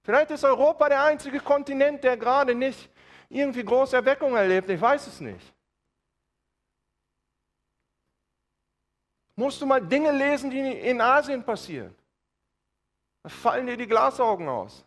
Vielleicht 0.06 0.30
ist 0.30 0.44
Europa 0.44 0.88
der 0.88 1.02
einzige 1.02 1.40
Kontinent, 1.40 2.04
der 2.04 2.16
gerade 2.16 2.54
nicht 2.54 2.88
irgendwie 3.28 3.64
große 3.64 3.96
Erweckung 3.96 4.36
erlebt. 4.36 4.70
Ich 4.70 4.80
weiß 4.80 5.04
es 5.08 5.20
nicht. 5.20 5.52
Musst 9.34 9.60
du 9.60 9.66
mal 9.66 9.84
Dinge 9.84 10.12
lesen, 10.12 10.48
die 10.48 10.60
in 10.60 11.00
Asien 11.00 11.42
passieren. 11.42 11.92
Da 13.24 13.30
fallen 13.30 13.66
dir 13.66 13.76
die 13.76 13.88
Glasaugen 13.88 14.48
aus. 14.48 14.84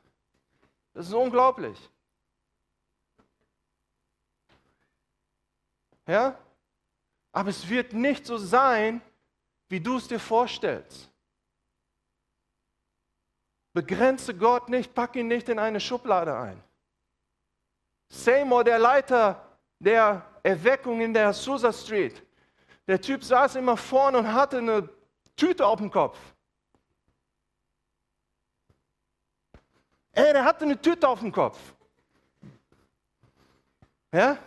Das 0.94 1.08
ist 1.08 1.14
unglaublich. 1.14 1.78
Ja? 6.08 6.40
Aber 7.34 7.50
es 7.50 7.68
wird 7.68 7.92
nicht 7.92 8.26
so 8.26 8.38
sein, 8.38 9.02
wie 9.68 9.82
du 9.82 9.98
es 9.98 10.08
dir 10.08 10.18
vorstellst. 10.18 11.09
Begrenze 13.74 14.36
Gott 14.36 14.70
nicht, 14.70 14.94
pack 14.94 15.16
ihn 15.16 15.28
nicht 15.28 15.50
in 15.50 15.60
eine 15.60 15.80
Schublade 15.80 16.36
ein. 16.38 16.62
Seymour, 18.08 18.64
der 18.64 18.80
Leiter 18.80 19.46
der 19.78 20.26
Erweckung 20.44 21.02
in 21.02 21.14
der 21.14 21.34
Susa 21.34 21.72
Street, 21.72 22.24
der 22.88 23.00
Typ 23.00 23.24
saß 23.24 23.56
immer 23.56 23.78
vorne 23.78 24.18
und 24.18 24.34
hatte 24.34 24.58
eine 24.58 24.90
Tüte 25.36 25.66
auf 25.66 25.80
dem 25.80 25.92
Kopf. 25.92 26.18
Ey, 30.12 30.34
der 30.34 30.44
hatte 30.44 30.66
eine 30.66 30.82
Tüte 30.82 31.08
auf 31.08 31.20
dem 31.20 31.32
Kopf. 31.32 31.58
Ja? 34.12 34.38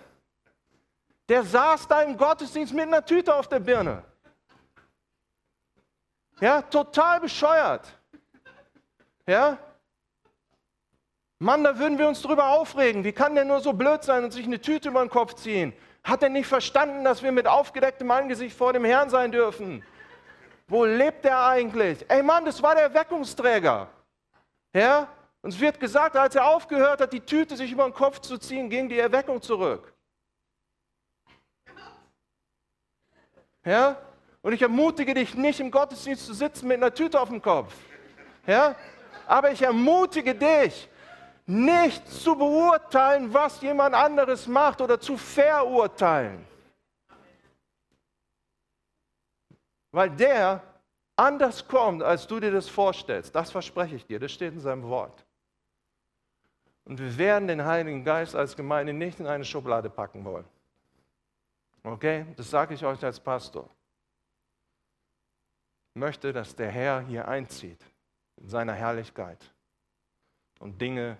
Der 1.28 1.44
saß 1.44 1.86
da 1.86 2.02
im 2.02 2.16
Gottesdienst 2.16 2.74
mit 2.74 2.88
einer 2.88 3.04
Tüte 3.04 3.34
auf 3.34 3.48
der 3.48 3.60
Birne. 3.60 4.04
Ja, 6.40 6.60
total 6.60 7.20
bescheuert. 7.20 7.86
Ja? 9.26 9.58
Mann, 11.38 11.64
da 11.64 11.78
würden 11.78 11.98
wir 11.98 12.08
uns 12.08 12.22
drüber 12.22 12.50
aufregen. 12.50 13.04
Wie 13.04 13.12
kann 13.12 13.34
der 13.34 13.44
nur 13.44 13.60
so 13.60 13.72
blöd 13.72 14.04
sein 14.04 14.22
und 14.24 14.32
sich 14.32 14.46
eine 14.46 14.60
Tüte 14.60 14.90
über 14.90 15.00
den 15.00 15.10
Kopf 15.10 15.34
ziehen? 15.34 15.72
Hat 16.04 16.22
er 16.22 16.28
nicht 16.28 16.46
verstanden, 16.46 17.04
dass 17.04 17.22
wir 17.22 17.32
mit 17.32 17.46
aufgedecktem 17.46 18.10
Angesicht 18.10 18.56
vor 18.56 18.72
dem 18.72 18.84
Herrn 18.84 19.10
sein 19.10 19.32
dürfen? 19.32 19.84
Wo 20.68 20.84
lebt 20.84 21.24
er 21.24 21.44
eigentlich? 21.44 22.04
Ey 22.08 22.22
Mann, 22.22 22.44
das 22.44 22.62
war 22.62 22.74
der 22.74 22.84
Erweckungsträger. 22.84 23.88
Ja? 24.72 25.08
Uns 25.42 25.58
wird 25.58 25.80
gesagt, 25.80 26.16
als 26.16 26.36
er 26.36 26.46
aufgehört 26.46 27.00
hat, 27.00 27.12
die 27.12 27.20
Tüte 27.20 27.56
sich 27.56 27.72
über 27.72 27.84
den 27.84 27.92
Kopf 27.92 28.20
zu 28.20 28.38
ziehen, 28.38 28.70
ging 28.70 28.88
die 28.88 28.98
Erweckung 28.98 29.42
zurück. 29.42 29.92
Ja? 33.64 33.96
Und 34.42 34.52
ich 34.52 34.62
ermutige 34.62 35.14
dich 35.14 35.34
nicht 35.34 35.60
im 35.60 35.70
Gottesdienst 35.70 36.26
zu 36.26 36.34
sitzen 36.34 36.68
mit 36.68 36.76
einer 36.76 36.94
Tüte 36.94 37.20
auf 37.20 37.28
dem 37.28 37.42
Kopf. 37.42 37.74
Ja? 38.46 38.74
Aber 39.26 39.50
ich 39.50 39.62
ermutige 39.62 40.34
dich, 40.34 40.88
nicht 41.46 42.08
zu 42.08 42.36
beurteilen, 42.36 43.32
was 43.32 43.60
jemand 43.60 43.94
anderes 43.94 44.46
macht 44.46 44.80
oder 44.80 45.00
zu 45.00 45.16
verurteilen. 45.16 46.44
Weil 49.90 50.10
der 50.10 50.62
anders 51.16 51.66
kommt, 51.66 52.02
als 52.02 52.26
du 52.26 52.40
dir 52.40 52.52
das 52.52 52.68
vorstellst. 52.68 53.34
Das 53.34 53.50
verspreche 53.50 53.96
ich 53.96 54.06
dir, 54.06 54.18
das 54.18 54.32
steht 54.32 54.54
in 54.54 54.60
seinem 54.60 54.84
Wort. 54.84 55.24
Und 56.84 56.98
wir 56.98 57.16
werden 57.18 57.48
den 57.48 57.64
Heiligen 57.64 58.02
Geist 58.02 58.34
als 58.34 58.56
Gemeinde 58.56 58.92
nicht 58.92 59.20
in 59.20 59.26
eine 59.26 59.44
Schublade 59.44 59.90
packen 59.90 60.24
wollen. 60.24 60.46
Okay, 61.84 62.26
das 62.36 62.48
sage 62.48 62.74
ich 62.74 62.84
euch 62.84 63.04
als 63.04 63.20
Pastor. 63.20 63.68
Ich 65.94 66.00
möchte, 66.00 66.32
dass 66.32 66.56
der 66.56 66.70
Herr 66.70 67.00
hier 67.00 67.28
einzieht 67.28 67.91
in 68.42 68.48
seiner 68.48 68.74
Herrlichkeit 68.74 69.54
und 70.58 70.80
Dinge 70.80 71.16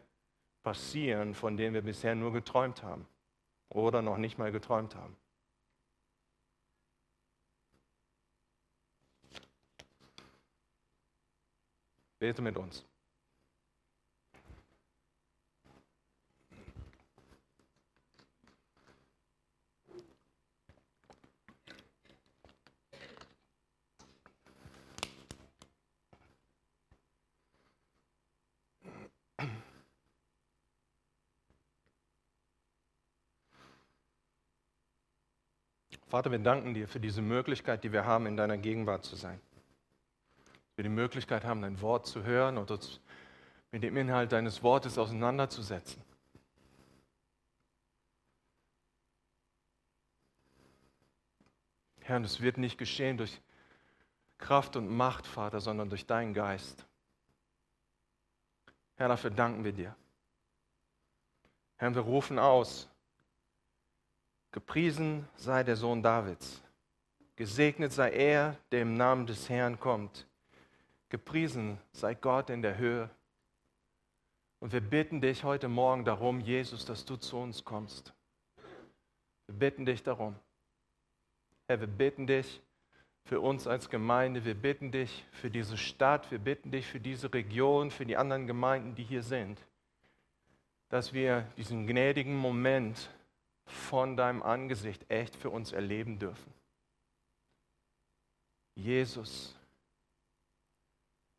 passieren, 0.62 1.34
von 1.34 1.56
denen 1.56 1.74
wir 1.74 1.82
bisher 1.82 2.14
nur 2.14 2.32
geträumt 2.32 2.82
haben 2.82 3.06
oder 3.68 4.02
noch 4.02 4.18
nicht 4.18 4.38
mal 4.38 4.52
geträumt 4.52 4.94
haben. 4.96 5.16
Bete 12.18 12.42
mit 12.42 12.56
uns. 12.56 12.84
Vater, 36.12 36.30
wir 36.30 36.40
danken 36.40 36.74
dir 36.74 36.86
für 36.88 37.00
diese 37.00 37.22
Möglichkeit, 37.22 37.84
die 37.84 37.90
wir 37.90 38.04
haben, 38.04 38.26
in 38.26 38.36
deiner 38.36 38.58
Gegenwart 38.58 39.02
zu 39.02 39.16
sein. 39.16 39.40
Wir 40.76 40.82
die 40.82 40.90
Möglichkeit 40.90 41.42
haben, 41.42 41.62
dein 41.62 41.80
Wort 41.80 42.06
zu 42.06 42.22
hören 42.22 42.58
und 42.58 42.70
uns 42.70 43.00
mit 43.70 43.82
dem 43.82 43.96
Inhalt 43.96 44.30
deines 44.30 44.62
Wortes 44.62 44.98
auseinanderzusetzen. 44.98 46.02
Herr, 52.00 52.16
und 52.16 52.24
es 52.24 52.42
wird 52.42 52.58
nicht 52.58 52.76
geschehen 52.76 53.16
durch 53.16 53.40
Kraft 54.36 54.76
und 54.76 54.94
Macht, 54.94 55.26
Vater, 55.26 55.60
sondern 55.60 55.88
durch 55.88 56.04
deinen 56.04 56.34
Geist. 56.34 56.84
Herr, 58.96 59.08
dafür 59.08 59.30
danken 59.30 59.64
wir 59.64 59.72
dir. 59.72 59.96
Herr, 61.76 61.94
wir 61.94 62.02
rufen 62.02 62.38
aus, 62.38 62.91
gepriesen 64.52 65.26
sei 65.34 65.64
der 65.64 65.76
Sohn 65.76 66.02
Davids, 66.02 66.62
gesegnet 67.36 67.92
sei 67.92 68.10
er, 68.10 68.56
der 68.70 68.82
im 68.82 68.94
Namen 68.94 69.26
des 69.26 69.48
Herrn 69.48 69.80
kommt, 69.80 70.26
gepriesen 71.08 71.78
sei 71.92 72.14
Gott 72.14 72.50
in 72.50 72.62
der 72.62 72.76
Höhe. 72.76 73.10
Und 74.60 74.72
wir 74.72 74.80
bitten 74.80 75.20
dich 75.20 75.42
heute 75.42 75.68
Morgen 75.68 76.04
darum, 76.04 76.38
Jesus, 76.38 76.84
dass 76.84 77.04
du 77.04 77.16
zu 77.16 77.38
uns 77.38 77.64
kommst. 77.64 78.14
Wir 79.48 79.56
bitten 79.56 79.84
dich 79.84 80.02
darum. 80.02 80.36
Herr, 81.66 81.80
wir 81.80 81.88
bitten 81.88 82.26
dich 82.26 82.60
für 83.24 83.40
uns 83.40 83.66
als 83.66 83.88
Gemeinde, 83.88 84.44
wir 84.44 84.54
bitten 84.54 84.92
dich 84.92 85.24
für 85.32 85.50
diese 85.50 85.76
Stadt, 85.76 86.30
wir 86.30 86.38
bitten 86.38 86.70
dich 86.70 86.86
für 86.86 87.00
diese 87.00 87.32
Region, 87.32 87.90
für 87.90 88.06
die 88.06 88.16
anderen 88.16 88.46
Gemeinden, 88.46 88.94
die 88.94 89.04
hier 89.04 89.22
sind, 89.22 89.58
dass 90.90 91.12
wir 91.12 91.46
diesen 91.56 91.86
gnädigen 91.86 92.36
Moment 92.36 93.10
von 93.66 94.16
deinem 94.16 94.42
Angesicht 94.42 95.08
echt 95.10 95.36
für 95.36 95.50
uns 95.50 95.72
erleben 95.72 96.18
dürfen. 96.18 96.52
Jesus, 98.74 99.54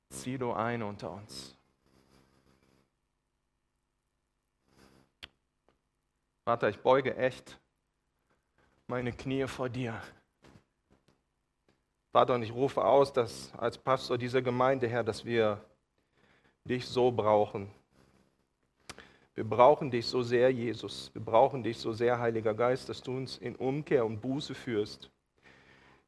zieh 0.10 0.38
du 0.38 0.54
ein 0.54 0.84
unter 0.84 1.12
uns. 1.12 1.58
Vater, 6.46 6.70
ich 6.70 6.80
beuge 6.80 7.16
echt 7.16 7.58
meine 8.88 9.14
Knie 9.14 9.48
vor 9.48 9.70
dir. 9.70 10.02
Vater, 12.12 12.36
und 12.36 12.44
ich 12.44 12.52
rufe 12.52 12.84
aus, 12.84 13.12
dass 13.12 13.52
als 13.56 13.78
Pastor 13.78 14.18
dieser 14.18 14.42
Gemeinde, 14.42 14.88
Herr, 14.88 15.04
dass 15.04 15.26
wir 15.26 15.64
dich 16.64 16.86
so 16.88 17.12
brauchen. 17.12 17.72
Wir 19.36 19.44
brauchen 19.44 19.90
dich 19.90 20.06
so 20.06 20.22
sehr, 20.22 20.52
Jesus. 20.52 21.10
Wir 21.14 21.24
brauchen 21.24 21.64
dich 21.64 21.78
so 21.80 21.92
sehr, 21.92 22.20
Heiliger 22.20 22.54
Geist, 22.54 22.88
dass 22.90 23.02
du 23.02 23.18
uns 23.18 23.38
in 23.38 23.56
Umkehr 23.56 24.06
und 24.06 24.22
Buße 24.22 24.54
führst. 24.54 25.10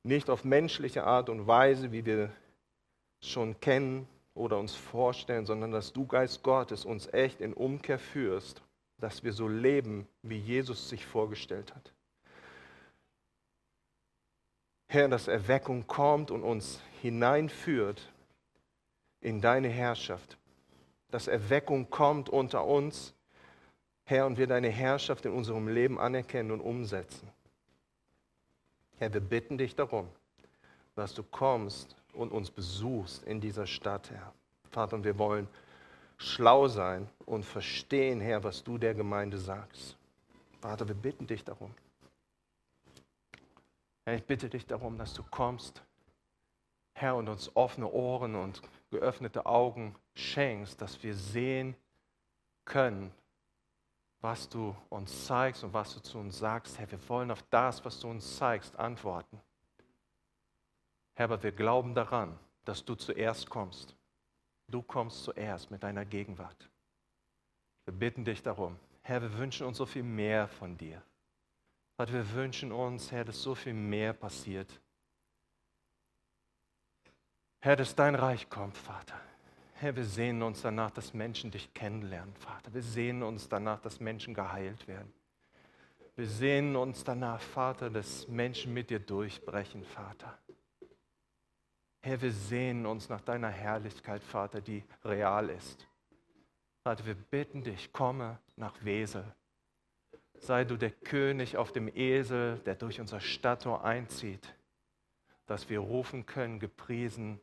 Nicht 0.04 0.30
auf 0.30 0.44
menschliche 0.44 1.06
Art 1.06 1.30
und 1.30 1.48
Weise, 1.48 1.92
wie 1.92 2.06
wir 2.06 2.30
schon 3.22 3.60
kennen 3.60 4.08
oder 4.36 4.60
uns 4.60 4.76
vorstellen, 4.76 5.48
sondern 5.48 5.72
dass 5.72 5.92
du, 5.92 6.06
Geist 6.06 6.44
Gottes, 6.44 6.86
uns 6.86 7.12
echt 7.12 7.42
in 7.42 7.54
Umkehr 7.54 7.98
führst, 7.98 8.62
dass 9.00 9.24
wir 9.24 9.34
so 9.34 9.48
leben, 9.48 10.08
wie 10.22 10.38
Jesus 10.38 10.90
sich 10.90 11.06
vorgestellt 11.06 11.74
hat. 11.74 11.92
Herr, 14.88 15.08
dass 15.10 15.28
Erweckung 15.28 15.88
kommt 15.88 16.30
und 16.30 16.44
uns 16.44 16.80
hineinführt 17.02 18.14
in 19.20 19.42
deine 19.42 19.70
Herrschaft. 19.70 20.38
Dass 21.12 21.28
Erweckung 21.28 21.90
kommt 21.90 22.30
unter 22.30 22.66
uns, 22.66 23.14
Herr, 24.06 24.26
und 24.26 24.38
wir 24.38 24.48
deine 24.48 24.70
Herrschaft 24.70 25.26
in 25.26 25.32
unserem 25.32 25.68
Leben 25.68 26.00
anerkennen 26.00 26.52
und 26.52 26.62
umsetzen. 26.62 27.30
Herr, 28.98 29.14
wir 29.14 29.22
bitten 29.22 29.58
dich 29.58 29.76
darum, 29.76 30.08
dass 30.96 31.14
du 31.14 31.24
kommst 31.24 31.96
und 32.14 32.32
uns 32.32 32.52
besuchst 32.52 33.24
in 33.24 33.42
dieser 33.42 33.68
Stadt, 33.68 34.10
Herr. 34.12 34.34
Vater, 34.72 34.96
und 34.96 35.04
wir 35.04 35.18
wollen 35.18 35.48
schlau 36.18 36.68
sein 36.68 37.10
und 37.26 37.44
verstehen, 37.44 38.22
Herr, 38.22 38.44
was 38.44 38.64
du 38.64 38.78
der 38.78 38.94
Gemeinde 38.94 39.38
sagst. 39.38 39.98
Vater, 40.62 40.88
wir 40.88 40.96
bitten 40.96 41.28
dich 41.28 41.44
darum. 41.44 41.74
Herr, 44.06 44.16
ich 44.16 44.24
bitte 44.24 44.50
dich 44.50 44.66
darum, 44.66 44.98
dass 44.98 45.14
du 45.14 45.24
kommst, 45.24 45.82
Herr, 46.94 47.16
und 47.16 47.28
uns 47.28 47.52
offene 47.56 47.92
Ohren 47.92 48.36
und 48.36 48.62
geöffnete 48.92 49.46
Augen 49.46 49.96
schenkst, 50.16 50.82
dass 50.82 51.02
wir 51.04 51.16
sehen 51.16 51.76
können, 52.64 53.14
was 54.22 54.50
du 54.50 54.76
uns 54.90 55.28
zeigst 55.28 55.64
und 55.64 55.74
was 55.74 55.94
du 55.94 56.00
zu 56.02 56.18
uns 56.18 56.40
sagst. 56.40 56.80
Herr, 56.80 56.90
wir 56.90 57.10
wollen 57.10 57.30
auf 57.30 57.44
das, 57.52 57.86
was 57.86 58.00
du 58.00 58.10
uns 58.10 58.38
zeigst, 58.38 58.76
antworten. 58.78 59.40
Herr, 61.14 61.26
aber 61.26 61.44
wir 61.44 61.52
glauben 61.52 61.94
daran, 61.94 62.38
dass 62.64 62.84
du 62.84 62.96
zuerst 62.96 63.50
kommst. 63.50 63.96
Du 64.68 64.82
kommst 64.82 65.24
zuerst 65.24 65.70
mit 65.70 65.84
deiner 65.84 66.06
Gegenwart. 66.06 66.70
Wir 67.86 67.94
bitten 67.94 68.26
dich 68.26 68.42
darum. 68.42 68.80
Herr, 69.04 69.22
wir 69.22 69.38
wünschen 69.38 69.68
uns 69.68 69.78
so 69.78 69.86
viel 69.86 70.02
mehr 70.02 70.48
von 70.48 70.76
dir. 70.76 71.04
Vater, 71.98 72.14
wir 72.14 72.32
wünschen 72.34 72.72
uns, 72.72 73.12
Herr, 73.12 73.24
dass 73.24 73.42
so 73.42 73.54
viel 73.54 73.74
mehr 73.74 74.14
passiert. 74.14 74.82
Herr, 77.60 77.76
dass 77.76 77.96
dein 77.96 78.16
Reich 78.16 78.50
kommt, 78.50 78.76
Vater. 78.76 79.20
Herr, 79.78 79.96
wir 79.96 80.06
sehnen 80.06 80.42
uns 80.42 80.62
danach, 80.62 80.92
dass 80.92 81.14
Menschen 81.14 81.52
dich 81.52 81.74
kennenlernen, 81.74 82.34
Vater. 82.36 82.74
Wir 82.74 82.82
sehnen 82.82 83.24
uns 83.24 83.50
danach, 83.50 83.80
dass 83.82 84.00
Menschen 84.00 84.34
geheilt 84.34 84.88
werden. 84.88 85.14
Wir 86.16 86.28
sehnen 86.28 86.76
uns 86.76 87.04
danach, 87.04 87.42
Vater, 87.42 87.90
dass 87.90 88.28
Menschen 88.28 88.74
mit 88.74 88.90
dir 88.90 89.00
durchbrechen, 89.00 89.84
Vater. 89.84 90.38
Herr, 92.02 92.22
wir 92.22 92.32
sehnen 92.32 92.86
uns 92.86 93.10
nach 93.10 93.22
deiner 93.22 93.50
Herrlichkeit, 93.50 94.24
Vater, 94.24 94.62
die 94.62 94.84
real 95.04 95.50
ist. 95.50 95.88
Vater, 96.84 97.06
wir 97.06 97.16
bitten 97.16 97.64
dich, 97.64 97.92
komme 97.92 98.40
nach 98.56 98.76
Wesel 98.84 99.26
sei 100.40 100.64
du 100.64 100.78
der 100.78 100.92
König 100.92 101.58
auf 101.58 101.72
dem 101.72 101.90
Esel, 101.94 102.60
der 102.60 102.76
durch 102.76 103.00
unser 103.00 103.20
Stadttor 103.20 103.84
einzieht, 103.84 104.56
dass 105.46 105.70
wir 105.70 105.80
rufen 105.80 106.26
können, 106.26 106.60
gepriesen 106.60 107.40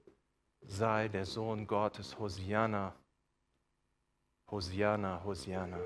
sei 0.67 1.09
der 1.09 1.27
Sohn 1.27 1.67
Gottes, 1.67 2.19
Hosianna, 2.19 2.95
Hosianna, 4.51 5.23
Hosianna. 5.25 5.79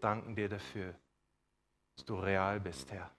Danken 0.00 0.34
dir 0.34 0.48
dafür, 0.48 0.94
dass 1.94 2.04
du 2.04 2.16
real 2.16 2.60
bist, 2.60 2.90
Herr. 2.90 3.10